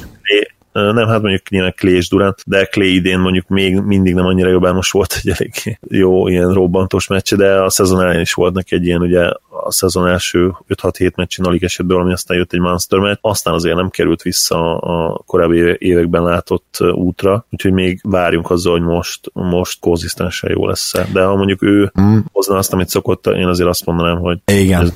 nem, 0.75 1.09
hát 1.09 1.21
mondjuk 1.21 1.49
nyilván 1.49 1.75
Clay 1.77 1.95
és 1.95 2.09
Durant, 2.09 2.43
de 2.47 2.65
Clay 2.65 2.95
idén 2.95 3.19
mondjuk 3.19 3.49
még 3.49 3.81
mindig 3.81 4.15
nem 4.15 4.27
annyira 4.27 4.59
bár 4.59 4.73
most 4.73 4.93
volt 4.93 5.15
egy 5.23 5.31
elég 5.31 5.79
jó 5.89 6.29
ilyen 6.29 6.53
robbantós 6.53 7.07
meccs, 7.07 7.35
de 7.35 7.55
a 7.55 7.71
szezon 7.71 8.01
elején 8.01 8.21
is 8.21 8.33
volt 8.33 8.55
neki 8.55 8.75
egy 8.75 8.87
ilyen 8.87 9.01
ugye 9.01 9.31
a 9.63 9.71
szezon 9.71 10.07
első 10.07 10.55
5-6-7 10.69 11.15
meccsin 11.17 11.45
alig 11.45 11.63
esetből, 11.63 12.01
ami 12.01 12.13
aztán 12.13 12.37
jött 12.37 12.53
egy 12.53 12.61
Monster 12.61 12.99
meccs, 12.99 13.19
aztán 13.21 13.55
azért 13.55 13.77
nem 13.77 13.91
került 13.91 14.23
vissza 14.23 14.77
a 14.77 15.23
korábbi 15.27 15.77
években 15.79 16.23
látott 16.23 16.79
útra, 16.95 17.47
úgyhogy 17.51 17.73
még 17.73 18.01
várjunk 18.03 18.51
azzal, 18.51 18.73
hogy 18.73 18.83
most, 18.83 19.31
most 19.33 19.81
konzisztensen 19.81 20.51
jó 20.55 20.67
lesz. 20.67 20.93
De 21.13 21.25
ha 21.25 21.37
mondjuk 21.37 21.63
ő 21.63 21.93
mm. 22.01 22.19
hozna 22.33 22.57
azt, 22.57 22.73
amit 22.73 22.89
szokott, 22.89 23.27
én 23.27 23.47
azért 23.47 23.69
azt 23.69 23.85
mondanám, 23.87 24.19
hogy 24.19 24.39
igen. 24.45 24.81
Ez 24.81 24.93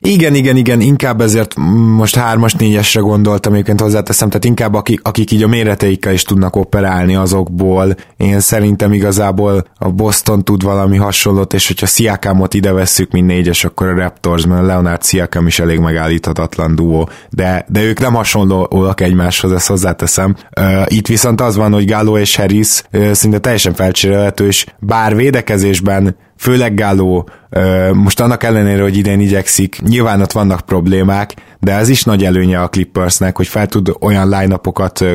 igen, 0.00 0.34
igen, 0.34 0.56
igen, 0.56 0.80
inkább 0.80 1.20
ezért 1.20 1.54
most 1.96 2.14
hármas, 2.14 2.54
négyesre 2.54 3.00
gondoltam, 3.00 3.52
egyébként 3.52 3.80
hozzáteszem, 3.80 4.28
tehát 4.28 4.44
inkább 4.44 4.74
akik, 4.74 5.00
akik 5.02 5.30
így 5.30 5.42
a 5.42 5.48
méreteikkel 5.48 6.12
is 6.12 6.22
tudnak 6.22 6.56
operálni 6.56 7.14
azokból. 7.14 7.94
Én 8.16 8.40
szerintem 8.40 8.92
igazából 8.92 9.64
a 9.78 9.90
Boston 9.90 10.44
tud 10.44 10.62
valami 10.62 10.96
hasonlót, 10.96 11.54
és 11.54 11.66
hogyha 11.66 11.86
Sziakámot 11.86 12.54
ide 12.54 12.72
vesszük, 12.72 13.10
mint 13.10 13.26
négyes, 13.26 13.64
akkor 13.64 13.88
a 13.88 13.94
Raptors, 14.02 14.46
mert 14.46 14.66
Leonard 14.66 15.04
Siakam 15.04 15.46
is 15.46 15.58
elég 15.58 15.78
megállíthatatlan 15.78 16.74
duó, 16.74 17.08
de, 17.30 17.64
de 17.68 17.82
ők 17.82 18.00
nem 18.00 18.14
hasonlóak 18.14 19.00
egymáshoz, 19.00 19.52
ezt 19.52 19.66
hozzáteszem. 19.66 20.36
Itt 20.86 21.06
viszont 21.06 21.40
az 21.40 21.56
van, 21.56 21.72
hogy 21.72 21.86
Gallo 21.86 22.18
és 22.18 22.36
Harris 22.36 22.82
szinte 23.12 23.38
teljesen 23.38 23.74
felcserélhető, 23.74 24.46
és 24.46 24.66
bár 24.78 25.16
védekezésben 25.16 26.16
főleg 26.36 26.74
Gáló, 26.74 27.28
most 27.92 28.20
annak 28.20 28.42
ellenére, 28.42 28.82
hogy 28.82 28.96
idén 28.96 29.20
igyekszik, 29.20 29.80
nyilván 29.82 30.20
ott 30.20 30.32
vannak 30.32 30.60
problémák, 30.60 31.34
de 31.64 31.74
ez 31.74 31.88
is 31.88 32.04
nagy 32.04 32.24
előnye 32.24 32.60
a 32.60 32.68
Clippersnek, 32.68 33.36
hogy 33.36 33.46
fel 33.46 33.66
tud 33.66 33.92
olyan 34.00 34.28
line 34.28 34.60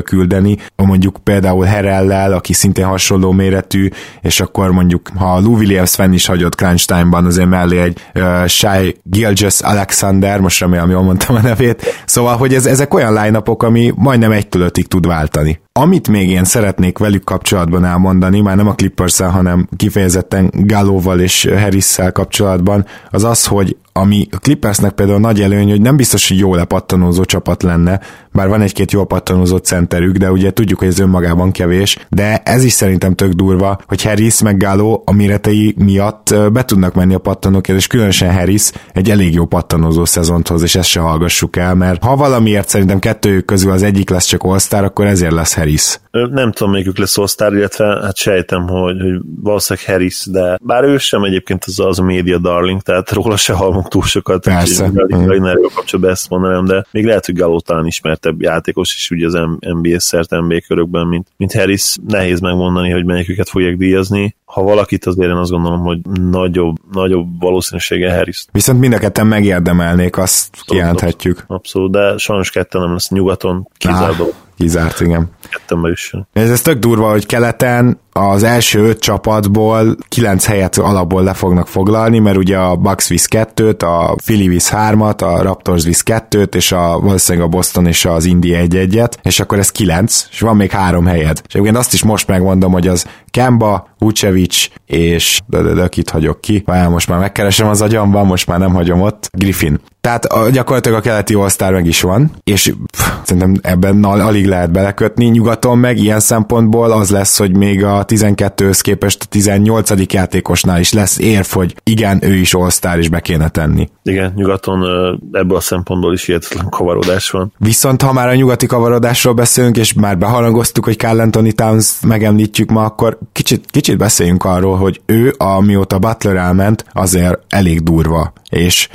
küldeni, 0.04 0.58
mondjuk 0.76 1.18
például 1.24 1.66
Herellel, 1.66 2.34
aki 2.34 2.54
szintén 2.54 2.86
hasonló 2.86 3.32
méretű, 3.32 3.89
és 4.22 4.39
akkor 4.39 4.72
mondjuk, 4.72 5.10
ha 5.16 5.39
Lou 5.39 5.56
Williams 5.56 5.95
fenn 5.95 6.14
is 6.14 6.26
hagyott 6.26 6.56
crunch 6.56 6.86
time-ban, 6.86 7.26
azért 7.26 7.50
mellé 7.50 7.80
egy 7.80 8.00
uh, 8.16 8.45
Shai 8.45 8.98
Gilgis 9.04 9.60
Alexander, 9.60 10.39
most 10.39 10.60
remélem 10.60 10.89
jól 10.89 11.04
mondtam 11.04 11.36
a 11.36 11.41
nevét, 11.41 12.04
szóval, 12.06 12.38
hogy 12.38 12.54
ez, 12.54 12.66
ezek 12.66 12.93
olyan 12.93 13.14
line 13.14 13.41
ami 13.45 13.93
majdnem 13.95 14.32
egytől 14.32 14.62
ötig 14.62 14.88
tud 14.88 15.08
váltani. 15.08 15.60
Amit 15.80 16.07
még 16.07 16.30
én 16.30 16.43
szeretnék 16.43 16.97
velük 16.97 17.23
kapcsolatban 17.23 17.86
elmondani, 17.86 18.41
már 18.41 18.55
nem 18.55 18.67
a 18.67 18.75
clippers 18.75 19.19
hanem 19.19 19.67
kifejezetten 19.75 20.51
Gallóval 20.53 21.19
és 21.19 21.49
harris 21.57 21.97
kapcsolatban, 22.11 22.86
az 23.09 23.23
az, 23.23 23.45
hogy 23.45 23.78
ami 23.93 24.28
a 24.32 24.38
Clippersnek 24.38 24.91
például 24.91 25.19
nagy 25.19 25.41
előny, 25.41 25.69
hogy 25.69 25.82
nem 25.82 25.95
biztos, 25.95 26.28
hogy 26.28 26.38
jó 26.38 26.55
lepattanózó 26.55 27.25
csapat 27.25 27.63
lenne, 27.63 27.99
bár 28.38 28.47
van 28.47 28.61
egy-két 28.61 28.91
jó 28.91 29.05
pattanózott 29.05 29.65
centerük, 29.65 30.15
de 30.15 30.31
ugye 30.31 30.51
tudjuk, 30.51 30.79
hogy 30.79 30.88
ez 30.88 30.99
önmagában 30.99 31.51
kevés, 31.51 31.97
de 32.09 32.41
ez 32.45 32.63
is 32.63 32.71
szerintem 32.71 33.15
tök 33.15 33.31
durva, 33.31 33.79
hogy 33.88 34.03
Harris 34.03 34.41
meg 34.41 34.57
Galo 34.57 35.01
a 35.05 35.13
méretei 35.13 35.75
miatt 35.77 36.35
be 36.53 36.65
tudnak 36.65 36.93
menni 36.93 37.13
a 37.13 37.19
pattanókért, 37.19 37.77
és 37.77 37.88
különösen 37.88 38.33
Harris 38.33 38.71
egy 38.93 39.09
elég 39.09 39.33
jó 39.33 39.45
pattanózó 39.45 40.05
szezont 40.05 40.47
hoz, 40.47 40.61
és 40.61 40.75
ezt 40.75 40.89
se 40.89 40.99
hallgassuk 40.99 41.55
el, 41.55 41.75
mert 41.75 42.03
ha 42.03 42.15
valamiért 42.15 42.69
szerintem 42.69 42.99
kettőjük 42.99 43.45
közül 43.45 43.71
az 43.71 43.83
egyik 43.83 44.09
lesz 44.09 44.25
csak 44.25 44.43
all 44.43 44.83
akkor 44.83 45.05
ezért 45.05 45.31
lesz 45.31 45.55
Harris. 45.55 45.99
Nem 46.11 46.51
tudom, 46.51 46.71
melyikük 46.71 46.97
lesz 46.97 47.17
all 47.17 47.55
illetve 47.55 47.85
hát 47.85 48.15
sejtem, 48.15 48.67
hogy, 48.67 49.01
hogy 49.01 49.19
valószínűleg 49.41 49.89
Harris, 49.89 50.25
de 50.25 50.57
bár 50.61 50.83
ő 50.83 50.97
sem 50.97 51.23
egyébként 51.23 51.63
az, 51.65 51.79
az 51.79 51.99
a 51.99 52.03
média 52.03 52.38
darling, 52.38 52.81
tehát 52.81 53.11
róla 53.11 53.38
se 53.38 53.53
hallunk 53.53 53.88
túl 53.88 54.03
sokat, 54.03 54.43
Persze. 54.43 54.91
úgyhogy 55.07 55.39
mm. 55.39 55.45
kapcsolatban 55.75 56.13
ezt 56.13 56.29
mondanám, 56.29 56.65
de 56.65 56.85
még 56.91 57.05
lehet, 57.05 57.25
hogy 57.25 57.35
Galo 57.35 57.59
talán 57.59 57.85
ismert 57.85 58.25
ismertebb 58.28 58.41
játékos 58.41 58.95
is 58.95 59.09
ugye 59.11 59.25
az 59.25 59.39
NBA 59.59 59.99
szert 59.99 60.30
NBA 60.30 60.59
körökben, 60.67 61.07
mint, 61.07 61.28
mint 61.38 61.53
Harris. 61.53 61.95
Nehéz 62.07 62.39
megmondani, 62.39 62.91
hogy 62.91 63.05
melyiküket 63.05 63.49
fogják 63.49 63.78
díjazni. 63.78 64.36
Ha 64.45 64.61
valakit, 64.61 65.05
azért 65.05 65.30
én 65.30 65.36
azt 65.36 65.51
gondolom, 65.51 65.80
hogy 65.80 65.99
nagyobb, 66.21 66.75
nagyobb 66.91 67.28
valószínűsége 67.39 68.15
Harris. 68.15 68.45
Viszont 68.51 68.80
mind 68.80 68.93
a 68.93 68.97
ketten 68.97 69.28
megérdemelnék, 69.28 70.17
azt 70.17 70.47
abszolút, 70.51 70.69
kijelenthetjük. 70.69 71.43
Abszolút, 71.47 71.91
de 71.91 72.17
sajnos 72.17 72.51
ketten 72.51 72.82
nem 72.82 72.91
lesz 72.91 73.09
nyugaton, 73.09 73.67
kizárt. 73.78 74.45
Kizárt, 74.58 75.01
igen. 75.01 75.30
Kettemben 75.49 75.91
is. 75.91 76.14
Ez, 76.34 76.49
ez 76.49 76.62
tök 76.62 76.80
durva, 76.80 77.10
hogy 77.10 77.26
keleten 77.26 77.99
az 78.12 78.43
első 78.43 78.80
öt 78.80 78.99
csapatból 78.99 79.95
kilenc 80.08 80.45
helyet 80.45 80.78
alapból 80.78 81.24
le 81.24 81.34
fognak 81.34 81.68
foglalni, 81.68 82.20
mert 82.20 82.38
ugye 82.38 82.58
a 82.58 82.76
Bucks 82.76 83.08
visz 83.08 83.26
kettőt, 83.26 83.84
a 83.84 84.16
Philly 84.26 84.47
visz 84.47 84.70
hármat, 84.70 85.22
a 85.22 85.41
Raptors 85.41 85.84
visz 85.84 86.01
kettőt, 86.01 86.55
és 86.55 86.72
a, 86.72 86.99
valószínűleg 86.99 87.47
a 87.47 87.49
Boston 87.49 87.86
és 87.86 88.05
az 88.05 88.26
India 88.26 88.58
egy-egyet, 88.58 89.20
és 89.24 89.39
akkor 89.39 89.58
ez 89.58 89.72
kilenc, 89.72 90.28
és 90.32 90.39
van 90.39 90.55
még 90.55 90.72
három 90.72 91.05
helyed. 91.05 91.41
És 91.47 91.53
egyébként 91.53 91.78
azt 91.78 91.93
is 91.93 92.03
most 92.03 92.28
megmondom, 92.28 92.72
hogy 92.72 92.88
az 92.88 93.05
Kemba, 93.38 93.88
Vucevic 93.97 94.67
és 94.85 95.41
de, 95.45 95.61
de, 95.61 95.73
de 95.73 95.88
kit 95.88 96.09
hagyok 96.09 96.41
ki. 96.41 96.63
Várjál, 96.65 96.89
most 96.89 97.07
már 97.07 97.19
megkeresem 97.19 97.67
az 97.67 97.81
agyamban, 97.81 98.25
most 98.25 98.47
már 98.47 98.59
nem 98.59 98.73
hagyom 98.73 99.01
ott. 99.01 99.29
Griffin. 99.31 99.79
Tehát 100.01 100.25
a, 100.25 100.49
gyakorlatilag 100.49 100.97
a 100.97 101.01
keleti 101.01 101.33
all 101.33 101.71
meg 101.71 101.85
is 101.85 102.01
van, 102.01 102.31
és 102.43 102.73
pff, 102.91 103.09
szerintem 103.23 103.55
ebben 103.61 104.03
alig 104.03 104.45
lehet 104.45 104.71
belekötni. 104.71 105.25
Nyugaton 105.25 105.77
meg 105.77 105.97
ilyen 105.97 106.19
szempontból 106.19 106.91
az 106.91 107.09
lesz, 107.09 107.38
hogy 107.38 107.57
még 107.57 107.83
a 107.83 108.05
12-höz 108.05 108.79
képest 108.81 109.23
a 109.23 109.25
18. 109.29 110.13
játékosnál 110.13 110.79
is 110.79 110.93
lesz 110.93 111.19
érv, 111.19 111.45
hogy 111.45 111.75
igen, 111.83 112.19
ő 112.21 112.33
is 112.33 112.53
all 112.53 112.69
is 112.97 113.09
be 113.09 113.19
kéne 113.19 113.49
tenni. 113.49 113.89
Igen, 114.03 114.33
nyugaton 114.35 114.83
ebből 115.31 115.57
a 115.57 115.61
szempontból 115.61 116.13
is 116.13 116.25
hihetetlen 116.25 116.69
kavarodás 116.69 117.29
van. 117.29 117.53
Viszont 117.57 118.01
ha 118.01 118.13
már 118.13 118.27
a 118.27 118.35
nyugati 118.35 118.65
kavarodásról 118.65 119.33
beszélünk, 119.33 119.77
és 119.77 119.93
már 119.93 120.17
beharangoztuk, 120.17 120.83
hogy 120.83 120.97
Carl 120.97 121.19
Anthony 121.19 121.55
Towns 121.55 121.91
megemlítjük 122.01 122.69
ma, 122.69 122.83
akkor 122.83 123.17
kicsit, 123.32 123.65
kicsit 123.71 123.97
beszéljünk 123.97 124.43
arról, 124.43 124.78
hogy 124.78 125.01
ő, 125.05 125.34
amióta 125.38 125.99
Butler 125.99 126.36
elment, 126.36 126.86
azért 126.91 127.39
elég 127.49 127.82
durva. 127.84 128.34
És 128.49 128.89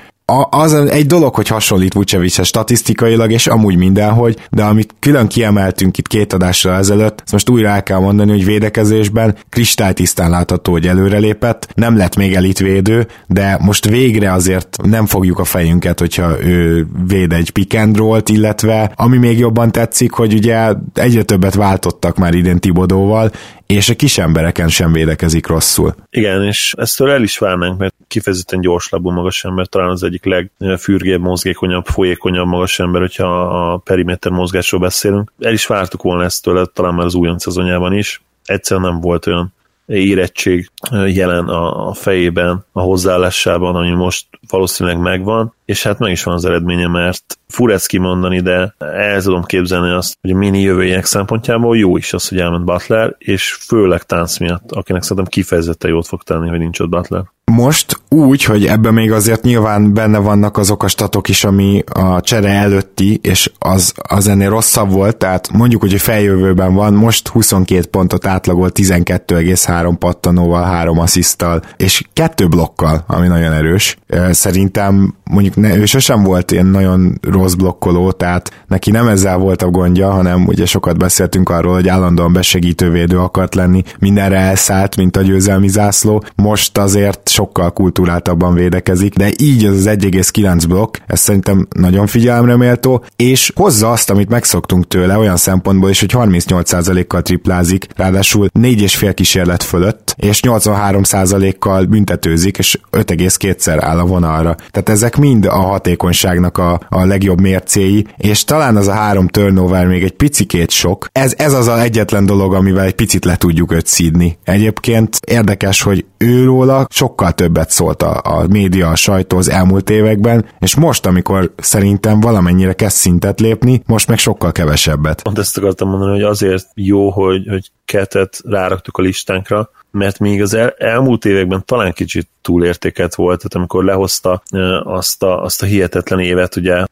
az 0.50 0.74
egy 0.74 1.06
dolog, 1.06 1.34
hogy 1.34 1.48
hasonlít 1.48 1.94
Vucevichez 1.94 2.46
statisztikailag, 2.46 3.32
és 3.32 3.46
amúgy 3.46 3.76
mindenhogy, 3.76 4.36
de 4.50 4.62
amit 4.62 4.94
külön 4.98 5.26
kiemeltünk 5.26 5.98
itt 5.98 6.06
két 6.06 6.32
adásra 6.32 6.74
ezelőtt, 6.74 7.20
ezt 7.24 7.32
most 7.32 7.48
újra 7.48 7.68
el 7.68 7.82
kell 7.82 7.98
mondani, 7.98 8.30
hogy 8.30 8.44
védekezésben 8.44 9.36
kristálytisztán 9.48 10.30
látható, 10.30 10.72
hogy 10.72 10.86
előrelépett, 10.86 11.68
nem 11.74 11.96
lett 11.96 12.16
még 12.16 12.34
elitvédő, 12.34 13.06
de 13.26 13.58
most 13.60 13.88
végre 13.88 14.32
azért 14.32 14.76
nem 14.82 15.06
fogjuk 15.06 15.38
a 15.38 15.44
fejünket, 15.44 15.98
hogyha 15.98 16.44
ő 16.44 16.86
véd 17.06 17.32
egy 17.32 17.50
pick 17.50 17.74
and 17.74 17.96
roll-t, 17.96 18.28
illetve 18.28 18.92
ami 18.96 19.16
még 19.16 19.38
jobban 19.38 19.72
tetszik, 19.72 20.12
hogy 20.12 20.34
ugye 20.34 20.72
egyre 20.94 21.22
többet 21.22 21.54
váltottak 21.54 22.16
már 22.16 22.34
idén 22.34 22.58
Tibodóval, 22.58 23.30
és 23.66 23.88
a 23.88 23.94
kis 23.94 24.18
embereken 24.18 24.68
sem 24.68 24.92
védekezik 24.92 25.46
rosszul. 25.46 25.94
Igen, 26.10 26.42
és 26.42 26.74
ezt 26.78 27.00
el 27.00 27.22
is 27.22 27.38
várnánk, 27.38 27.78
mert 27.78 27.94
kifejezetten 28.12 28.60
gyors 28.60 28.88
lábú 28.88 29.10
magas 29.10 29.44
ember, 29.44 29.66
talán 29.66 29.88
az 29.88 30.02
egyik 30.02 30.24
legfürgébb, 30.24 31.20
mozgékonyabb, 31.20 31.86
folyékonyabb 31.86 32.46
magas 32.46 32.78
ember, 32.78 33.00
hogyha 33.00 33.40
a 33.72 33.76
periméter 33.76 34.32
mozgásról 34.32 34.80
beszélünk. 34.80 35.32
El 35.38 35.52
is 35.52 35.66
vártuk 35.66 36.02
volna 36.02 36.24
ezt 36.24 36.42
tőle, 36.42 36.64
talán 36.64 36.94
már 36.94 37.06
az 37.06 37.14
újonc 37.14 37.42
szezonjában 37.42 37.92
is. 37.92 38.22
Egyszerűen 38.44 38.90
nem 38.90 39.00
volt 39.00 39.26
olyan 39.26 39.52
érettség 39.86 40.70
jelen 41.06 41.48
a, 41.48 41.92
fejében, 41.92 42.64
a 42.72 42.80
hozzáállásában, 42.80 43.76
ami 43.76 43.90
most 43.90 44.26
valószínűleg 44.48 44.98
megvan, 44.98 45.54
és 45.64 45.82
hát 45.82 45.98
meg 45.98 46.10
is 46.10 46.22
van 46.22 46.34
az 46.34 46.44
eredménye, 46.44 46.88
mert 46.88 47.38
furec 47.48 47.86
kimondani, 47.86 48.40
de 48.40 48.74
el 48.78 49.22
tudom 49.22 49.42
képzelni 49.44 49.90
azt, 49.90 50.18
hogy 50.20 50.30
a 50.30 50.36
mini 50.36 50.60
jövőjének 50.60 51.04
szempontjából 51.04 51.76
jó 51.76 51.96
is 51.96 52.12
az, 52.12 52.28
hogy 52.28 52.38
elment 52.38 52.64
Butler, 52.64 53.14
és 53.18 53.52
főleg 53.52 54.02
tánc 54.02 54.38
miatt, 54.38 54.72
akinek 54.72 55.02
szerintem 55.02 55.32
kifejezetten 55.32 55.90
jót 55.90 56.06
fog 56.06 56.22
tenni, 56.22 56.48
hogy 56.48 56.58
nincs 56.58 56.80
ott 56.80 56.88
Butler. 56.88 57.24
Most 57.50 58.00
úgy, 58.08 58.44
hogy 58.44 58.66
ebben 58.66 58.94
még 58.94 59.12
azért 59.12 59.42
nyilván 59.42 59.94
benne 59.94 60.18
vannak 60.18 60.56
azok 60.56 60.82
a 60.82 60.88
statok 60.88 61.28
is, 61.28 61.44
ami 61.44 61.84
a 61.92 62.20
csere 62.20 62.48
előtti, 62.48 63.18
és 63.22 63.50
az, 63.58 63.92
az 64.08 64.28
ennél 64.28 64.48
rosszabb 64.48 64.90
volt, 64.90 65.16
tehát 65.16 65.52
mondjuk, 65.52 65.80
hogy 65.80 66.00
feljövőben 66.00 66.74
van, 66.74 66.94
most 66.94 67.28
22 67.28 67.86
pontot 67.86 68.26
átlagol 68.26 68.70
12,3 68.74 69.94
pattanóval, 69.98 70.62
3 70.62 70.98
asszisztal, 70.98 71.62
és 71.76 72.02
kettő 72.12 72.48
blokkal, 72.48 73.04
ami 73.06 73.26
nagyon 73.26 73.52
erős. 73.52 73.96
Szerintem 74.30 75.14
mondjuk 75.24 75.56
ne, 75.56 75.76
ő 75.76 75.84
sosem 75.84 76.22
volt 76.22 76.50
ilyen 76.50 76.66
nagyon 76.66 77.18
rossz 77.22 77.54
blokkoló, 77.54 78.10
tehát 78.10 78.64
neki 78.66 78.90
nem 78.90 79.08
ezzel 79.08 79.36
volt 79.36 79.62
a 79.62 79.70
gondja, 79.70 80.10
hanem 80.10 80.46
ugye 80.46 80.66
sokat 80.66 80.98
beszéltünk 80.98 81.48
arról, 81.48 81.74
hogy 81.74 81.88
állandóan 81.88 82.32
besegítővédő 82.32 83.18
akart 83.18 83.54
lenni, 83.54 83.82
mindenre 83.98 84.36
elszállt, 84.36 84.96
mint 84.96 85.16
a 85.16 85.22
győzelmi 85.22 85.68
zászló. 85.68 86.24
Most 86.34 86.78
azért 86.78 87.28
sokkal 87.32 87.72
kulturáltabban 87.72 88.54
védekezik, 88.54 89.14
de 89.14 89.30
így 89.38 89.64
az 89.64 89.76
az 89.76 89.86
1,9 89.86 90.64
blokk, 90.68 90.96
ez 91.06 91.20
szerintem 91.20 91.66
nagyon 91.76 92.06
figyelemre 92.06 92.56
méltó, 92.56 93.04
és 93.16 93.52
hozza 93.54 93.90
azt, 93.90 94.10
amit 94.10 94.28
megszoktunk 94.28 94.88
tőle 94.88 95.18
olyan 95.18 95.36
szempontból 95.36 95.90
is, 95.90 96.00
hogy 96.00 96.12
38%-kal 96.14 97.22
triplázik, 97.22 97.86
ráadásul 97.96 98.48
4,5 98.58 99.12
kísérlet 99.14 99.62
fölött, 99.62 100.14
és 100.18 100.40
83%-kal 100.42 101.84
büntetőzik, 101.84 102.58
és 102.58 102.78
5,2-szer 102.92 103.78
áll 103.80 103.98
a 103.98 104.06
vonalra. 104.06 104.56
Tehát 104.70 104.88
ezek 104.88 105.16
mind 105.16 105.44
a 105.44 105.60
hatékonyságnak 105.60 106.58
a, 106.58 106.80
a 106.88 107.04
legjobb 107.04 107.40
mércéi, 107.40 108.06
és 108.16 108.44
talán 108.44 108.76
az 108.76 108.88
a 108.88 108.92
három 108.92 109.28
turnover 109.28 109.86
még 109.86 110.02
egy 110.02 110.12
picikét 110.12 110.70
sok. 110.70 111.08
Ez, 111.12 111.34
ez 111.36 111.52
az 111.52 111.66
a 111.66 111.80
egyetlen 111.80 112.26
dolog, 112.26 112.54
amivel 112.54 112.84
egy 112.84 112.94
picit 112.94 113.24
le 113.24 113.36
tudjuk 113.36 113.72
őt 113.72 113.86
szídni. 113.86 114.38
Egyébként 114.44 115.18
érdekes, 115.26 115.82
hogy 115.82 116.04
őróla 116.18 116.86
sokkal 116.90 117.21
többet 117.30 117.70
szólt 117.70 118.02
a, 118.02 118.20
a 118.24 118.46
média, 118.46 118.88
a 118.88 118.96
sajtó 118.96 119.36
az 119.36 119.50
elmúlt 119.50 119.90
években, 119.90 120.46
és 120.58 120.74
most, 120.74 121.06
amikor 121.06 121.52
szerintem 121.56 122.20
valamennyire 122.20 122.72
kezd 122.72 122.96
szintet 122.96 123.40
lépni, 123.40 123.82
most 123.86 124.08
meg 124.08 124.18
sokkal 124.18 124.52
kevesebbet. 124.52 125.22
Pont 125.22 125.38
ezt 125.38 125.58
akartam 125.58 125.88
mondani, 125.88 126.10
hogy 126.10 126.22
azért 126.22 126.66
jó, 126.74 127.10
hogy, 127.10 127.46
hogy 127.48 127.70
ketet 127.84 128.40
ráraktuk 128.44 128.96
a 128.96 129.02
listánkra, 129.02 129.70
mert 129.90 130.18
még 130.18 130.42
az 130.42 130.54
el, 130.54 130.74
elmúlt 130.78 131.24
években 131.24 131.62
talán 131.64 131.92
kicsit 131.92 132.28
túlértéket 132.42 133.14
volt, 133.14 133.36
tehát 133.36 133.54
amikor 133.54 133.84
lehozta 133.84 134.42
azt 134.84 135.22
a, 135.22 135.42
azt 135.42 135.62
a 135.62 135.66
hihetetlen 135.66 136.18
évet, 136.20 136.56
ugye 136.56 136.84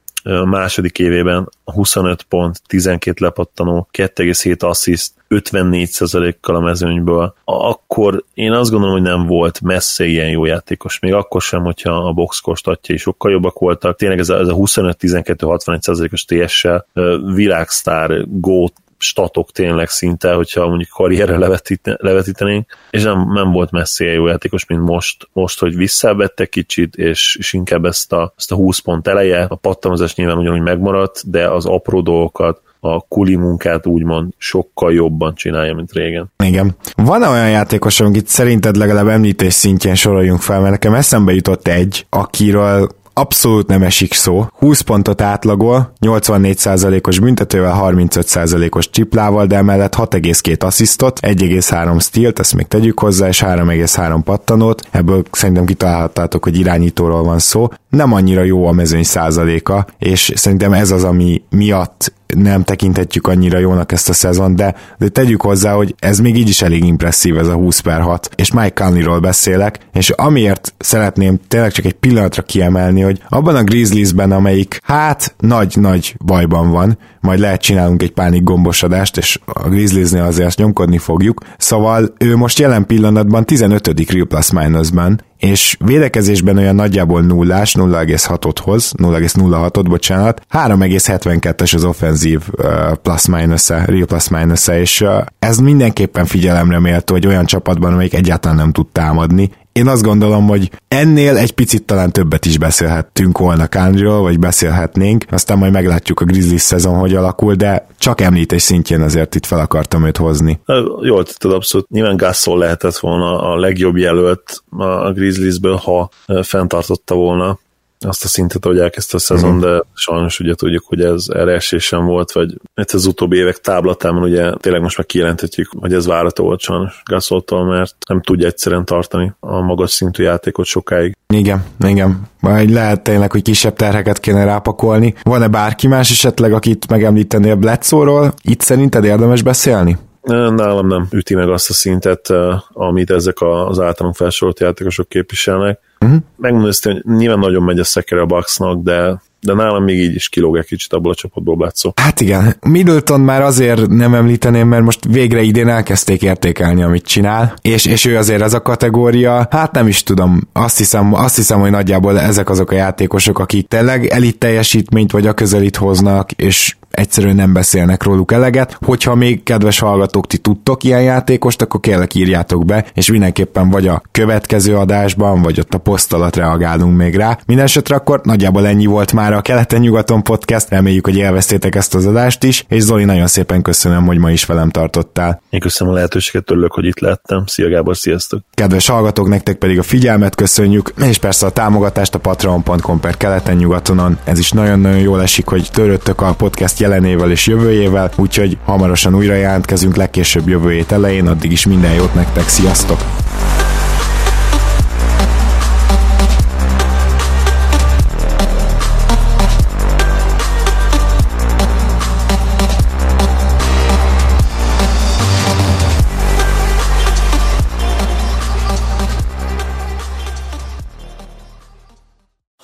második 0.44 0.98
évében 0.98 1.48
25 1.64 2.22
pont, 2.22 2.60
12 2.66 3.24
lepattanó, 3.24 3.88
2,7 3.92 4.64
assziszt, 4.64 5.12
54%-kal 5.28 6.56
a 6.56 6.60
mezőnyből, 6.60 7.34
akkor 7.44 8.24
én 8.34 8.52
azt 8.52 8.70
gondolom, 8.70 8.94
hogy 8.94 9.04
nem 9.04 9.26
volt 9.26 9.60
messze 9.60 10.04
ilyen 10.04 10.28
jó 10.28 10.44
játékos, 10.44 10.98
még 10.98 11.12
akkor 11.12 11.42
sem, 11.42 11.62
hogyha 11.62 11.92
a 11.92 12.12
box 12.12 12.40
kostatjai 12.40 12.96
sokkal 12.96 13.30
jobbak 13.30 13.58
voltak. 13.58 13.96
Tényleg 13.96 14.18
ez 14.18 14.28
a, 14.28 14.38
ez 14.38 14.48
a 14.48 14.54
25-12-61%-os 14.54 16.24
TS-sel 16.24 16.86
világsztár 17.34 18.24
gót 18.28 18.72
statok 19.02 19.52
tényleg 19.52 19.88
szinte, 19.88 20.32
hogyha 20.32 20.68
mondjuk 20.68 20.88
karrierre 20.88 21.38
levetít, 21.38 21.80
levetítenénk, 21.96 22.76
és 22.90 23.02
nem, 23.02 23.32
nem 23.32 23.52
volt 23.52 23.70
messzi 23.70 24.04
jó 24.04 24.26
játékos, 24.26 24.66
mint 24.66 24.82
most, 24.82 25.28
most 25.32 25.60
hogy 25.60 25.76
visszavette 25.76 26.46
kicsit, 26.46 26.96
és, 26.96 27.36
és 27.38 27.52
inkább 27.52 27.84
ezt 27.84 28.12
a, 28.12 28.32
ezt 28.36 28.52
a 28.52 28.54
20 28.54 28.78
pont 28.78 29.08
eleje, 29.08 29.46
a 29.48 29.54
pattanozás 29.54 30.14
nyilván 30.14 30.38
ugyanúgy 30.38 30.60
megmaradt, 30.60 31.30
de 31.30 31.48
az 31.48 31.66
apró 31.66 32.00
dolgokat, 32.00 32.60
a 32.80 33.00
kuli 33.00 33.36
munkát 33.36 33.86
úgymond 33.86 34.32
sokkal 34.36 34.92
jobban 34.92 35.34
csinálja, 35.34 35.74
mint 35.74 35.92
régen. 35.92 36.32
Igen. 36.44 36.76
Van 36.96 37.22
olyan 37.22 37.50
játékos, 37.50 38.00
amit 38.00 38.26
szerinted 38.26 38.76
legalább 38.76 39.06
említés 39.06 39.52
szintjén 39.52 39.94
soroljunk 39.94 40.40
fel, 40.40 40.60
mert 40.60 40.70
nekem 40.70 40.94
eszembe 40.94 41.32
jutott 41.32 41.68
egy, 41.68 42.06
akiről 42.08 42.88
abszolút 43.20 43.66
nem 43.66 43.82
esik 43.82 44.12
szó. 44.12 44.46
20 44.52 44.80
pontot 44.80 45.20
átlagol, 45.20 45.92
84%-os 46.00 47.18
büntetővel, 47.18 47.78
35%-os 47.82 48.90
csiplával, 48.90 49.46
de 49.46 49.56
emellett 49.56 49.94
6,2 49.94 50.62
asszisztot, 50.62 51.20
1,3 51.22 52.00
stílt, 52.00 52.38
ezt 52.38 52.54
még 52.54 52.66
tegyük 52.66 53.00
hozzá, 53.00 53.28
és 53.28 53.42
3,3 53.42 54.20
pattanót. 54.24 54.82
Ebből 54.90 55.22
szerintem 55.30 55.64
kitalálhattátok, 55.64 56.44
hogy 56.44 56.58
irányítóról 56.58 57.22
van 57.22 57.38
szó. 57.38 57.68
Nem 57.88 58.12
annyira 58.12 58.42
jó 58.42 58.66
a 58.66 58.72
mezőny 58.72 59.02
százaléka, 59.02 59.86
és 59.98 60.32
szerintem 60.34 60.72
ez 60.72 60.90
az, 60.90 61.04
ami 61.04 61.42
miatt 61.50 62.12
nem 62.36 62.62
tekinthetjük 62.62 63.26
annyira 63.26 63.58
jónak 63.58 63.92
ezt 63.92 64.08
a 64.08 64.12
szezon, 64.12 64.56
de, 64.56 64.74
de 64.98 65.08
tegyük 65.08 65.42
hozzá, 65.42 65.72
hogy 65.72 65.94
ez 65.98 66.18
még 66.18 66.36
így 66.36 66.48
is 66.48 66.62
elég 66.62 66.84
impresszív 66.84 67.38
ez 67.38 67.48
a 67.48 67.54
20 67.54 67.80
per 67.80 68.00
6, 68.00 68.30
és 68.36 68.52
Mike 68.52 68.84
Conley-ról 68.84 69.20
beszélek, 69.20 69.78
és 69.92 70.10
amiért 70.10 70.74
szeretném 70.78 71.38
tényleg 71.48 71.70
csak 71.72 71.84
egy 71.84 71.92
pillanatra 71.92 72.42
kiemelni, 72.42 73.00
hogy 73.00 73.22
abban 73.28 73.56
a 73.56 73.64
Grizzliesben, 73.64 74.32
amelyik 74.32 74.80
hát 74.82 75.34
nagy-nagy 75.38 76.14
bajban 76.24 76.70
van, 76.70 76.98
majd 77.20 77.38
lehet 77.38 77.60
csinálunk 77.60 78.02
egy 78.02 78.12
pánik 78.12 78.42
gombosodást, 78.42 79.16
és 79.16 79.38
a 79.44 79.68
Grizzliesnél 79.68 80.22
azért 80.22 80.58
nyomkodni 80.58 80.98
fogjuk, 80.98 81.40
szóval 81.58 82.14
ő 82.18 82.36
most 82.36 82.58
jelen 82.58 82.86
pillanatban 82.86 83.44
15. 83.44 84.10
real 84.10 84.26
plus 84.26 84.50
minusban, 84.50 85.20
és 85.40 85.76
védekezésben 85.84 86.56
olyan 86.56 86.74
nagyjából 86.74 87.22
nullás, 87.22 87.74
0,6-ot 87.78 88.56
hoz, 88.62 88.92
0,06-ot, 88.96 89.84
bocsánat, 89.88 90.42
3,72-es 90.52 91.74
az 91.74 91.84
offenzív 91.84 92.40
uh, 92.52 92.92
plus 93.02 93.26
minus 93.26 93.70
-e, 93.70 93.84
real 93.84 94.06
plus 94.06 94.28
minus 94.28 94.68
-e, 94.68 94.80
és 94.80 95.00
uh, 95.00 95.24
ez 95.38 95.58
mindenképpen 95.58 96.26
figyelemre 96.26 96.78
méltó, 96.78 97.14
hogy 97.14 97.26
olyan 97.26 97.44
csapatban, 97.44 97.92
amelyik 97.92 98.14
egyáltalán 98.14 98.56
nem 98.56 98.72
tud 98.72 98.86
támadni, 98.92 99.50
én 99.72 99.88
azt 99.88 100.02
gondolom, 100.02 100.46
hogy 100.46 100.70
ennél 100.88 101.36
egy 101.36 101.52
picit 101.52 101.84
talán 101.84 102.12
többet 102.12 102.44
is 102.44 102.58
beszélhettünk 102.58 103.38
volna 103.38 103.66
Kánról, 103.66 104.20
vagy 104.20 104.38
beszélhetnénk, 104.38 105.24
aztán 105.30 105.58
majd 105.58 105.72
meglátjuk 105.72 106.20
a 106.20 106.24
Grizzlies 106.24 106.60
szezon, 106.60 106.98
hogy 106.98 107.14
alakul, 107.14 107.54
de 107.54 107.86
csak 107.98 108.20
említés 108.20 108.62
szintjén 108.62 109.00
azért 109.00 109.34
itt 109.34 109.46
fel 109.46 109.58
akartam 109.58 110.06
őt 110.06 110.16
hozni. 110.16 110.60
Jól 111.00 111.24
tetted 111.24 111.52
abszolút. 111.52 111.88
Nyilván 111.88 112.16
Gasol 112.16 112.58
lehetett 112.58 112.96
volna 112.96 113.40
a 113.40 113.58
legjobb 113.58 113.96
jelölt 113.96 114.62
a 114.70 115.12
Grizzliesből, 115.12 115.76
ha 115.76 116.08
fenntartotta 116.42 117.14
volna 117.14 117.58
azt 118.06 118.24
a 118.24 118.28
szintet, 118.28 118.64
hogy 118.64 118.78
elkezdte 118.78 119.16
a 119.16 119.20
szezon, 119.20 119.54
mm. 119.54 119.60
de 119.60 119.82
sajnos 119.94 120.40
ugye 120.40 120.54
tudjuk, 120.54 120.84
hogy 120.86 121.00
ez 121.00 121.26
erre 121.28 121.60
volt, 121.88 122.32
vagy 122.32 122.54
itt 122.80 122.90
az 122.90 123.06
utóbbi 123.06 123.36
évek 123.36 123.58
táblatában 123.58 124.22
ugye 124.22 124.52
tényleg 124.56 124.82
most 124.82 124.96
már 124.96 125.06
kijelenthetjük, 125.06 125.70
hogy 125.78 125.92
ez 125.92 126.06
várható 126.06 126.44
volt 126.44 126.60
sajnos 126.60 127.02
Gasoltól, 127.04 127.64
mert 127.64 127.96
nem 128.08 128.22
tudja 128.22 128.46
egyszerűen 128.46 128.84
tartani 128.84 129.32
a 129.40 129.60
magas 129.60 129.90
szintű 129.90 130.22
játékot 130.22 130.66
sokáig. 130.66 131.16
Igen, 131.34 131.64
igen. 131.86 132.28
Vagy 132.40 132.70
lehet 132.70 133.02
tényleg, 133.02 133.32
hogy 133.32 133.42
kisebb 133.42 133.74
terheket 133.74 134.20
kéne 134.20 134.44
rápakolni. 134.44 135.14
Van-e 135.22 135.48
bárki 135.48 135.86
más 135.86 136.10
esetleg, 136.10 136.52
akit 136.52 136.88
megemlítenél 136.88 137.54
Bledszóról? 137.54 138.34
Itt 138.42 138.60
szerinted 138.60 139.04
érdemes 139.04 139.42
beszélni? 139.42 139.98
Nálam 140.30 140.86
nem 140.86 141.06
üti 141.10 141.34
meg 141.34 141.48
azt 141.48 141.70
a 141.70 141.72
szintet, 141.72 142.32
amit 142.72 143.10
ezek 143.10 143.40
az 143.40 143.80
általunk 143.80 144.14
felsorolt 144.14 144.60
játékosok 144.60 145.08
képviselnek. 145.08 145.80
Uh-huh. 146.00 146.18
Megmondom 146.36 146.70
hogy 146.82 147.02
nyilván 147.04 147.38
nagyon 147.38 147.62
megy 147.62 147.78
a 147.78 147.84
szekere 147.84 148.20
a 148.20 148.26
Bucksnak, 148.26 148.82
de 148.82 149.22
de 149.40 149.54
nálam 149.54 149.84
még 149.84 149.98
így 149.98 150.14
is 150.14 150.28
kilóg 150.28 150.56
egy 150.56 150.66
kicsit 150.66 150.92
abból 150.92 151.12
a 151.12 151.14
csapatból 151.14 151.56
Bledsoe. 151.56 151.92
Hát 151.96 152.20
igen, 152.20 152.56
Middleton 152.60 153.20
már 153.20 153.42
azért 153.42 153.88
nem 153.88 154.14
említeném, 154.14 154.68
mert 154.68 154.84
most 154.84 155.04
végre 155.04 155.40
idén 155.40 155.68
elkezdték 155.68 156.22
értékelni, 156.22 156.82
amit 156.82 157.06
csinál, 157.06 157.54
és, 157.62 157.84
és 157.84 158.04
ő 158.04 158.16
azért 158.16 158.42
ez 158.42 158.54
a 158.54 158.62
kategória, 158.62 159.46
hát 159.50 159.72
nem 159.72 159.86
is 159.86 160.02
tudom, 160.02 160.48
azt 160.52 160.78
hiszem, 160.78 161.14
azt 161.14 161.36
hiszem, 161.36 161.60
hogy 161.60 161.70
nagyjából 161.70 162.20
ezek 162.20 162.50
azok 162.50 162.70
a 162.70 162.74
játékosok, 162.74 163.38
akik 163.38 163.68
tényleg 163.68 164.06
elit 164.06 164.38
teljesítményt 164.38 165.12
vagy 165.12 165.26
a 165.26 165.32
közelít 165.32 165.76
hoznak, 165.76 166.32
és 166.32 166.74
egyszerűen 166.90 167.36
nem 167.36 167.52
beszélnek 167.52 168.02
róluk 168.02 168.32
eleget. 168.32 168.78
Hogyha 168.84 169.14
még 169.14 169.42
kedves 169.42 169.78
hallgatók, 169.78 170.26
ti 170.26 170.38
tudtok 170.38 170.84
ilyen 170.84 171.02
játékost, 171.02 171.62
akkor 171.62 171.80
kérlek 171.80 172.14
írjátok 172.14 172.64
be, 172.64 172.84
és 172.94 173.10
mindenképpen 173.10 173.70
vagy 173.70 173.88
a 173.88 174.02
következő 174.10 174.76
adásban, 174.76 175.42
vagy 175.42 175.58
ott 175.58 175.74
a 175.74 175.78
poszt 175.78 176.16
reagálunk 176.34 176.96
még 176.96 177.14
rá. 177.14 177.38
Mindenesetre 177.46 177.96
akkor 177.96 178.20
nagyjából 178.22 178.66
ennyi 178.66 178.86
volt 178.86 179.12
már 179.12 179.29
a 179.36 179.40
Keleten-nyugaton 179.40 180.22
podcast, 180.22 180.68
reméljük, 180.68 181.04
hogy 181.04 181.16
élveztétek 181.16 181.74
ezt 181.74 181.94
az 181.94 182.06
adást 182.06 182.44
is, 182.44 182.64
és 182.68 182.82
Zoli, 182.82 183.04
nagyon 183.04 183.26
szépen 183.26 183.62
köszönöm, 183.62 184.06
hogy 184.06 184.18
ma 184.18 184.30
is 184.30 184.44
velem 184.44 184.70
tartottál. 184.70 185.42
Én 185.50 185.60
köszönöm 185.60 185.92
a 185.92 185.96
lehetőséget, 185.96 186.50
örülök, 186.50 186.72
hogy 186.72 186.84
itt 186.84 186.98
lettem. 186.98 187.46
Szia 187.46 187.68
Gábor, 187.68 187.96
sziasztok! 187.96 188.40
Kedves 188.54 188.86
hallgatók, 188.86 189.28
nektek 189.28 189.56
pedig 189.56 189.78
a 189.78 189.82
figyelmet 189.82 190.34
köszönjük, 190.34 190.92
és 191.08 191.18
persze 191.18 191.46
a 191.46 191.50
támogatást 191.50 192.14
a 192.14 192.18
patreon.com 192.18 193.00
per 193.00 193.16
keleten-nyugatonon. 193.16 194.18
Ez 194.24 194.38
is 194.38 194.50
nagyon-nagyon 194.50 195.00
jól 195.00 195.22
esik, 195.22 195.46
hogy 195.46 195.68
töröttök 195.72 196.20
a 196.20 196.34
podcast 196.34 196.78
jelenével 196.78 197.30
és 197.30 197.46
jövőjével, 197.46 198.10
úgyhogy 198.16 198.58
hamarosan 198.64 199.14
újra 199.14 199.34
jelentkezünk 199.34 199.96
legkésőbb 199.96 200.48
jövő 200.48 200.70
hét 200.70 200.92
elején, 200.92 201.26
addig 201.26 201.52
is 201.52 201.66
minden 201.66 201.92
jót 201.92 202.14
nektek, 202.14 202.48
sziasztok! 202.48 202.98